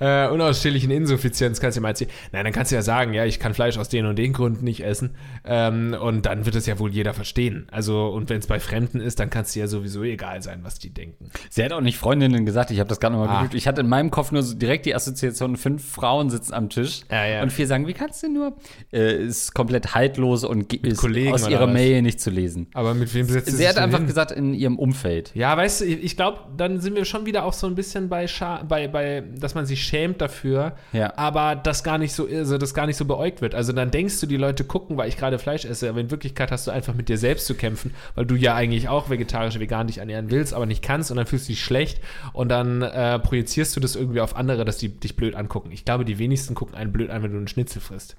äh, 0.00 0.28
unausstehlichen 0.28 0.90
Insuffizienz 0.90 1.60
kannst 1.60 1.76
du 1.76 1.82
mal 1.82 1.90
erzählen. 1.90 2.10
Nein, 2.32 2.44
dann 2.44 2.52
kannst 2.52 2.72
du 2.72 2.76
ja 2.76 2.82
sagen, 2.82 3.14
ja, 3.14 3.24
ich 3.24 3.38
kann 3.38 3.54
Fleisch 3.54 3.78
aus 3.78 3.88
den 3.88 4.06
und 4.06 4.16
den 4.16 4.32
Gründen 4.32 4.64
nicht 4.64 4.82
essen. 4.84 5.14
Ähm, 5.44 5.96
und 6.00 6.26
dann 6.26 6.46
wird 6.46 6.56
es 6.56 6.66
ja 6.66 6.78
wohl 6.80 6.90
jeder 6.90 7.14
verstehen. 7.14 7.68
Also, 7.70 8.08
und 8.08 8.28
wenn 8.28 8.38
es 8.40 8.48
bei 8.48 8.58
Fremden 8.58 9.00
ist, 9.00 9.20
dann 9.20 9.30
kann 9.30 9.42
es 9.42 9.52
dir 9.52 9.60
ja 9.60 9.66
sowieso 9.68 10.02
egal 10.02 10.42
sein, 10.42 10.60
was 10.62 10.80
die 10.80 10.90
denken. 10.92 11.30
Sie 11.48 11.62
hat 11.62 11.72
auch 11.72 11.80
nicht 11.80 11.98
Freundinnen 11.98 12.44
gesagt, 12.44 12.72
ich 12.72 12.80
habe 12.80 12.88
das 12.88 12.98
gerade 12.98 13.14
nochmal 13.14 13.28
Ah. 13.28 13.42
geprüft. 13.42 13.54
Ich 13.54 13.68
hatte 13.68 13.82
in 13.82 13.88
meinem 13.88 14.10
Kopf 14.10 14.32
nur 14.32 14.42
so 14.42 14.54
direkt 14.56 14.84
die 14.86 14.94
Assoziation, 14.96 15.56
fünf 15.56 15.88
Frauen 15.88 16.28
sitzen 16.30 16.54
am 16.54 16.70
Tisch 16.70 17.02
Ja, 17.10 17.24
ja. 17.26 17.42
und 17.42 17.52
vier 17.52 17.66
sagen, 17.68 17.86
wie 17.86 17.92
kannst 17.92 18.22
du 18.24 18.28
nur? 18.32 18.56
Äh, 18.92 19.24
ist 19.24 19.54
komplett 19.54 19.75
haltlos 19.94 20.44
und 20.44 20.72
ist 20.72 21.04
aus 21.04 21.48
ihrer? 21.48 21.66
Mail 21.66 22.02
nicht 22.02 22.20
zu 22.20 22.30
lesen. 22.30 22.66
Aber 22.74 22.94
mit 22.94 23.12
wem 23.14 23.26
setzt 23.26 23.56
Sie 23.56 23.68
hat 23.68 23.76
einfach 23.78 24.04
gesagt, 24.04 24.30
in 24.32 24.54
ihrem 24.54 24.78
Umfeld. 24.78 25.32
Ja, 25.34 25.56
weißt 25.56 25.80
du, 25.80 25.84
ich, 25.84 26.02
ich 26.04 26.16
glaube, 26.16 26.38
dann 26.56 26.80
sind 26.80 26.96
wir 26.96 27.04
schon 27.04 27.26
wieder 27.26 27.44
auch 27.44 27.52
so 27.52 27.66
ein 27.66 27.74
bisschen 27.74 28.08
bei, 28.08 28.26
Scha 28.26 28.62
bei, 28.62 28.88
bei, 28.88 29.22
dass 29.36 29.54
man 29.54 29.66
sich 29.66 29.82
schämt 29.82 30.20
dafür, 30.20 30.76
Ja. 30.92 31.12
aber 31.16 31.56
das 31.56 31.84
gar 31.84 31.98
nicht 31.98 32.12
so, 32.12 32.26
also 32.26 32.58
das 32.58 32.74
gar 32.74 32.86
nicht 32.86 32.96
so 32.96 33.04
beäugt 33.04 33.40
wird. 33.42 33.54
Also 33.54 33.72
dann 33.72 33.90
denkst 33.90 34.20
du, 34.20 34.26
die 34.26 34.36
Leute 34.36 34.64
gucken, 34.64 34.96
weil 34.96 35.08
ich 35.08 35.16
gerade 35.16 35.38
Fleisch 35.38 35.64
esse, 35.64 35.88
aber 35.88 36.00
in 36.00 36.10
Wirklichkeit 36.10 36.50
hast 36.50 36.66
du 36.66 36.70
einfach 36.70 36.94
mit 36.94 37.08
dir 37.08 37.18
selbst 37.18 37.46
zu 37.46 37.54
kämpfen, 37.54 37.92
weil 38.14 38.26
du 38.26 38.34
ja 38.34 38.54
eigentlich 38.54 38.88
auch 38.88 39.10
vegetarisch, 39.10 39.58
vegan 39.58 39.86
dich 39.86 39.98
ernähren 39.98 40.30
willst, 40.30 40.54
aber 40.54 40.66
nicht 40.66 40.82
kannst 40.82 41.10
und 41.10 41.16
dann 41.16 41.26
fühlst 41.26 41.48
du 41.48 41.52
dich 41.52 41.62
schlecht 41.62 42.00
und 42.32 42.48
dann 42.48 42.82
äh, 42.82 43.18
projizierst 43.18 43.74
du 43.76 43.80
das 43.80 43.96
irgendwie 43.96 44.20
auf 44.20 44.36
andere, 44.36 44.64
dass 44.64 44.78
die 44.78 44.88
dich 44.88 45.16
blöd 45.16 45.34
angucken. 45.34 45.70
Ich 45.72 45.84
glaube, 45.84 46.04
die 46.04 46.18
wenigsten 46.18 46.54
gucken 46.54 46.74
einen 46.74 46.92
blöd 46.92 47.10
an, 47.10 47.22
wenn 47.22 47.32
du 47.32 47.36
einen 47.38 47.48
Schnitzel 47.48 47.80
frisst. 47.80 48.16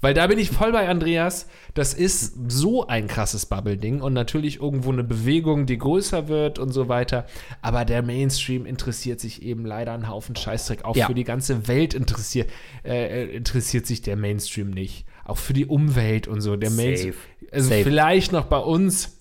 Weil 0.00 0.14
da 0.14 0.26
bin 0.28 0.38
ich 0.38 0.50
voll 0.50 0.72
bei 0.72 0.88
Andreas. 0.88 1.48
Das 1.74 1.92
ist 1.94 2.34
so 2.48 2.86
ein 2.86 3.08
krasses 3.08 3.46
Bubble-Ding 3.46 4.00
und 4.00 4.12
natürlich 4.12 4.60
irgendwo 4.60 4.92
eine 4.92 5.02
Bewegung, 5.04 5.66
die 5.66 5.78
größer 5.78 6.28
wird 6.28 6.58
und 6.58 6.72
so 6.72 6.88
weiter. 6.88 7.26
Aber 7.62 7.84
der 7.84 8.02
Mainstream 8.02 8.64
interessiert 8.66 9.20
sich 9.20 9.42
eben 9.42 9.66
leider 9.66 9.92
einen 9.92 10.08
Haufen 10.08 10.36
Scheißdreck. 10.36 10.84
Auch 10.84 10.96
Ja. 10.96 11.06
für 11.06 11.14
die 11.14 11.24
ganze 11.24 11.68
Welt 11.68 11.94
interessiert, 11.94 12.50
äh, 12.84 13.24
äh, 13.24 13.36
interessiert 13.36 13.86
sich 13.86 14.02
der 14.02 14.16
Mainstream 14.16 14.70
nicht. 14.70 15.04
Auch 15.24 15.38
für 15.38 15.52
die 15.52 15.66
Umwelt 15.66 16.28
und 16.28 16.40
so. 16.40 16.56
Der 16.56 16.70
Mainstream. 16.70 17.14
Also 17.50 17.68
Safe. 17.70 17.82
vielleicht 17.82 18.32
noch 18.32 18.44
bei 18.46 18.58
uns 18.58 19.17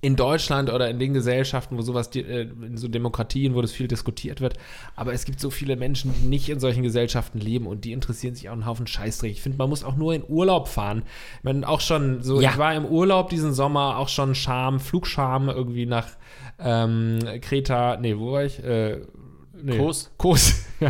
in 0.00 0.14
Deutschland 0.14 0.72
oder 0.72 0.88
in 0.88 0.98
den 1.00 1.12
Gesellschaften, 1.12 1.76
wo 1.76 1.82
sowas, 1.82 2.14
äh, 2.14 2.20
in 2.42 2.76
so 2.76 2.86
Demokratien, 2.86 3.54
wo 3.54 3.62
das 3.62 3.72
viel 3.72 3.88
diskutiert 3.88 4.40
wird. 4.40 4.54
Aber 4.94 5.12
es 5.12 5.24
gibt 5.24 5.40
so 5.40 5.50
viele 5.50 5.74
Menschen, 5.76 6.14
die 6.14 6.26
nicht 6.28 6.48
in 6.48 6.60
solchen 6.60 6.84
Gesellschaften 6.84 7.38
leben 7.38 7.66
und 7.66 7.84
die 7.84 7.92
interessieren 7.92 8.34
sich 8.36 8.48
auch 8.48 8.52
einen 8.52 8.66
Haufen 8.66 8.86
Scheißdreck. 8.86 9.32
Ich 9.32 9.42
finde, 9.42 9.58
man 9.58 9.68
muss 9.68 9.82
auch 9.82 9.96
nur 9.96 10.14
in 10.14 10.22
Urlaub 10.28 10.68
fahren. 10.68 11.02
Ich 11.38 11.44
meine, 11.44 11.68
auch 11.68 11.80
schon 11.80 12.22
so, 12.22 12.40
Ja. 12.40 12.50
ich 12.50 12.58
war 12.58 12.74
im 12.74 12.84
Urlaub 12.84 13.28
diesen 13.30 13.52
Sommer, 13.52 13.98
auch 13.98 14.08
schon 14.08 14.34
Scham, 14.36 14.78
Flugscham 14.78 15.48
irgendwie 15.48 15.86
nach 15.86 16.06
ähm, 16.60 17.18
Kreta, 17.40 17.96
nee, 18.00 18.16
wo 18.16 18.32
war 18.32 18.44
ich? 18.44 18.62
Äh, 18.62 19.00
nee. 19.62 19.76
Kos? 19.78 20.10
Kos. 20.16 20.64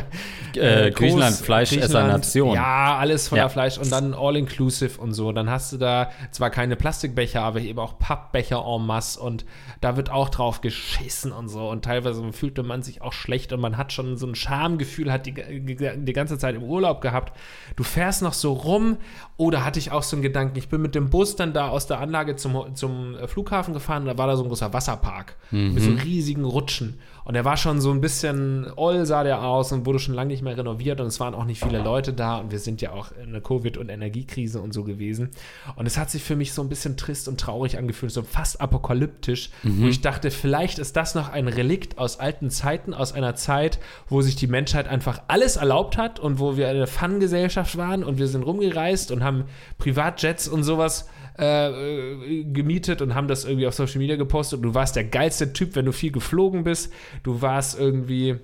Äh, 0.54 0.90
Kos, 0.90 0.98
Griechenland, 0.98 1.36
Fleischessernation. 1.36 2.54
Ja, 2.54 2.96
alles 2.98 3.28
voller 3.28 3.42
Ja. 3.42 3.48
Fleisch 3.48 3.78
und 3.78 3.92
dann 3.92 4.14
all-inclusive 4.14 5.00
und 5.00 5.12
so. 5.12 5.30
Dann 5.30 5.48
hast 5.50 5.72
du 5.72 5.76
da 5.76 6.10
zwar 6.30 6.50
keine 6.50 6.74
Plastikbecher, 6.74 7.42
aber 7.42 7.60
eben 7.60 7.78
auch 7.78 7.98
Pappbecher 7.98 8.64
en 8.66 8.84
masse 8.86 9.20
und 9.20 9.44
da 9.80 9.96
wird 9.96 10.10
auch 10.10 10.30
drauf 10.30 10.60
geschissen 10.62 11.32
und 11.32 11.48
so. 11.48 11.68
Und 11.68 11.84
teilweise 11.84 12.32
fühlte 12.32 12.62
man 12.62 12.82
sich 12.82 13.02
auch 13.02 13.12
schlecht 13.12 13.52
und 13.52 13.60
man 13.60 13.76
hat 13.76 13.92
schon 13.92 14.16
so 14.16 14.26
ein 14.26 14.34
Schamgefühl, 14.34 15.12
hat 15.12 15.26
die, 15.26 15.34
die 15.34 16.12
ganze 16.12 16.38
Zeit 16.38 16.54
im 16.54 16.62
Urlaub 16.62 17.00
gehabt. 17.00 17.36
Du 17.76 17.84
fährst 17.84 18.22
noch 18.22 18.32
so 18.32 18.52
rum 18.54 18.96
oder 19.36 19.64
hatte 19.64 19.78
ich 19.78 19.92
auch 19.92 20.02
so 20.02 20.16
einen 20.16 20.22
Gedanken, 20.22 20.58
ich 20.58 20.68
bin 20.68 20.80
mit 20.82 20.94
dem 20.94 21.10
Bus 21.10 21.36
dann 21.36 21.52
da 21.52 21.68
aus 21.68 21.86
der 21.86 22.00
Anlage 22.00 22.36
zum, 22.36 22.74
zum 22.74 23.16
Flughafen 23.26 23.74
gefahren 23.74 24.02
und 24.02 24.08
da 24.08 24.18
war 24.18 24.26
da 24.26 24.36
so 24.36 24.42
ein 24.42 24.48
großer 24.48 24.72
Wasserpark 24.72 25.36
mit 25.50 25.82
so 25.82 25.90
riesigen 25.90 26.44
Rutschen. 26.44 26.98
Und 27.28 27.34
der 27.34 27.44
war 27.44 27.58
schon 27.58 27.78
so 27.82 27.90
ein 27.90 28.00
bisschen 28.00 28.66
oll, 28.76 29.04
sah 29.04 29.22
der 29.22 29.42
aus 29.42 29.70
und 29.70 29.84
wurde 29.84 29.98
schon 29.98 30.14
lange 30.14 30.28
nicht 30.28 30.42
mehr 30.42 30.56
renoviert 30.56 30.98
und 30.98 31.08
es 31.08 31.20
waren 31.20 31.34
auch 31.34 31.44
nicht 31.44 31.62
viele 31.62 31.82
Leute 31.82 32.14
da 32.14 32.38
und 32.38 32.50
wir 32.52 32.58
sind 32.58 32.80
ja 32.80 32.92
auch 32.92 33.12
in 33.12 33.28
einer 33.28 33.42
Covid- 33.42 33.76
und 33.76 33.90
Energiekrise 33.90 34.62
und 34.62 34.72
so 34.72 34.82
gewesen. 34.82 35.28
Und 35.76 35.84
es 35.84 35.98
hat 35.98 36.08
sich 36.08 36.22
für 36.22 36.36
mich 36.36 36.54
so 36.54 36.62
ein 36.62 36.70
bisschen 36.70 36.96
trist 36.96 37.28
und 37.28 37.38
traurig 37.38 37.76
angefühlt, 37.76 38.12
so 38.12 38.22
fast 38.22 38.62
apokalyptisch, 38.62 39.50
wo 39.62 39.88
ich 39.88 40.00
dachte, 40.00 40.30
vielleicht 40.30 40.78
ist 40.78 40.96
das 40.96 41.14
noch 41.14 41.28
ein 41.30 41.48
Relikt 41.48 41.98
aus 41.98 42.18
alten 42.18 42.48
Zeiten, 42.48 42.94
aus 42.94 43.12
einer 43.12 43.34
Zeit, 43.34 43.78
wo 44.08 44.22
sich 44.22 44.34
die 44.34 44.46
Menschheit 44.46 44.88
einfach 44.88 45.20
alles 45.28 45.56
erlaubt 45.56 45.98
hat 45.98 46.18
und 46.18 46.38
wo 46.38 46.56
wir 46.56 46.70
eine 46.70 46.86
Fun-Gesellschaft 46.86 47.76
waren 47.76 48.04
und 48.04 48.16
wir 48.16 48.28
sind 48.28 48.42
rumgereist 48.42 49.12
und 49.12 49.22
haben 49.22 49.44
Privatjets 49.76 50.48
und 50.48 50.62
sowas 50.62 51.06
äh, 51.38 52.44
gemietet 52.44 53.00
und 53.00 53.14
haben 53.14 53.28
das 53.28 53.44
irgendwie 53.44 53.66
auf 53.66 53.74
Social 53.74 53.98
Media 53.98 54.16
gepostet. 54.16 54.64
Du 54.64 54.74
warst 54.74 54.96
der 54.96 55.04
geilste 55.04 55.52
Typ, 55.52 55.76
wenn 55.76 55.84
du 55.84 55.92
viel 55.92 56.10
geflogen 56.10 56.64
bist. 56.64 56.92
Du 57.22 57.40
warst 57.40 57.78
irgendwie 57.78 58.36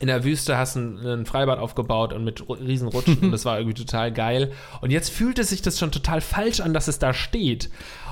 in 0.00 0.08
der 0.08 0.22
Wüste, 0.22 0.58
hast 0.58 0.76
ein, 0.76 0.98
ein 0.98 1.26
Freibad 1.26 1.58
aufgebaut 1.58 2.12
und 2.12 2.24
mit 2.24 2.44
riesen 2.48 2.88
Rutschen 2.88 3.18
und 3.20 3.30
das 3.32 3.44
war 3.44 3.58
irgendwie 3.58 3.74
total 3.74 4.12
geil. 4.12 4.52
Und 4.80 4.90
jetzt 4.90 5.10
fühlt 5.10 5.38
es 5.38 5.48
sich 5.48 5.62
das 5.62 5.78
schon 5.78 5.90
total 5.90 6.20
falsch 6.20 6.60
an, 6.60 6.74
dass 6.74 6.88
es 6.88 6.98
da 6.98 7.14
steht. 7.14 7.70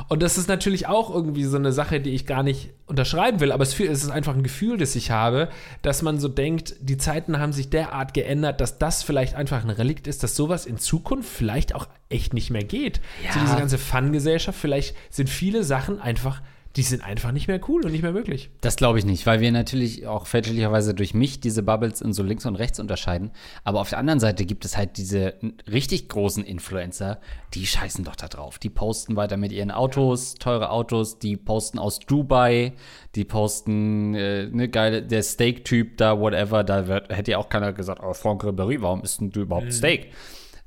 Und 0.09 0.23
das 0.23 0.39
ist 0.39 0.49
natürlich 0.49 0.87
auch 0.87 1.15
irgendwie 1.15 1.45
so 1.45 1.57
eine 1.57 1.73
Sache, 1.73 2.01
die 2.01 2.11
ich 2.11 2.27
gar 2.27 2.43
nicht 2.43 2.71
unterschreiben 2.87 3.41
will, 3.41 3.53
aber 3.53 3.63
es, 3.63 3.79
ist 3.79 4.11
einfach 4.11 4.35
ein 4.35 4.43
Gefühl, 4.43 4.79
das 4.79 4.97
ich 4.97 5.11
habe, 5.11 5.49
dass 5.83 6.03
man 6.03 6.19
so 6.19 6.29
denkt, 6.29 6.77
die 6.81 6.97
Zeiten 6.97 7.39
haben 7.39 7.53
sich 7.53 7.69
derart 7.69 8.15
geändert, 8.15 8.61
dass 8.61 8.79
das 8.79 9.03
vielleicht 9.03 9.35
einfach 9.35 9.63
ein 9.63 9.71
Relikt 9.71 10.07
ist, 10.07 10.23
dass 10.23 10.37
sowas 10.37 10.67
in 10.67 10.79
Zukunft 10.79 11.29
vielleicht 11.29 11.75
auch 11.75 11.89
echt 12.09 12.33
nicht 12.33 12.51
mehr 12.51 12.65
geht. 12.65 13.01
Ja. 13.25 13.33
So 13.33 13.41
diese 13.41 13.57
ganze 13.57 13.79
Fun-Gesellschaft, 13.79 14.59
vielleicht 14.59 14.97
sind 15.11 15.29
viele 15.29 15.65
Sachen 15.65 16.01
einfach, 16.01 16.41
die 16.77 16.83
sind 16.83 17.03
einfach 17.03 17.33
nicht 17.33 17.49
mehr 17.49 17.59
cool 17.69 17.87
und 17.87 17.93
nicht 17.93 18.03
mehr 18.03 18.13
möglich. 18.13 18.51
Das 18.61 18.77
glaube 18.77 18.99
ich 18.99 19.07
nicht, 19.07 19.25
weil 19.25 19.41
wir 19.41 19.51
natürlich 19.51 20.07
auch 20.07 20.27
fälschlicherweise 20.27 20.93
durch 20.93 21.15
mich 21.15 21.41
diese 21.41 21.63
Bubbles 21.63 22.03
in 22.03 22.13
so 22.13 22.23
links 22.23 22.45
und 22.45 22.57
rechts 22.57 22.79
unterscheiden. 22.79 23.31
Aber 23.65 23.81
auf 23.81 23.89
der 23.89 23.99
anderen 23.99 24.21
Seite 24.21 24.45
gibt 24.45 24.67
es 24.67 24.77
halt 24.77 24.99
diese 24.99 25.35
richtig 25.71 26.11
großen 26.11 26.45
Influencer, 26.45 27.19
die 27.55 27.67
scheißen 27.67 28.05
doch 28.05 28.15
da 28.15 28.29
drauf. 28.29 28.59
Die 28.59 28.69
posten 28.69 29.17
weiter 29.17 29.39
mit 29.39 29.53
ihren 29.53 29.71
Autos, 29.71 30.35
teure 30.35 30.71
Autos, 30.71 31.19
die 31.19 31.39
posten 31.39 31.79
aus 31.79 31.99
Dubai, 31.99 32.75
die 33.15 33.25
posten 33.25 34.15
äh, 34.15 34.47
ne 34.47 34.69
geile, 34.69 35.03
der 35.03 35.23
Steak-Typ 35.23 35.97
da, 35.97 36.21
whatever, 36.21 36.63
da 36.63 36.87
wird, 36.87 37.09
hätte 37.09 37.31
ja 37.31 37.39
auch 37.39 37.49
keiner 37.49 37.73
gesagt, 37.73 38.03
oh, 38.05 38.13
Franck 38.13 38.45
Ribéry, 38.45 38.83
warum 38.83 39.03
isst 39.03 39.21
denn 39.21 39.31
du 39.31 39.41
überhaupt 39.41 39.73
Steak? 39.73 40.13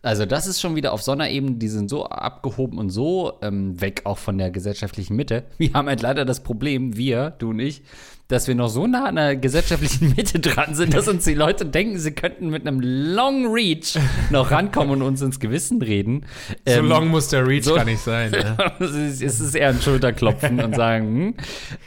Also 0.02 0.26
das 0.26 0.48
ist 0.48 0.62
schon 0.62 0.76
wieder 0.78 0.94
auf 0.94 1.02
Sonderebene, 1.02 1.56
die 1.58 1.68
sind 1.68 1.90
so 1.90 2.06
abgehoben 2.06 2.78
und 2.78 2.90
so 2.90 3.34
ähm, 3.42 3.82
weg 3.82 4.02
auch 4.06 4.18
von 4.18 4.38
der 4.38 4.50
gesellschaftlichen 4.50 5.16
Mitte. 5.18 5.44
Wir 5.58 5.74
haben 5.74 5.88
halt 5.90 6.02
leider 6.02 6.24
das 6.24 6.42
Problem, 6.42 6.96
wir, 6.96 7.32
du 7.38 7.50
und 7.50 7.60
ich, 7.60 7.82
dass 8.30 8.48
wir 8.48 8.54
noch 8.56 8.70
so 8.70 8.86
nah 8.86 9.06
an 9.06 9.16
der 9.16 9.36
gesellschaftlichen 9.36 10.10
Mitte 10.16 10.40
dran 10.40 10.76
sind, 10.76 10.94
dass 10.94 11.08
uns 11.08 11.26
die 11.26 11.34
Leute 11.34 11.66
denken, 11.66 11.98
sie 11.98 12.12
könnten 12.12 12.50
mit 12.50 12.66
einem 12.66 12.80
Long 12.80 13.52
Reach 13.52 13.98
noch 14.30 14.52
rankommen 14.52 15.02
und 15.02 15.02
uns 15.02 15.22
ins 15.22 15.40
Gewissen 15.40 15.82
reden. 15.82 16.26
So 16.66 16.74
Ähm, 16.76 16.86
long 16.88 17.08
muss 17.08 17.28
der 17.30 17.46
Reach 17.48 17.66
so- 17.66 17.74
gar 17.76 17.86
nicht 17.86 18.00
sein. 18.02 18.30
Ne? 18.32 18.56
es 18.80 18.92
ist 18.92 19.22
es 19.24 19.40
ist 19.42 19.56
eher 19.56 19.70
ein 19.70 19.82
Schulterklopfen 19.82 20.62
und 20.64 20.76
sagen, 20.76 21.08
hm. 21.08 21.34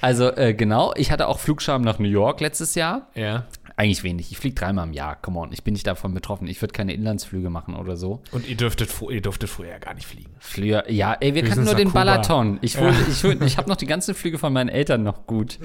also 0.01 0.31
äh, 0.35 0.53
genau, 0.53 0.93
ich 0.97 1.13
hatte 1.13 1.29
auch 1.29 1.39
Flugscham 1.39 1.81
nach 1.83 1.99
New 2.01 2.09
York 2.09 2.41
letztes 2.41 2.75
Jahr. 2.75 3.09
Ja. 3.15 3.47
Eigentlich 3.77 4.03
wenig. 4.03 4.31
Ich 4.31 4.39
fliege 4.39 4.55
dreimal 4.55 4.87
im 4.87 4.93
Jahr. 4.93 5.17
Come 5.17 5.39
on, 5.39 5.53
ich 5.53 5.65
bin 5.65 5.73
nicht 5.73 5.87
davon 5.87 6.15
betroffen. 6.15 6.47
Ich 6.47 6.61
würde 6.61 6.73
keine 6.73 6.93
Inlandsflüge 6.93 7.51
machen 7.51 7.75
oder 7.75 7.97
so. 7.97 8.23
Und 8.33 8.49
ihr 8.49 8.57
dürftet, 8.57 8.91
ihr 9.09 9.21
durftet 9.21 9.49
früher 9.49 9.79
gar 9.79 9.95
nicht 9.95 10.07
fliegen. 10.07 10.31
Flüge, 10.39 10.85
ja, 10.89 11.15
ey, 11.15 11.35
wir 11.35 11.43
kannten 11.45 11.65
nur 11.65 11.75
den 11.75 11.89
Kuba. 11.89 12.01
Balaton. 12.01 12.59
Ich, 12.63 12.75
ja. 12.75 12.91
ich, 12.91 13.25
ich, 13.25 13.41
ich 13.41 13.57
habe 13.57 13.69
noch 13.69 13.77
die 13.77 13.87
ganzen 13.87 14.15
Flüge 14.15 14.39
von 14.39 14.53
meinen 14.53 14.69
Eltern 14.69 15.03
noch 15.03 15.27
gut, 15.27 15.59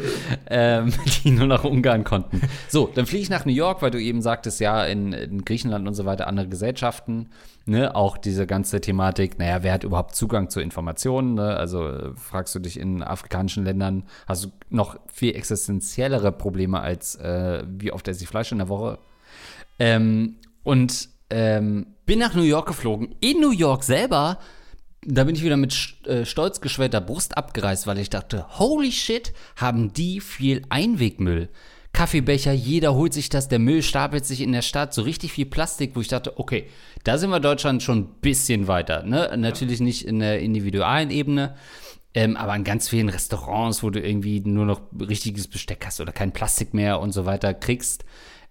ähm, 0.50 0.93
die 1.24 1.32
nur 1.32 1.48
nach 1.48 1.63
Ungarn 1.63 2.04
konnten. 2.04 2.41
So, 2.67 2.89
dann 2.93 3.06
fliege 3.06 3.24
ich 3.24 3.30
nach 3.30 3.46
New 3.46 3.54
York, 3.54 3.82
weil 3.82 3.91
du 3.91 4.02
eben 4.02 4.22
sagtest, 4.22 4.60
ja, 4.60 4.84
in, 4.86 5.13
in 5.13 5.46
Griechenland 5.46 5.88
und 5.88 5.93
so 5.93 6.06
weiter 6.06 6.28
andere 6.28 6.48
Gesellschaften. 6.48 7.30
Ne, 7.69 7.93
auch 7.93 8.17
diese 8.17 8.47
ganze 8.47 8.80
Thematik, 8.80 9.39
naja, 9.39 9.62
wer 9.62 9.73
hat 9.73 9.84
überhaupt 9.84 10.15
Zugang 10.15 10.49
zu 10.49 10.62
Informationen? 10.62 11.34
Ne? 11.34 11.58
Also 11.58 11.86
äh, 11.86 12.15
fragst 12.15 12.56
du 12.56 12.60
dich 12.60 12.80
in 12.80 13.03
afrikanischen 13.03 13.65
Ländern, 13.65 14.03
hast 14.25 14.45
du 14.45 14.51
noch 14.69 14.97
viel 15.12 15.36
existenziellere 15.36 16.32
Probleme 16.32 16.80
als 16.80 17.15
äh, 17.15 17.65
wie 17.67 17.91
oft 17.91 18.08
esse 18.08 18.23
ich 18.23 18.30
Fleisch 18.30 18.53
in 18.53 18.60
der 18.60 18.69
Woche. 18.69 18.99
Ähm, 19.80 20.38
und 20.63 21.10
ähm, 21.29 21.87
bin 22.06 22.19
nach 22.19 22.35
New 22.35 22.44
York 22.44 22.67
geflogen. 22.67 23.15
In 23.19 23.42
New 23.42 23.52
York 23.52 23.83
selber, 23.83 24.39
da 25.02 25.25
bin 25.25 25.35
ich 25.35 25.44
wieder 25.44 25.58
mit 25.58 25.98
äh, 26.06 26.23
stolz 26.23 26.62
geschwellter 26.62 27.02
Brust 27.02 27.35
abgereist, 27.35 27.85
weil 27.85 28.00
ich 28.00 28.10
dachte, 28.10 28.46
holy 28.60 28.94
shit, 28.94 29.33
haben 29.58 29.92
die 29.92 30.21
viel 30.21 30.62
Einwegmüll. 30.69 31.50
Kaffeebecher, 31.94 32.52
jeder 32.52 32.94
holt 32.94 33.13
sich 33.13 33.29
das, 33.29 33.48
der 33.48 33.60
Müll 33.60 33.81
stapelt 33.81 34.25
sich 34.25 34.42
in 34.42 34.52
der 34.52 34.62
Stadt, 34.62 34.94
so 34.94 35.02
richtig 35.02 35.31
viel 35.31 35.46
Plastik, 35.46 35.96
wo 35.96 36.02
ich 36.02 36.08
dachte, 36.08 36.38
okay, 36.38 36.67
da 37.04 37.17
sind 37.17 37.29
wir 37.29 37.40
Deutschland 37.40 37.81
schon 37.81 38.00
ein 38.00 38.08
bisschen 38.21 38.67
weiter. 38.67 39.04
Ne? 39.04 39.33
Natürlich 39.38 39.79
nicht 39.79 40.06
in 40.06 40.19
der 40.19 40.40
individualen 40.40 41.10
Ebene, 41.10 41.56
ähm, 42.13 42.38
aber 42.38 42.56
in 42.56 42.63
ganz 42.63 42.90
vielen 42.90 43.10
Restaurants, 43.10 43.83
wo 43.83 43.90
du 43.90 44.00
irgendwie 44.00 44.42
nur 44.42 44.65
noch 44.65 44.81
richtiges 45.00 45.48
Besteck 45.48 45.85
hast 45.85 46.00
oder 46.02 46.12
kein 46.12 46.33
Plastik 46.33 46.73
mehr 46.73 47.00
und 47.00 47.12
so 47.12 47.25
weiter 47.25 47.54
kriegst, 47.54 48.06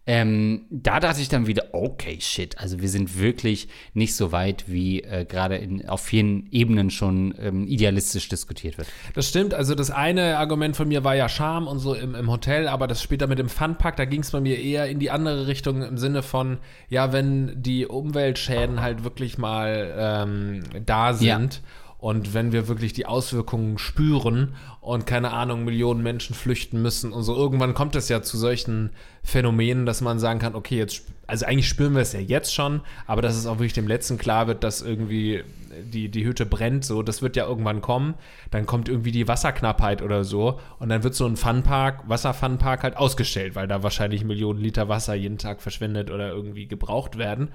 ähm, 0.08 0.66
da 0.70 1.00
dachte 1.00 1.20
ich 1.20 1.28
dann 1.28 1.48
wieder, 1.48 1.64
okay, 1.72 2.18
shit, 2.20 2.58
also 2.58 2.80
wir 2.80 2.88
sind 2.88 3.18
wirklich 3.18 3.68
nicht 3.92 4.14
so 4.14 4.30
weit, 4.30 4.64
wie 4.68 5.02
äh, 5.02 5.24
gerade 5.24 5.68
auf 5.88 6.00
vielen 6.00 6.46
Ebenen 6.52 6.90
schon 6.90 7.34
ähm, 7.40 7.66
idealistisch 7.66 8.28
diskutiert 8.28 8.78
wird. 8.78 8.86
Das 9.14 9.28
stimmt, 9.28 9.52
also 9.52 9.74
das 9.74 9.90
eine 9.90 10.38
Argument 10.38 10.76
von 10.76 10.86
mir 10.86 11.02
war 11.02 11.16
ja 11.16 11.28
Charme 11.28 11.66
und 11.66 11.80
so 11.80 11.94
im, 11.94 12.14
im 12.14 12.30
Hotel, 12.30 12.68
aber 12.68 12.86
das 12.86 13.02
später 13.02 13.26
mit 13.26 13.40
dem 13.40 13.48
Funpack, 13.48 13.96
da 13.96 14.04
ging 14.04 14.20
es 14.20 14.30
bei 14.30 14.40
mir 14.40 14.60
eher 14.60 14.88
in 14.88 15.00
die 15.00 15.10
andere 15.10 15.48
Richtung 15.48 15.82
im 15.82 15.98
Sinne 15.98 16.22
von, 16.22 16.58
ja, 16.88 17.12
wenn 17.12 17.60
die 17.60 17.86
Umweltschäden 17.86 18.80
halt 18.82 19.02
wirklich 19.02 19.38
mal 19.38 19.92
ähm, 19.98 20.62
da 20.84 21.14
sind. 21.14 21.54
Ja 21.54 21.60
und 21.98 22.34
wenn 22.34 22.52
wir 22.52 22.68
wirklich 22.68 22.92
die 22.92 23.06
Auswirkungen 23.06 23.78
spüren 23.78 24.54
und 24.80 25.06
keine 25.06 25.32
Ahnung, 25.32 25.64
Millionen 25.64 26.02
Menschen 26.02 26.34
flüchten 26.34 26.82
müssen 26.82 27.12
und 27.12 27.22
so, 27.22 27.34
irgendwann 27.34 27.74
kommt 27.74 27.96
es 27.96 28.08
ja 28.08 28.22
zu 28.22 28.36
solchen 28.36 28.90
Phänomenen, 29.22 29.86
dass 29.86 30.02
man 30.02 30.18
sagen 30.18 30.38
kann, 30.38 30.54
okay, 30.54 30.76
jetzt, 30.76 31.02
also 31.26 31.46
eigentlich 31.46 31.68
spüren 31.68 31.94
wir 31.94 32.02
es 32.02 32.12
ja 32.12 32.20
jetzt 32.20 32.54
schon, 32.54 32.82
aber 33.06 33.22
dass 33.22 33.36
es 33.36 33.46
auch 33.46 33.54
wirklich 33.54 33.72
dem 33.72 33.88
Letzten 33.88 34.18
klar 34.18 34.46
wird, 34.46 34.62
dass 34.62 34.82
irgendwie 34.82 35.42
die, 35.82 36.08
die 36.10 36.24
Hütte 36.24 36.46
brennt, 36.46 36.84
so, 36.84 37.02
das 37.02 37.22
wird 37.22 37.36
ja 37.36 37.46
irgendwann 37.46 37.80
kommen. 37.80 38.14
Dann 38.50 38.66
kommt 38.66 38.88
irgendwie 38.88 39.12
die 39.12 39.28
Wasserknappheit 39.28 40.02
oder 40.02 40.24
so 40.24 40.60
und 40.78 40.88
dann 40.88 41.02
wird 41.02 41.14
so 41.14 41.26
ein 41.26 41.36
Funpark, 41.36 42.08
Wasserfunpark 42.08 42.82
halt 42.82 42.96
ausgestellt, 42.96 43.54
weil 43.54 43.68
da 43.68 43.82
wahrscheinlich 43.82 44.24
Millionen 44.24 44.60
Liter 44.60 44.88
Wasser 44.88 45.14
jeden 45.14 45.38
Tag 45.38 45.60
verschwendet 45.62 46.10
oder 46.10 46.28
irgendwie 46.28 46.66
gebraucht 46.66 47.18
werden. 47.18 47.48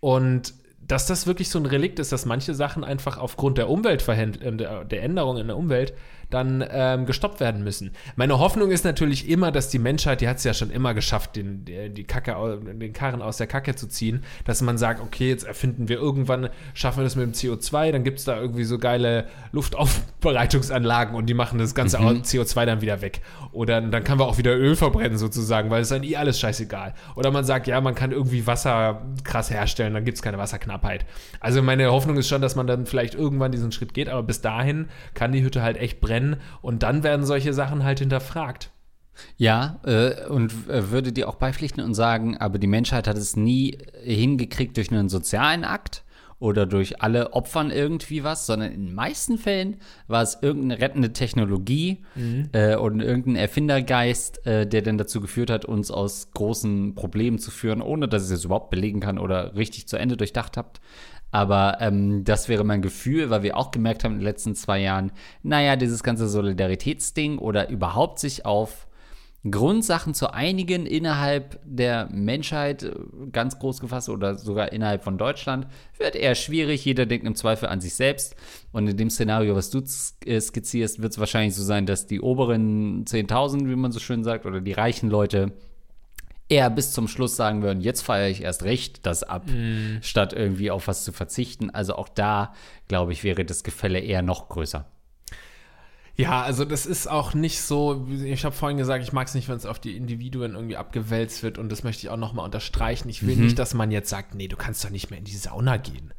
Und 0.00 0.54
dass 0.86 1.06
das 1.06 1.26
wirklich 1.26 1.48
so 1.48 1.58
ein 1.58 1.66
Relikt 1.66 1.98
ist, 1.98 2.12
dass 2.12 2.26
manche 2.26 2.54
Sachen 2.54 2.84
einfach 2.84 3.18
aufgrund 3.18 3.58
der 3.58 3.68
Umweltverhänd 3.68 4.42
äh, 4.42 4.84
der 4.84 5.02
Änderung 5.02 5.38
in 5.38 5.46
der 5.46 5.56
Umwelt 5.56 5.94
dann 6.32 6.64
ähm, 6.70 7.06
gestoppt 7.06 7.40
werden 7.40 7.62
müssen. 7.62 7.92
Meine 8.16 8.38
Hoffnung 8.38 8.70
ist 8.70 8.84
natürlich 8.84 9.28
immer, 9.28 9.52
dass 9.52 9.68
die 9.68 9.78
Menschheit, 9.78 10.20
die 10.20 10.28
hat 10.28 10.38
es 10.38 10.44
ja 10.44 10.54
schon 10.54 10.70
immer 10.70 10.94
geschafft, 10.94 11.36
den, 11.36 11.64
die 11.64 12.04
Kacke, 12.04 12.60
den 12.62 12.92
Karren 12.92 13.22
aus 13.22 13.36
der 13.36 13.46
Kacke 13.46 13.74
zu 13.74 13.86
ziehen, 13.86 14.24
dass 14.44 14.62
man 14.62 14.78
sagt, 14.78 15.00
okay, 15.00 15.28
jetzt 15.28 15.44
erfinden 15.44 15.88
wir 15.88 15.96
irgendwann, 15.96 16.48
schaffen 16.74 17.00
wir 17.00 17.04
das 17.04 17.16
mit 17.16 17.26
dem 17.26 17.32
CO2, 17.32 17.92
dann 17.92 18.04
gibt 18.04 18.18
es 18.18 18.24
da 18.24 18.40
irgendwie 18.40 18.64
so 18.64 18.78
geile 18.78 19.26
Luftaufbereitungsanlagen 19.52 21.14
und 21.14 21.26
die 21.26 21.34
machen 21.34 21.58
das 21.58 21.74
ganze 21.74 21.98
mhm. 21.98 22.22
CO2 22.22 22.64
dann 22.64 22.80
wieder 22.80 23.02
weg. 23.02 23.20
Oder 23.52 23.80
dann 23.80 24.04
kann 24.04 24.18
man 24.18 24.26
auch 24.26 24.38
wieder 24.38 24.56
Öl 24.56 24.76
verbrennen 24.76 25.18
sozusagen, 25.18 25.70
weil 25.70 25.82
es 25.82 25.90
dann 25.90 26.02
eh 26.02 26.16
alles 26.16 26.40
scheißegal. 26.40 26.94
Oder 27.14 27.30
man 27.30 27.44
sagt, 27.44 27.66
ja, 27.66 27.80
man 27.80 27.94
kann 27.94 28.12
irgendwie 28.12 28.46
Wasser 28.46 29.02
krass 29.24 29.50
herstellen, 29.50 29.94
dann 29.94 30.04
gibt 30.04 30.16
es 30.16 30.22
keine 30.22 30.38
Wasserknappheit. 30.38 31.04
Also 31.40 31.62
meine 31.62 31.90
Hoffnung 31.92 32.16
ist 32.16 32.28
schon, 32.28 32.40
dass 32.40 32.56
man 32.56 32.66
dann 32.66 32.86
vielleicht 32.86 33.14
irgendwann 33.14 33.52
diesen 33.52 33.72
Schritt 33.72 33.92
geht, 33.92 34.08
aber 34.08 34.22
bis 34.22 34.40
dahin 34.40 34.88
kann 35.14 35.32
die 35.32 35.42
Hütte 35.42 35.62
halt 35.62 35.76
echt 35.76 36.00
brennen 36.00 36.21
nennen. 36.22 36.40
Und 36.60 36.82
dann 36.82 37.02
werden 37.02 37.26
solche 37.26 37.52
Sachen 37.52 37.84
halt 37.84 37.98
hinterfragt. 37.98 38.70
Ja, 39.36 39.80
äh, 39.84 40.26
und 40.26 40.52
äh, 40.68 40.90
würde 40.90 41.12
dir 41.12 41.28
auch 41.28 41.34
beipflichten 41.34 41.82
und 41.82 41.94
sagen, 41.94 42.38
aber 42.38 42.58
die 42.58 42.66
Menschheit 42.66 43.06
hat 43.06 43.18
es 43.18 43.36
nie 43.36 43.78
hingekriegt 44.02 44.76
durch 44.76 44.90
einen 44.90 45.10
sozialen 45.10 45.64
Akt 45.64 46.02
oder 46.38 46.66
durch 46.66 47.00
alle 47.02 47.34
Opfern 47.34 47.70
irgendwie 47.70 48.24
was, 48.24 48.46
sondern 48.46 48.72
in 48.72 48.86
den 48.86 48.94
meisten 48.96 49.38
Fällen 49.38 49.76
war 50.08 50.22
es 50.22 50.38
irgendeine 50.42 50.80
rettende 50.80 51.12
Technologie 51.12 52.04
mhm. 52.16 52.48
äh, 52.50 52.74
und 52.74 53.00
irgendein 53.00 53.36
Erfindergeist, 53.36 54.44
äh, 54.44 54.66
der 54.66 54.82
dann 54.82 54.98
dazu 54.98 55.20
geführt 55.20 55.50
hat, 55.50 55.64
uns 55.64 55.92
aus 55.92 56.32
großen 56.32 56.96
Problemen 56.96 57.38
zu 57.38 57.52
führen, 57.52 57.80
ohne 57.80 58.08
dass 58.08 58.26
ich 58.26 58.34
es 58.34 58.44
überhaupt 58.44 58.70
belegen 58.70 58.98
kann 58.98 59.18
oder 59.18 59.54
richtig 59.54 59.86
zu 59.86 59.98
Ende 59.98 60.16
durchdacht 60.16 60.56
habt. 60.56 60.80
Aber 61.32 61.78
ähm, 61.80 62.24
das 62.24 62.48
wäre 62.48 62.62
mein 62.62 62.82
Gefühl, 62.82 63.30
weil 63.30 63.42
wir 63.42 63.56
auch 63.56 63.70
gemerkt 63.70 64.04
haben 64.04 64.12
in 64.12 64.18
den 64.18 64.24
letzten 64.24 64.54
zwei 64.54 64.80
Jahren, 64.80 65.12
naja, 65.42 65.76
dieses 65.76 66.02
ganze 66.02 66.28
Solidaritätsding 66.28 67.38
oder 67.38 67.70
überhaupt 67.70 68.20
sich 68.20 68.46
auf 68.46 68.86
Grundsachen 69.50 70.14
zu 70.14 70.32
einigen 70.32 70.86
innerhalb 70.86 71.58
der 71.64 72.08
Menschheit, 72.12 72.88
ganz 73.32 73.58
groß 73.58 73.80
gefasst 73.80 74.08
oder 74.08 74.36
sogar 74.36 74.72
innerhalb 74.72 75.02
von 75.02 75.18
Deutschland, 75.18 75.66
wird 75.98 76.14
eher 76.14 76.36
schwierig. 76.36 76.84
Jeder 76.84 77.06
denkt 77.06 77.26
im 77.26 77.34
Zweifel 77.34 77.68
an 77.68 77.80
sich 77.80 77.94
selbst. 77.94 78.36
Und 78.70 78.86
in 78.86 78.96
dem 78.96 79.10
Szenario, 79.10 79.56
was 79.56 79.70
du 79.70 79.82
äh, 80.26 80.40
skizzierst, 80.40 81.02
wird 81.02 81.12
es 81.12 81.18
wahrscheinlich 81.18 81.56
so 81.56 81.64
sein, 81.64 81.86
dass 81.86 82.06
die 82.06 82.20
oberen 82.20 83.04
10.000, 83.04 83.68
wie 83.68 83.74
man 83.74 83.90
so 83.90 83.98
schön 83.98 84.22
sagt, 84.22 84.46
oder 84.46 84.60
die 84.60 84.72
reichen 84.72 85.10
Leute 85.10 85.52
eher 86.48 86.70
bis 86.70 86.92
zum 86.92 87.08
Schluss 87.08 87.36
sagen 87.36 87.62
würden, 87.62 87.80
jetzt 87.80 88.02
feiere 88.02 88.28
ich 88.28 88.42
erst 88.42 88.64
recht 88.64 89.06
das 89.06 89.22
ab, 89.22 89.46
mm. 89.46 90.02
statt 90.02 90.32
irgendwie 90.32 90.70
auf 90.70 90.88
was 90.88 91.04
zu 91.04 91.12
verzichten. 91.12 91.70
Also 91.70 91.96
auch 91.96 92.08
da, 92.08 92.52
glaube 92.88 93.12
ich, 93.12 93.24
wäre 93.24 93.44
das 93.44 93.64
Gefälle 93.64 94.00
eher 94.00 94.22
noch 94.22 94.48
größer. 94.48 94.86
Ja, 96.14 96.42
also 96.42 96.66
das 96.66 96.84
ist 96.84 97.08
auch 97.08 97.32
nicht 97.32 97.62
so, 97.62 98.06
ich 98.22 98.44
habe 98.44 98.54
vorhin 98.54 98.76
gesagt, 98.76 99.02
ich 99.02 99.14
mag 99.14 99.28
es 99.28 99.34
nicht, 99.34 99.48
wenn 99.48 99.56
es 99.56 99.64
auf 99.64 99.78
die 99.78 99.96
Individuen 99.96 100.54
irgendwie 100.54 100.76
abgewälzt 100.76 101.42
wird 101.42 101.56
und 101.56 101.72
das 101.72 101.84
möchte 101.84 102.06
ich 102.06 102.10
auch 102.10 102.18
nochmal 102.18 102.44
unterstreichen. 102.44 103.08
Ich 103.08 103.26
will 103.26 103.36
mhm. 103.36 103.44
nicht, 103.44 103.58
dass 103.58 103.72
man 103.72 103.90
jetzt 103.90 104.10
sagt, 104.10 104.34
nee, 104.34 104.48
du 104.48 104.56
kannst 104.56 104.84
doch 104.84 104.90
nicht 104.90 105.10
mehr 105.10 105.18
in 105.18 105.24
die 105.24 105.36
Sauna 105.36 105.78
gehen. 105.78 106.12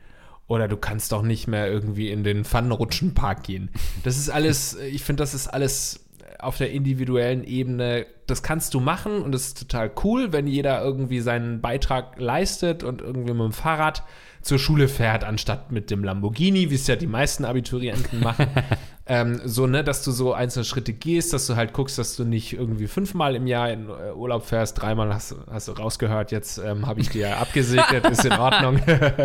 Oder 0.47 0.67
du 0.67 0.77
kannst 0.77 1.11
doch 1.11 1.21
nicht 1.21 1.47
mehr 1.47 1.71
irgendwie 1.71 2.09
in 2.09 2.23
den 2.23 2.43
Pfannenrutschenpark 2.43 3.43
gehen. 3.43 3.69
Das 4.03 4.17
ist 4.17 4.29
alles, 4.29 4.75
ich 4.75 5.03
finde, 5.03 5.21
das 5.21 5.33
ist 5.33 5.47
alles 5.47 6.05
auf 6.39 6.57
der 6.57 6.71
individuellen 6.71 7.43
Ebene, 7.43 8.05
das 8.27 8.43
kannst 8.43 8.73
du 8.73 8.79
machen 8.79 9.21
und 9.21 9.31
das 9.33 9.47
ist 9.47 9.59
total 9.59 9.91
cool, 10.03 10.31
wenn 10.31 10.47
jeder 10.47 10.81
irgendwie 10.81 11.19
seinen 11.19 11.61
Beitrag 11.61 12.19
leistet 12.19 12.83
und 12.83 13.01
irgendwie 13.01 13.33
mit 13.33 13.41
dem 13.41 13.51
Fahrrad 13.51 14.03
zur 14.41 14.59
Schule 14.59 14.87
fährt, 14.87 15.23
anstatt 15.23 15.71
mit 15.71 15.89
dem 15.89 16.03
Lamborghini, 16.03 16.69
wie 16.69 16.75
es 16.75 16.87
ja 16.87 16.95
die 16.95 17.07
meisten 17.07 17.45
Abiturienten 17.45 18.19
machen. 18.21 18.47
ähm, 19.05 19.41
so, 19.43 19.67
ne, 19.67 19.83
dass 19.83 20.01
du 20.03 20.11
so 20.11 20.33
einzelne 20.33 20.63
Schritte 20.63 20.93
gehst, 20.93 21.33
dass 21.33 21.45
du 21.47 21.57
halt 21.57 21.73
guckst, 21.73 21.97
dass 21.97 22.15
du 22.15 22.23
nicht 22.23 22.53
irgendwie 22.53 22.87
fünfmal 22.87 23.35
im 23.35 23.47
Jahr 23.47 23.69
in 23.69 23.89
äh, 23.89 24.13
Urlaub 24.13 24.45
fährst, 24.45 24.81
dreimal 24.81 25.13
hast, 25.13 25.35
hast 25.51 25.67
du 25.67 25.73
rausgehört, 25.73 26.31
jetzt 26.31 26.57
ähm, 26.57 26.87
habe 26.87 27.01
ich 27.01 27.09
dir 27.09 27.37
abgesegnet, 27.37 28.05
ist 28.09 28.23
in 28.23 28.31
Ordnung. 28.31 28.79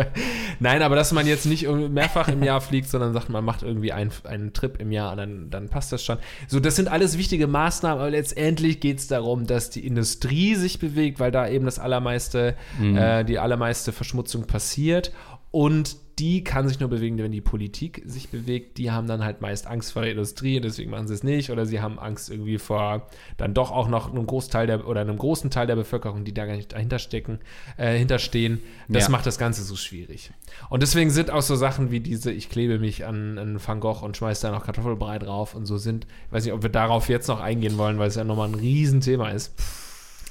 Nein, 0.59 0.81
aber 0.81 0.97
dass 0.97 1.13
man 1.13 1.25
jetzt 1.25 1.45
nicht 1.45 1.65
mehrfach 1.65 2.27
im 2.27 2.43
Jahr 2.43 2.59
fliegt, 2.59 2.89
sondern 2.89 3.13
sagt, 3.13 3.29
man 3.29 3.45
macht 3.45 3.63
irgendwie 3.63 3.93
einen, 3.93 4.11
einen 4.25 4.51
Trip 4.51 4.77
im 4.81 4.91
Jahr 4.91 5.13
und 5.13 5.17
dann, 5.17 5.49
dann 5.49 5.69
passt 5.69 5.93
das 5.93 6.03
schon. 6.03 6.17
So, 6.49 6.59
das 6.59 6.75
sind 6.75 6.89
alles 6.89 7.17
wichtige 7.17 7.47
Maßnahmen, 7.47 7.99
aber 7.99 8.11
letztendlich 8.11 8.81
geht 8.81 8.99
es 8.99 9.07
darum, 9.07 9.47
dass 9.47 9.69
die 9.69 9.87
Industrie 9.87 10.55
sich 10.55 10.79
bewegt, 10.79 11.21
weil 11.21 11.31
da 11.31 11.47
eben 11.47 11.63
das 11.63 11.79
allermeiste, 11.79 12.57
mhm. 12.77 12.97
äh, 12.97 13.23
die 13.23 13.39
allermeiste 13.39 13.93
Verschmutzung 13.93 14.45
passiert 14.45 15.13
und 15.51 15.95
die 16.19 16.43
kann 16.43 16.67
sich 16.67 16.79
nur 16.79 16.89
bewegen, 16.89 17.17
wenn 17.17 17.31
die 17.31 17.41
Politik 17.41 18.01
sich 18.05 18.29
bewegt. 18.29 18.77
Die 18.77 18.91
haben 18.91 19.07
dann 19.07 19.23
halt 19.23 19.39
meist 19.41 19.65
Angst 19.67 19.93
vor 19.93 20.01
der 20.01 20.11
Industrie, 20.11 20.59
deswegen 20.59 20.91
machen 20.91 21.07
sie 21.07 21.13
es 21.13 21.23
nicht. 21.23 21.49
Oder 21.49 21.65
sie 21.65 21.79
haben 21.81 21.97
Angst 21.97 22.29
irgendwie 22.29 22.57
vor 22.57 23.07
dann 23.37 23.53
doch 23.53 23.71
auch 23.71 23.87
noch 23.87 24.11
einem 24.11 24.25
Großteil 24.25 24.67
der 24.67 24.85
oder 24.85 25.01
einem 25.01 25.17
großen 25.17 25.49
Teil 25.49 25.67
der 25.67 25.77
Bevölkerung, 25.77 26.25
die 26.25 26.33
da 26.33 26.45
gar 26.45 26.55
nicht 26.55 26.73
dahinter 26.73 26.99
stecken, 26.99 27.39
äh, 27.77 27.97
hinterstehen. 27.97 28.61
Das 28.89 29.05
ja. 29.05 29.09
macht 29.09 29.25
das 29.25 29.37
Ganze 29.37 29.63
so 29.63 29.75
schwierig. 29.75 30.31
Und 30.69 30.83
deswegen 30.83 31.09
sind 31.09 31.31
auch 31.31 31.41
so 31.41 31.55
Sachen 31.55 31.89
wie 31.89 32.01
diese, 32.01 32.31
ich 32.31 32.49
klebe 32.49 32.79
mich 32.79 33.05
an, 33.05 33.37
an 33.37 33.59
Van 33.65 33.79
Gogh 33.79 34.03
und 34.03 34.17
schmeiße 34.17 34.45
da 34.45 34.51
noch 34.51 34.65
Kartoffelbrei 34.65 35.19
drauf 35.19 35.55
und 35.55 35.65
so 35.65 35.77
sind, 35.77 36.05
ich 36.27 36.33
weiß 36.33 36.43
nicht, 36.43 36.53
ob 36.53 36.63
wir 36.63 36.69
darauf 36.69 37.07
jetzt 37.07 37.27
noch 37.27 37.39
eingehen 37.39 37.77
wollen, 37.77 37.97
weil 37.97 38.09
es 38.09 38.15
ja 38.15 38.25
nochmal 38.25 38.49
ein 38.49 38.55
Riesenthema 38.55 39.29
ist. 39.29 39.53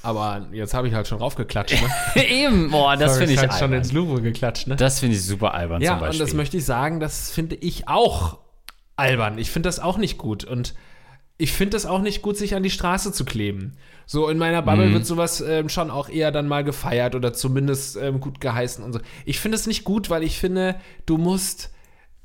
Aber 0.03 0.47
jetzt 0.53 0.75
habe 0.75 0.89
ich 0.89 0.95
halt 0.95 1.09
schon 1.09 1.19
raufgeklatscht. 1.19 1.81
Ne? 1.83 2.29
Eben, 2.29 2.71
boah, 2.71 2.97
das 2.97 3.19
finde 3.19 3.33
ich 3.35 3.41
halt 3.41 3.55
schon 3.55 3.73
ins 3.73 3.93
Louvre 3.93 4.23
geklatscht. 4.23 4.67
Ne? 4.69 4.77
Das 4.77 5.01
finde 5.01 5.17
ich 5.17 5.25
super 5.25 5.55
albern 5.55 5.83
ja, 5.83 5.99
und 5.99 6.21
das 6.21 6.35
möchte 6.35 6.57
ich 6.57 6.65
sagen, 6.65 7.01
das 7.01 7.31
finde 7.31 7.57
ich 7.57 7.89
auch 7.89 8.39
albern. 8.97 9.39
Ich 9.39 9.51
finde 9.51 9.69
das 9.69 9.81
auch 9.81 9.99
nicht 9.99 10.17
gut. 10.19 10.45
Und 10.45 10.75
ich 11.37 11.53
finde 11.53 11.77
es 11.77 11.87
auch 11.87 12.01
nicht 12.01 12.23
gut, 12.23 12.37
sich 12.37 12.55
an 12.55 12.63
die 12.63 12.71
Straße 12.71 13.13
zu 13.13 13.25
kleben. 13.25 13.77
So 14.07 14.29
in 14.29 14.39
meiner 14.39 14.63
Bubble 14.63 14.87
Mhm. 14.87 14.95
wird 14.95 15.07
sowas 15.07 15.41
ähm, 15.41 15.69
schon 15.69 15.91
auch 15.91 16.09
eher 16.09 16.31
dann 16.33 16.49
mal 16.49 16.65
gefeiert 16.65 17.15
oder 17.15 17.33
zumindest 17.33 17.97
ähm, 17.97 18.21
gut 18.21 18.41
geheißen 18.41 18.83
und 18.85 18.93
so. 18.93 19.01
Ich 19.25 19.39
finde 19.39 19.57
es 19.57 19.67
nicht 19.67 19.85
gut, 19.85 20.11
weil 20.11 20.23
ich 20.23 20.39
finde, 20.39 20.77
du 21.07 21.17
musst 21.19 21.71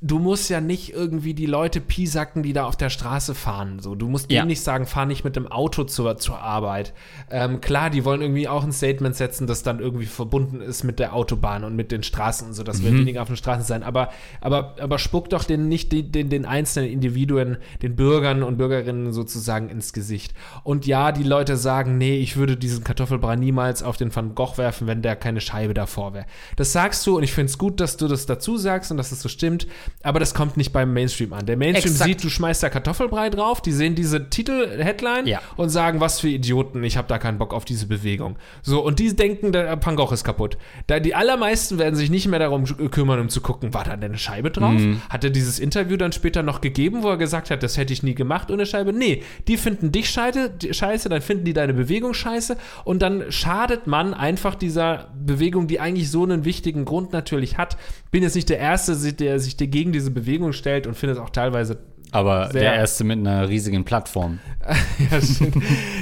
du 0.05 0.19
musst 0.19 0.49
ja 0.49 0.59
nicht 0.59 0.93
irgendwie 0.93 1.33
die 1.33 1.45
Leute 1.45 1.79
piesacken, 1.79 2.43
die 2.43 2.51
da 2.51 2.65
auf 2.65 2.75
der 2.75 2.89
Straße 2.89 3.33
fahren. 3.33 3.79
So, 3.79 3.95
du 3.95 4.09
musst 4.09 4.29
Ja. 4.29 4.41
denen 4.41 4.49
nicht 4.49 4.61
sagen, 4.61 4.85
fahr 4.85 5.05
nicht 5.05 5.23
mit 5.23 5.37
dem 5.37 5.47
Auto 5.47 5.85
zur, 5.85 6.17
zur 6.17 6.39
Arbeit. 6.39 6.93
Ähm, 7.31 7.61
klar, 7.61 7.89
die 7.89 8.03
wollen 8.03 8.21
irgendwie 8.21 8.49
auch 8.49 8.63
ein 8.65 8.73
Statement 8.73 9.15
setzen, 9.15 9.47
das 9.47 9.63
dann 9.63 9.79
irgendwie 9.79 10.05
verbunden 10.05 10.59
ist 10.59 10.83
mit 10.83 10.99
der 10.99 11.13
Autobahn 11.13 11.63
und 11.63 11.77
mit 11.77 11.91
den 11.93 12.03
Straßen 12.03 12.45
und 12.47 12.53
so, 12.53 12.63
dass 12.63 12.83
wir 12.83 12.91
weniger 12.91 13.21
auf 13.21 13.29
den 13.29 13.37
Straßen 13.37 13.63
sein. 13.63 13.81
Aber, 13.81 14.09
aber, 14.41 14.75
aber 14.81 14.99
spuck 14.99 15.29
doch 15.29 15.45
den 15.45 15.69
nicht 15.69 15.93
den, 15.93 16.11
den, 16.11 16.29
den 16.29 16.45
einzelnen 16.45 16.91
Individuen, 16.91 17.57
den 17.81 17.95
Bürgern 17.95 18.43
und 18.43 18.57
Bürgerinnen 18.57 19.13
sozusagen 19.13 19.69
ins 19.69 19.93
Gesicht. 19.93 20.33
Und 20.65 20.85
ja, 20.85 21.13
die 21.13 21.23
Leute 21.23 21.55
sagen, 21.55 21.97
nee, 21.97 22.17
ich 22.17 22.35
würde 22.35 22.57
diesen 22.57 22.83
Kartoffelbrei 22.83 23.37
niemals 23.37 23.81
auf 23.81 23.95
den 23.95 24.13
Van 24.13 24.35
Gogh 24.35 24.57
werfen, 24.57 24.85
wenn 24.85 25.01
der 25.01 25.15
keine 25.15 25.39
Scheibe 25.39 25.73
davor 25.73 26.13
wäre. 26.13 26.25
Das 26.57 26.73
sagst 26.73 27.07
du 27.07 27.15
und 27.15 27.23
ich 27.23 27.31
finde 27.31 27.49
es 27.51 27.57
gut, 27.57 27.79
dass 27.79 27.95
du 27.95 28.09
das 28.09 28.25
dazu 28.25 28.57
sagst 28.57 28.91
und 28.91 28.97
dass 28.97 29.13
es 29.13 29.21
so 29.21 29.29
stimmt. 29.29 29.65
Aber 30.01 30.19
das 30.19 30.33
kommt 30.33 30.57
nicht 30.57 30.73
beim 30.73 30.91
Mainstream 30.93 31.31
an. 31.31 31.45
Der 31.45 31.55
Mainstream 31.55 31.93
Exakt. 31.93 32.09
sieht, 32.09 32.23
du 32.23 32.29
schmeißt 32.29 32.61
da 32.63 32.69
Kartoffelbrei 32.69 33.29
drauf, 33.29 33.61
die 33.61 33.71
sehen 33.71 33.95
diese 33.95 34.29
Titel-Headline 34.29 35.27
Ja. 35.27 35.41
und 35.55 35.69
sagen, 35.69 36.01
was 36.01 36.19
für 36.19 36.27
Idioten, 36.27 36.83
ich 36.83 36.97
habe 36.97 37.07
da 37.07 37.17
keinen 37.17 37.37
Bock 37.37 37.53
auf 37.53 37.63
diese 37.63 37.87
Bewegung. 37.87 38.35
So, 38.61 38.83
und 38.83 38.99
die 38.99 39.15
denken, 39.15 39.51
der 39.53 39.79
Van 39.85 39.95
Gogh 39.95 40.11
ist 40.13 40.23
kaputt. 40.25 40.57
Da 40.87 40.99
die 40.99 41.15
allermeisten 41.15 41.79
werden 41.79 41.95
sich 41.95 42.09
nicht 42.09 42.27
mehr 42.27 42.39
darum 42.39 42.65
kümmern, 42.91 43.19
um 43.21 43.29
zu 43.29 43.39
gucken, 43.39 43.73
war 43.73 43.85
da 43.85 43.95
denn 43.95 44.11
eine 44.11 44.17
Scheibe 44.17 44.51
drauf? 44.51 44.81
Hat 45.09 45.23
er 45.23 45.29
dieses 45.29 45.59
Interview 45.59 45.95
dann 45.95 46.11
später 46.11 46.43
noch 46.43 46.59
gegeben, 46.59 47.03
wo 47.03 47.09
er 47.09 47.17
gesagt 47.17 47.49
hat, 47.49 47.63
das 47.63 47.77
hätte 47.77 47.93
ich 47.93 48.03
nie 48.03 48.13
gemacht 48.15 48.51
ohne 48.51 48.65
Scheibe? 48.65 48.91
Nee, 48.91 49.23
die 49.47 49.55
finden 49.57 49.91
dich 49.93 50.09
scheiße, 50.09 51.07
dann 51.09 51.21
finden 51.21 51.45
die 51.45 51.53
deine 51.53 51.73
Bewegung 51.73 52.13
scheiße 52.13 52.57
und 52.83 53.01
dann 53.01 53.31
schadet 53.31 53.87
man 53.87 54.13
einfach 54.13 54.55
dieser 54.55 55.11
Bewegung, 55.17 55.67
die 55.67 55.79
eigentlich 55.79 56.11
so 56.11 56.23
einen 56.23 56.43
wichtigen 56.45 56.83
Grund 56.85 57.13
natürlich 57.13 57.57
hat. 57.57 57.77
Bin 58.11 58.21
jetzt 58.23 58.35
nicht 58.35 58.49
der 58.49 58.59
Erste, 58.59 58.95
der 59.13 59.39
sich 59.39 59.55
gegen 59.83 59.91
diese 59.91 60.11
Bewegung 60.11 60.53
stellt 60.53 60.87
und 60.87 60.95
finde 60.95 61.15
es 61.15 61.19
auch 61.19 61.29
teilweise 61.29 61.77
Aber 62.11 62.49
der 62.53 62.73
erste 62.73 63.03
mit 63.03 63.19
einer 63.19 63.49
riesigen 63.49 63.83
Plattform. 63.83 64.39
ja. 65.11 65.19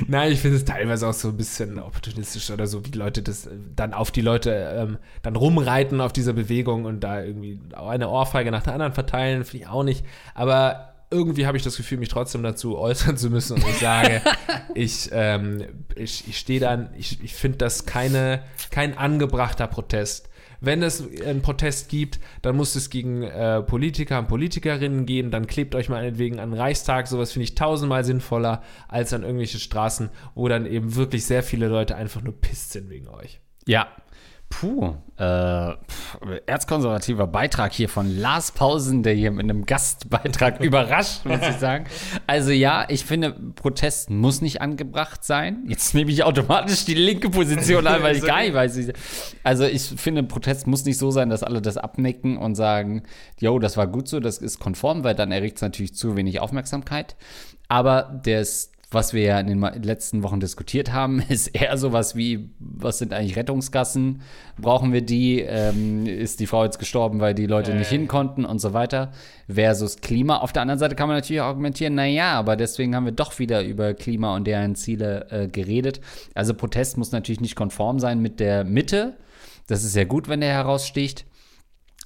Nein, 0.07 0.32
ich 0.32 0.39
finde 0.39 0.57
es 0.57 0.65
teilweise 0.65 1.07
auch 1.07 1.13
so 1.13 1.29
ein 1.29 1.38
bisschen 1.38 1.79
opportunistisch 1.79 2.51
oder 2.51 2.67
so, 2.67 2.86
wie 2.86 2.91
Leute 2.91 3.23
das 3.23 3.47
äh, 3.47 3.51
dann 3.75 3.95
auf 3.95 4.11
die 4.11 4.21
Leute 4.21 4.51
ähm, 4.77 4.97
dann 5.23 5.36
rumreiten 5.36 5.99
auf 5.99 6.13
dieser 6.13 6.34
Bewegung 6.34 6.86
und 6.86 6.99
da 6.99 7.23
irgendwie 7.23 7.59
eine 7.73 8.07
Ohrfeige 8.07 8.51
nach 8.51 8.61
der 8.61 8.73
anderen 8.73 8.93
verteilen, 8.93 9.45
finde 9.45 9.65
ich 9.65 9.69
auch 9.69 9.84
nicht. 9.84 10.05
Aber 10.36 10.93
irgendwie 11.09 11.47
habe 11.47 11.57
ich 11.57 11.63
das 11.63 11.75
Gefühl, 11.75 11.97
mich 11.97 12.09
trotzdem 12.09 12.43
dazu 12.43 12.77
äußern 12.77 13.17
zu 13.17 13.32
müssen 13.32 13.55
und 13.55 13.67
ich 13.67 13.79
sage, 13.79 14.21
ich, 14.75 15.09
ähm, 15.11 15.65
ich, 15.95 16.27
ich 16.27 16.38
stehe 16.38 16.59
dann, 16.59 16.91
ich, 16.99 17.23
ich 17.23 17.34
finde 17.34 17.57
das 17.57 17.88
keine, 17.88 18.43
kein 18.69 18.95
angebrachter 18.95 19.65
Protest. 19.65 20.29
Wenn 20.62 20.84
es 20.84 21.03
einen 21.26 21.41
Protest 21.41 21.89
gibt, 21.89 22.20
dann 22.43 22.55
muss 22.55 22.76
es 22.76 22.91
gegen 22.91 23.24
äh, 23.24 23.64
Politiker 23.64 24.20
und 24.20 24.28
Politikerinnen 24.28 25.07
gehen. 25.07 25.32
Dann 25.32 25.47
klebt 25.47 25.74
euch 25.74 25.89
meinetwegen 25.89 26.39
an 26.39 26.51
den 26.51 26.59
Reichstag. 26.59 27.07
Sowas 27.07 27.32
finde 27.32 27.45
ich 27.45 27.55
tausendmal 27.55 28.03
sinnvoller 28.03 28.62
als 28.88 29.12
an 29.14 29.24
irgendwelche 29.24 29.59
Straßen, 29.59 30.09
wo 30.36 30.47
dann 30.47 30.68
eben 30.68 30.95
wirklich 30.95 31.26
sehr 31.26 31.41
viele 31.41 31.68
Leute 31.68 31.95
einfach 31.95 32.22
nur 32.22 32.39
pisst 32.39 32.72
sind 32.72 32.89
wegen 32.91 33.07
euch. 33.07 33.41
Ja. 33.66 33.88
Puh, 34.51 34.95
äh, 35.17 35.73
erzkonservativer 36.45 37.25
Beitrag 37.25 37.71
hier 37.71 37.87
von 37.87 38.15
Lars 38.17 38.51
Pausen, 38.51 39.01
der 39.01 39.13
hier 39.13 39.31
mit 39.31 39.45
einem 39.45 39.65
Gastbeitrag 39.65 40.59
überrascht, 40.63 41.25
muss 41.25 41.39
ich 41.41 41.55
sagen. 41.55 41.85
Also 42.27 42.51
ja, 42.51 42.85
ich 42.89 43.05
finde, 43.05 43.31
Protest 43.31 44.09
muss 44.09 44.41
nicht 44.41 44.61
angebracht 44.61 45.23
sein. 45.23 45.63
Jetzt 45.67 45.95
nehme 45.95 46.11
ich 46.11 46.23
automatisch 46.25 46.83
die 46.83 46.95
linke 46.95 47.29
Position 47.29 47.87
an, 47.87 48.03
weil 48.03 48.17
ich 48.17 48.23
gar 48.25 48.41
nicht 48.41 48.53
weiß. 48.53 48.91
Also 49.43 49.63
ich 49.63 49.83
finde, 49.83 50.21
Protest 50.23 50.67
muss 50.67 50.83
nicht 50.83 50.97
so 50.97 51.11
sein, 51.11 51.29
dass 51.29 51.43
alle 51.43 51.61
das 51.61 51.77
abnicken 51.77 52.37
und 52.37 52.55
sagen, 52.55 53.03
yo, 53.39 53.57
das 53.57 53.77
war 53.77 53.87
gut 53.87 54.09
so, 54.09 54.19
das 54.19 54.37
ist 54.37 54.59
konform, 54.59 55.05
weil 55.05 55.15
dann 55.15 55.31
erregt 55.31 55.55
es 55.57 55.61
natürlich 55.61 55.95
zu 55.95 56.17
wenig 56.17 56.41
Aufmerksamkeit. 56.41 57.15
Aber 57.69 58.19
das 58.25 58.70
was 58.91 59.13
wir 59.13 59.23
ja 59.23 59.39
in 59.39 59.47
den 59.47 59.61
letzten 59.83 60.21
Wochen 60.21 60.41
diskutiert 60.41 60.91
haben, 60.91 61.21
ist 61.29 61.47
eher 61.47 61.77
sowas 61.77 62.15
wie, 62.15 62.49
was 62.59 62.99
sind 62.99 63.13
eigentlich 63.13 63.37
Rettungsgassen? 63.37 64.21
Brauchen 64.59 64.91
wir 64.91 65.01
die? 65.01 65.39
Ähm, 65.39 66.05
ist 66.05 66.41
die 66.41 66.47
Frau 66.47 66.65
jetzt 66.65 66.77
gestorben, 66.77 67.21
weil 67.21 67.33
die 67.33 67.47
Leute 67.47 67.73
nicht 67.73 67.89
hin 67.89 68.07
konnten 68.07 68.43
und 68.43 68.59
so 68.59 68.73
weiter? 68.73 69.11
Versus 69.47 70.01
Klima. 70.01 70.37
Auf 70.37 70.51
der 70.51 70.61
anderen 70.61 70.79
Seite 70.79 70.95
kann 70.95 71.07
man 71.07 71.17
natürlich 71.17 71.41
auch 71.41 71.47
argumentieren, 71.47 71.95
naja, 71.95 72.33
aber 72.33 72.57
deswegen 72.57 72.95
haben 72.95 73.05
wir 73.05 73.13
doch 73.13 73.39
wieder 73.39 73.63
über 73.63 73.93
Klima 73.93 74.35
und 74.35 74.45
deren 74.45 74.75
Ziele 74.75 75.27
äh, 75.31 75.47
geredet. 75.47 76.01
Also 76.35 76.53
Protest 76.53 76.97
muss 76.97 77.11
natürlich 77.13 77.41
nicht 77.41 77.55
konform 77.55 77.99
sein 77.99 78.21
mit 78.21 78.39
der 78.39 78.65
Mitte. 78.65 79.15
Das 79.67 79.85
ist 79.85 79.95
ja 79.95 80.03
gut, 80.03 80.27
wenn 80.27 80.41
der 80.41 80.51
heraussticht. 80.51 81.25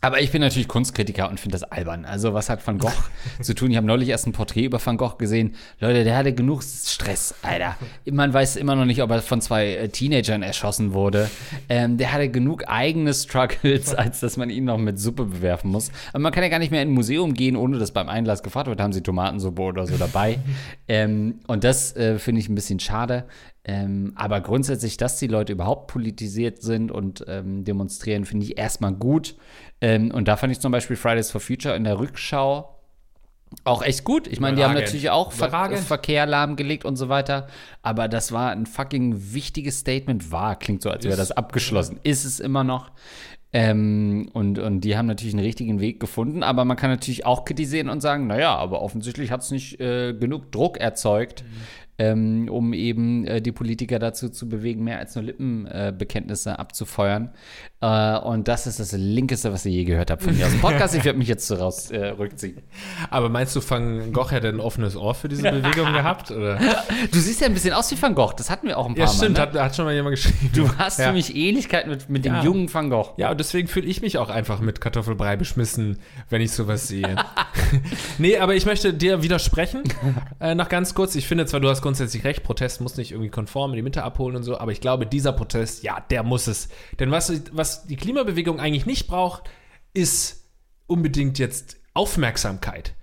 Aber 0.06 0.22
ich 0.22 0.30
bin 0.30 0.40
natürlich 0.40 0.68
Kunstkritiker 0.68 1.28
und 1.32 1.40
finde 1.40 1.58
das 1.58 1.64
albern. 1.64 2.06
Also, 2.06 2.36
was 2.36 2.48
hat 2.48 2.66
Van 2.66 2.78
Gogh 2.78 2.94
zu 3.42 3.56
tun? 3.56 3.72
Ich 3.72 3.78
habe 3.78 3.88
neulich 3.88 4.10
erst 4.10 4.28
ein 4.28 4.34
Porträt 4.34 4.66
über 4.66 4.80
Van 4.86 4.98
Gogh 4.98 5.18
gesehen. 5.18 5.56
Leute, 5.80 6.04
der 6.04 6.16
hatte 6.16 6.32
genug 6.32 6.62
Stress, 6.62 7.34
Alter. 7.42 7.76
Man 8.12 8.32
weiß 8.32 8.58
immer 8.58 8.76
noch 8.76 8.86
nicht, 8.86 9.02
ob 9.02 9.10
er 9.10 9.24
von 9.24 9.42
zwei 9.42 9.66
äh, 9.74 9.90
Teenagern 9.90 10.44
erschossen 10.44 10.94
wurde. 10.94 11.28
Ähm, 11.70 11.98
der 11.98 12.14
hatte 12.14 12.30
genug 12.30 12.66
eigene 12.68 13.16
Struggles, 13.16 13.96
als 13.96 14.20
dass 14.20 14.38
man 14.38 14.52
ihn 14.52 14.66
noch 14.66 14.78
mit 14.78 15.00
Suppe 15.00 15.26
bewerfen 15.26 15.72
muss. 15.72 15.90
Aber 16.14 16.20
man 16.20 16.32
kann 16.32 16.44
ja 16.44 16.50
gar 16.50 16.60
nicht 16.60 16.70
mehr 16.70 16.84
in 16.84 16.90
ein 16.90 16.94
Museum 16.94 17.34
gehen, 17.34 17.56
ohne 17.56 17.80
dass 17.80 17.90
beim 17.90 18.08
Einlass 18.08 18.44
gefragt 18.44 18.68
wird, 18.68 18.80
haben 18.80 18.94
sie 18.94 19.02
Tomatensuppe 19.02 19.64
oder 19.64 19.88
so 19.88 19.98
dabei. 19.98 20.38
ähm, 20.88 21.40
und 21.48 21.64
das 21.64 21.96
äh, 21.96 22.20
finde 22.20 22.42
ich 22.42 22.48
ein 22.48 22.54
bisschen 22.54 22.80
schade. 22.80 23.24
Ähm, 23.68 24.14
aber 24.16 24.42
grundsätzlich, 24.42 24.98
dass 24.98 25.18
die 25.18 25.28
Leute 25.28 25.54
überhaupt 25.54 25.88
politisiert 25.88 26.62
sind 26.62 26.92
und 26.92 27.26
ähm, 27.28 27.64
demonstrieren, 27.64 28.26
finde 28.26 28.46
ich 28.46 28.58
erstmal 28.60 28.94
gut. 28.94 29.36
Ähm, 29.82 30.12
und 30.12 30.28
da 30.28 30.38
fand 30.38 30.54
ich 30.54 30.60
zum 30.60 30.72
Beispiel 30.72 30.96
Fridays 30.96 31.32
for 31.32 31.42
Future 31.42 31.76
in 31.76 31.84
der 31.84 32.00
Rückschau 32.00 32.76
auch 33.64 33.82
echt 33.82 34.04
gut. 34.04 34.28
Ich 34.28 34.40
meine, 34.40 34.58
die 34.58 34.64
haben 34.64 34.74
natürlich 34.74 35.10
auch 35.10 35.32
Ver. 35.32 35.50
Verkehr 35.78 36.26
lahmgelegt 36.26 36.86
und 36.86 36.96
so 36.98 37.10
weiter. 37.10 37.48
Aber 37.82 38.08
das 38.08 38.32
war 38.32 38.52
ein 38.52 38.66
fucking 38.66 39.34
wichtiges 39.34 39.80
Statement. 39.80 40.32
War, 40.32 40.58
klingt 40.58 40.82
so, 40.82 40.90
als 40.90 41.06
wäre 41.06 41.18
das 41.18 41.32
abgeschlossen. 41.32 42.00
Ist 42.04 42.26
es 42.26 42.40
immer 42.40 42.64
noch. 42.64 42.92
Ähm, 43.54 44.30
und, 44.34 44.60
und 44.60 44.82
die 44.82 44.98
haben 44.98 45.06
natürlich 45.06 45.34
einen 45.34 45.46
richtigen 45.46 45.80
Weg 45.80 46.02
gefunden, 46.02 46.44
aber 46.44 46.66
man 46.66 46.76
kann 46.76 46.90
natürlich 46.90 47.26
auch 47.26 47.46
kritisieren 47.46 47.88
und 47.88 48.02
sagen, 48.02 48.28
naja, 48.28 48.54
aber 48.54 48.82
offensichtlich 48.82 49.32
hat 49.32 49.44
es 49.44 49.52
nicht 49.52 49.80
äh, 49.80 50.14
genug 50.14 50.52
Druck 50.52 50.78
erzeugt, 50.78 51.46
ähm, 51.98 52.50
um 52.50 52.74
eben 52.74 53.26
äh, 53.26 53.42
die 53.42 53.52
Politiker 53.52 54.00
dazu 54.00 54.30
zu 54.30 54.50
bewegen, 54.50 54.84
mehr 54.84 55.00
als 55.00 55.16
nur 55.16 55.24
Lippenbekenntnisse 55.24 55.92
Bekenntnisse 55.94 56.60
abzufeuern. 56.60 57.32
Äh, 57.86 58.18
und 58.18 58.48
das 58.48 58.66
ist 58.66 58.80
das 58.80 58.94
Linkeste, 58.94 59.54
was 59.54 59.64
ihr 59.66 59.72
je 59.72 59.84
gehört 59.84 60.10
habt 60.10 60.24
von 60.24 60.36
mir 60.36 60.46
aus 60.48 60.52
dem 60.52 60.62
Podcast. 60.62 60.96
Ich 60.96 61.04
werde 61.04 61.20
mich 61.20 61.28
jetzt 61.28 61.46
so 61.46 61.56
raus 61.56 61.92
äh, 61.92 62.08
rückziehen. 62.08 62.64
Aber 63.12 63.30
meinst 63.30 63.56
du, 63.56 63.62
Van 63.70 64.12
Gogh 64.12 64.32
hätte 64.32 64.50
ein 64.50 64.60
offenes 64.60 64.96
Ohr 64.96 65.14
für 65.14 65.28
diese 65.30 65.44
Bewegung 65.44 65.94
gehabt? 65.94 66.32
Oder? 66.32 66.58
Du 67.12 67.20
siehst 67.20 67.42
ja 67.42 67.48
ein 67.48 67.54
bisschen 67.54 67.74
aus 67.74 67.92
wie 67.92 68.02
Van 68.02 68.16
Gogh, 68.16 68.34
das 68.36 68.50
hatten 68.50 68.68
wir 68.68 68.80
auch 68.80 68.88
ein 68.88 68.96
paar 68.96 69.06
Ja, 69.06 69.12
stimmt, 69.12 69.38
Mal. 69.38 69.46
Ne? 69.46 69.60
hat, 69.60 69.66
hat 69.66 69.76
schon 69.76 69.86
mal 69.86 69.94
jemand 69.94 70.16
geschrieben. 70.16 70.50
Du 70.54 70.68
hast 70.78 70.98
ja. 70.98 71.08
für 71.08 71.14
mich 71.14 71.36
Ähnlichkeit 71.36 71.86
mit, 71.86 72.10
mit 72.10 72.26
dem 72.26 72.34
Ja. 72.34 72.44
jungen 72.44 72.74
Van 72.74 72.90
Gogh. 72.90 73.14
Ja, 73.18 73.30
und 73.32 73.40
deswegen 73.40 73.68
fühle 73.68 73.86
ich 73.86 74.02
mich 74.02 74.18
auch 74.18 74.30
einfach 74.30 74.62
mit 74.62 74.82
Kartoffelbrei 74.82 75.36
beschmissen, 75.36 76.00
wenn 76.30 76.42
ich 76.42 76.54
sowas 76.54 76.88
sehe. 76.88 77.16
nee, 78.18 78.38
aber 78.38 78.56
ich 78.56 78.66
möchte 78.66 78.96
dir 78.96 79.22
widersprechen. 79.22 79.84
Äh, 80.40 80.56
noch 80.56 80.70
ganz 80.70 80.96
kurz. 80.96 81.14
Ich 81.16 81.28
finde 81.28 81.46
zwar, 81.46 81.60
du 81.60 81.70
hast 81.70 81.84
grundsätzlich 81.84 82.24
recht, 82.24 82.42
Protest 82.42 82.82
muss 82.82 82.98
nicht 82.98 83.12
irgendwie 83.12 83.30
konform 83.30 83.72
in 83.72 83.76
die 83.76 83.82
Mitte 83.84 84.04
abholen 84.04 84.36
und 84.36 84.44
so, 84.44 84.58
aber 84.58 84.72
ich 84.72 84.82
glaube, 84.82 85.06
dieser 85.06 85.34
Protest, 85.34 85.84
ja, 85.84 86.00
der 86.10 86.24
muss 86.24 86.48
es. 86.48 86.70
Denn 87.00 87.12
was, 87.12 87.32
was 87.52 87.75
die 87.84 87.98
Klimabewegung 87.98 88.60
eigentlich 88.60 88.86
nicht 88.86 89.08
braucht, 89.08 89.44
ist 89.94 90.46
unbedingt 90.88 91.40
jetzt 91.40 91.78
Aufmerksamkeit. 91.94 92.96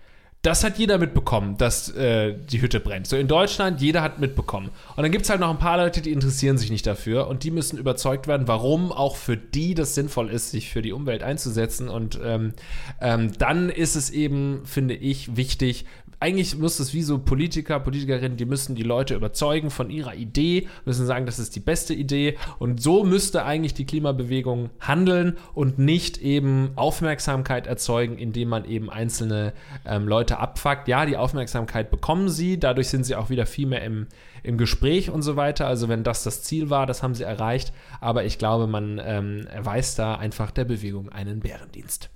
Das 0.43 0.65
hat 0.65 0.77
jeder 0.77 0.99
mitbekommen, 0.99 1.57
dass 1.57 1.89
äh, 1.95 2.35
die 2.35 2.61
Hütte 2.61 2.81
brennt. 2.81 3.07
So 3.07 3.17
in 3.17 3.29
Deutschland, 3.29 3.81
jeder 3.81 4.03
hat 4.03 4.19
mitbekommen. 4.19 4.71
Und 4.97 5.05
dann 5.05 5.13
gibt 5.13 5.23
es 5.23 5.31
halt 5.31 5.39
noch 5.39 5.51
ein 5.51 5.61
paar 5.61 5.77
Leute, 5.77 6.03
die 6.03 6.11
interessieren 6.11 6.59
sich 6.59 6.69
nicht 6.73 6.85
dafür 6.85 7.29
und 7.29 7.45
die 7.45 7.53
müssen 7.53 7.79
überzeugt 7.79 8.27
werden, 8.27 8.49
warum 8.49 8.91
auch 8.91 9.15
für 9.15 9.37
die 9.37 9.75
das 9.75 9.95
sinnvoll 9.95 10.31
ist, 10.31 10.51
sich 10.51 10.69
für 10.69 10.83
die 10.83 10.91
Umwelt 10.91 11.23
einzusetzen. 11.23 11.89
Und 11.89 12.19
ähm, 12.25 12.55
ähm, 13.01 13.31
dann 13.39 13.71
ist 13.71 13.95
es 13.95 14.11
eben, 14.11 14.63
finde 14.65 14.95
ich, 14.95 15.37
wichtig, 15.37 15.87
eigentlich 16.23 16.57
muss 16.57 16.79
es 16.79 16.95
wie 16.95 17.03
so 17.03 17.19
Politiker, 17.19 17.81
Politikerinnen, 17.81 18.37
die 18.37 18.45
müssen 18.45 18.77
die 18.77 18.85
Leute 18.85 19.17
überzeugen 19.17 19.71
von 19.71 19.91
ihrer 19.91 20.15
Idee, 20.15 20.69
müssen 20.85 21.05
sagen, 21.05 21.27
das 21.27 21.41
ist 21.41 21.57
die 21.57 21.61
beste 21.61 21.95
Idee. 21.95 22.39
Und 22.61 22.81
so 22.81 23.03
müsste 23.03 23.45
eigentlich 23.45 23.75
die 23.75 23.87
Klimabewegung 23.87 24.71
handeln 24.79 25.37
und 25.53 25.81
nicht 25.81 26.19
eben 26.19 26.71
Aufmerksamkeit 26.77 27.67
erzeugen, 27.67 28.19
indem 28.19 28.51
man 28.51 28.65
eben 28.67 28.89
einzelne 28.89 29.53
ähm, 29.85 30.07
Leute 30.07 30.39
abfuckt. 30.39 30.87
Ja, 30.87 31.07
die 31.07 31.17
Aufmerksamkeit 31.17 31.91
bekommen 31.91 32.29
sie, 32.29 32.61
dadurch 32.61 32.87
sind 32.87 33.05
sie 33.05 33.17
auch 33.17 33.29
wieder 33.29 33.45
viel 33.45 33.67
mehr 33.67 33.83
im, 33.83 34.07
im 34.45 34.59
Gespräch 34.59 35.11
und 35.11 35.23
so 35.23 35.35
weiter. 35.35 35.67
Also 35.67 35.89
wenn 35.89 36.05
das 36.05 36.23
das 36.23 36.45
Ziel 36.45 36.71
war, 36.71 36.87
das 36.87 37.03
haben 37.03 37.17
sie 37.17 37.25
erreicht. 37.25 37.73
Aber 38.01 38.25
ich 38.25 38.39
glaube, 38.39 38.69
man 38.69 39.01
ähm, 39.05 39.49
erweist 39.49 39.99
da 39.99 40.15
einfach 40.15 40.53
der 40.53 40.67
Bewegung 40.67 41.09
einen 41.09 41.41
Bärendienst. 41.41 42.11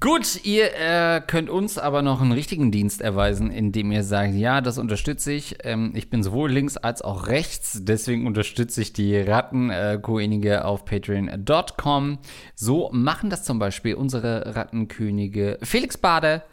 Gut, 0.00 0.44
ihr 0.44 0.70
äh, 0.76 1.20
könnt 1.26 1.50
uns 1.50 1.76
aber 1.76 2.02
noch 2.02 2.20
einen 2.20 2.30
richtigen 2.30 2.70
Dienst 2.70 3.00
erweisen, 3.00 3.50
indem 3.50 3.90
ihr 3.90 4.04
sagt, 4.04 4.32
ja, 4.34 4.60
das 4.60 4.78
unterstütze 4.78 5.32
ich. 5.32 5.56
Ähm, 5.64 5.90
ich 5.96 6.08
bin 6.08 6.22
sowohl 6.22 6.52
links 6.52 6.76
als 6.76 7.02
auch 7.02 7.26
rechts, 7.26 7.80
deswegen 7.82 8.24
unterstütze 8.28 8.80
ich 8.80 8.92
die 8.92 9.18
Rattenkönige 9.18 10.54
äh, 10.54 10.58
auf 10.58 10.84
patreon.com. 10.84 12.18
So 12.54 12.90
machen 12.92 13.28
das 13.28 13.42
zum 13.42 13.58
Beispiel 13.58 13.94
unsere 13.94 14.54
Rattenkönige 14.54 15.58
Felix 15.62 15.98
Bade, 15.98 16.44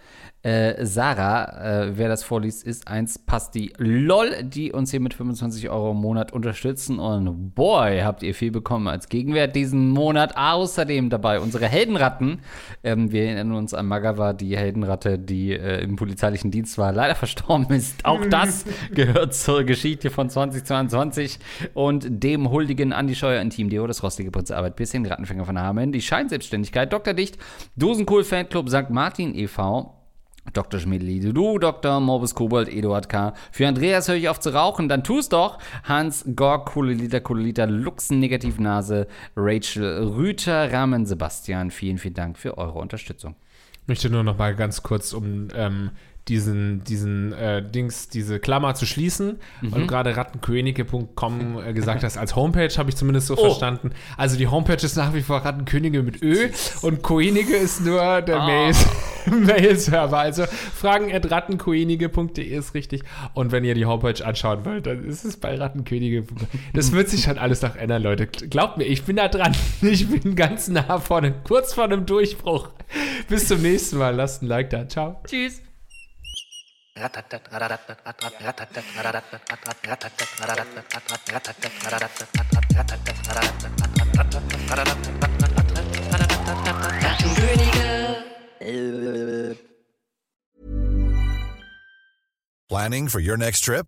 äh, 0.46 0.86
Sarah, 0.86 1.86
äh, 1.86 1.98
wer 1.98 2.08
das 2.08 2.24
vorliest, 2.24 2.68
ist 2.68 2.88
eins 2.88 3.18
Pasti 3.18 3.74
LOL, 3.80 4.44
die 4.44 4.72
uns 4.72 4.92
hier 4.92 5.00
mit 5.00 5.16
25 5.16 5.72
Euro 5.72 5.90
im 5.92 5.98
Monat 5.98 6.34
unterstützen. 6.34 7.00
Und 7.00 7.56
boy, 7.56 8.02
habt 8.02 8.22
ihr 8.22 8.36
viel 8.36 8.52
bekommen 8.52 8.88
als 8.88 9.10
Gegenwert 9.10 9.56
diesen 9.56 9.90
Monat. 9.90 10.38
Außerdem 10.38 11.10
dabei 11.10 11.40
unsere 11.40 11.66
Heldenratten. 11.66 12.42
Ähm, 12.84 13.12
wir 13.12 13.24
erinnern 13.24 13.54
uns 13.54 13.74
an 13.74 13.88
Magawa, 13.88 14.34
die 14.34 14.56
Heldenratte, 14.56 15.18
die 15.18 15.54
äh, 15.54 15.82
im 15.82 15.96
polizeilichen 15.96 16.52
Dienst 16.52 16.78
war, 16.78 16.92
leider 16.92 17.16
verstorben 17.16 17.76
ist. 17.76 18.06
Auch 18.06 18.24
das 18.30 18.66
gehört 18.94 19.34
zur 19.34 19.64
Geschichte 19.64 20.12
von 20.12 20.30
2022. 20.30 21.40
Und 21.74 22.06
dem 22.08 22.52
huldigen 22.52 22.94
Andi 22.94 23.16
Scheuer 23.16 23.42
in 23.42 23.50
Team 23.50 23.72
Deo, 23.72 23.88
das 23.88 24.04
rostige 24.04 24.30
Prinzarbeit, 24.30 24.76
bis 24.76 24.92
hin 24.92 25.08
Rattenfänger 25.08 25.46
von 25.46 25.60
Hameln, 25.60 25.92
die 25.92 26.04
Scheinselbstständigkeit, 26.04 26.94
Dr. 26.94 27.16
Dicht, 27.16 27.40
Dosenkohl 27.76 28.24
Fanclub 28.24 28.70
St. 28.70 28.92
Martin 28.92 29.34
e.V., 29.34 29.95
Dr. 30.54 30.80
Schmidli, 30.80 31.20
du, 31.20 31.60
Dr. 31.60 32.00
Morbus 32.00 32.36
Kobold, 32.36 32.70
Eduard 32.70 33.10
K. 33.10 33.34
Für 33.52 33.68
Andreas 33.68 34.08
höre 34.08 34.16
ich 34.16 34.30
auf 34.30 34.40
zu 34.40 34.54
rauchen, 34.54 34.88
dann 34.88 35.04
tu's 35.04 35.30
doch. 35.30 35.58
Hans 35.84 36.26
Gorg, 36.36 36.68
Kuliliter, 36.68 37.20
Kuliliter, 37.20 37.68
Luxen, 37.68 38.20
Negativnase, 38.20 39.08
Rachel 39.36 40.08
Rüter, 40.16 40.72
Rahmen, 40.72 41.06
Sebastian. 41.06 41.72
Vielen, 41.72 41.98
vielen 41.98 42.14
Dank 42.14 42.38
für 42.38 42.58
eure 42.58 42.80
Unterstützung. 42.80 43.36
Ich 43.82 43.88
möchte 43.88 44.10
nur 44.10 44.24
noch 44.24 44.38
mal 44.38 44.56
ganz 44.56 44.82
kurz, 44.82 45.14
um 45.14 45.50
ähm, 45.56 45.92
diesen, 46.28 46.84
diesen 46.84 47.34
äh, 47.34 47.62
Dings, 47.62 48.10
diese 48.10 48.40
Klammer 48.40 48.74
zu 48.74 48.86
schließen, 48.86 49.40
mhm. 49.62 49.72
weil 49.72 49.82
du 49.82 49.88
gerade 49.88 50.18
rattenkönige.com 50.18 51.60
äh, 51.64 51.74
gesagt 51.74 52.04
hast, 52.04 52.18
als 52.18 52.36
Homepage 52.36 52.70
habe 52.78 52.90
ich 52.90 52.96
zumindest 52.96 53.28
so 53.28 53.38
oh. 53.38 53.42
verstanden. 53.42 53.92
Also 54.18 54.36
die 54.36 54.48
Homepage 54.48 54.84
ist 54.84 54.98
nach 54.98 55.14
wie 55.14 55.22
vor 55.22 55.46
Rattenkönige 55.46 56.02
mit 56.02 56.24
Ö 56.24 56.50
und 56.82 57.04
Könige 57.04 57.56
ist 57.56 57.86
nur 57.86 58.22
der 58.22 58.38
ah. 58.38 58.46
Mails, 58.48 58.86
Mail-Server. 59.28 60.18
Also 60.18 60.46
fragen 60.46 61.14
at 61.14 61.30
rattenkönige.de 61.30 62.44
ist 62.44 62.74
richtig. 62.74 63.04
Und 63.36 63.52
wenn 63.52 63.64
ihr 63.64 63.76
die 63.76 63.86
Homepage 63.86 64.26
anschauen 64.26 64.66
wollt, 64.66 64.88
dann 64.88 65.06
ist 65.06 65.26
es 65.26 65.38
bei 65.38 65.56
Rattenkönige. 65.56 66.26
Das 66.74 66.92
wird 66.92 67.10
sich 67.10 67.28
halt 67.28 67.38
alles 67.38 67.62
noch 67.62 67.76
ändern, 67.76 68.02
Leute. 68.02 68.26
Glaubt 68.26 68.78
mir, 68.78 68.86
ich 68.86 69.04
bin 69.04 69.18
da 69.18 69.28
dran. 69.28 69.56
Ich 69.82 70.10
bin 70.10 70.36
ganz 70.36 70.68
nah 70.68 71.00
vorne, 71.00 71.34
kurz 71.44 71.74
vor 71.74 71.84
einem 71.84 72.06
Durchbruch. 72.06 72.70
Bis 73.30 73.48
zum 73.48 73.62
nächsten 73.62 73.98
Mal. 73.98 74.16
Lasst 74.16 74.42
ein 74.42 74.48
Like 74.48 74.72
da. 74.72 74.88
Ciao. 74.88 75.22
Tschüss. 75.28 75.65
Planning 92.70 93.08
for 93.08 93.20
your 93.20 93.38
next 93.38 93.62
trip? 93.62 93.88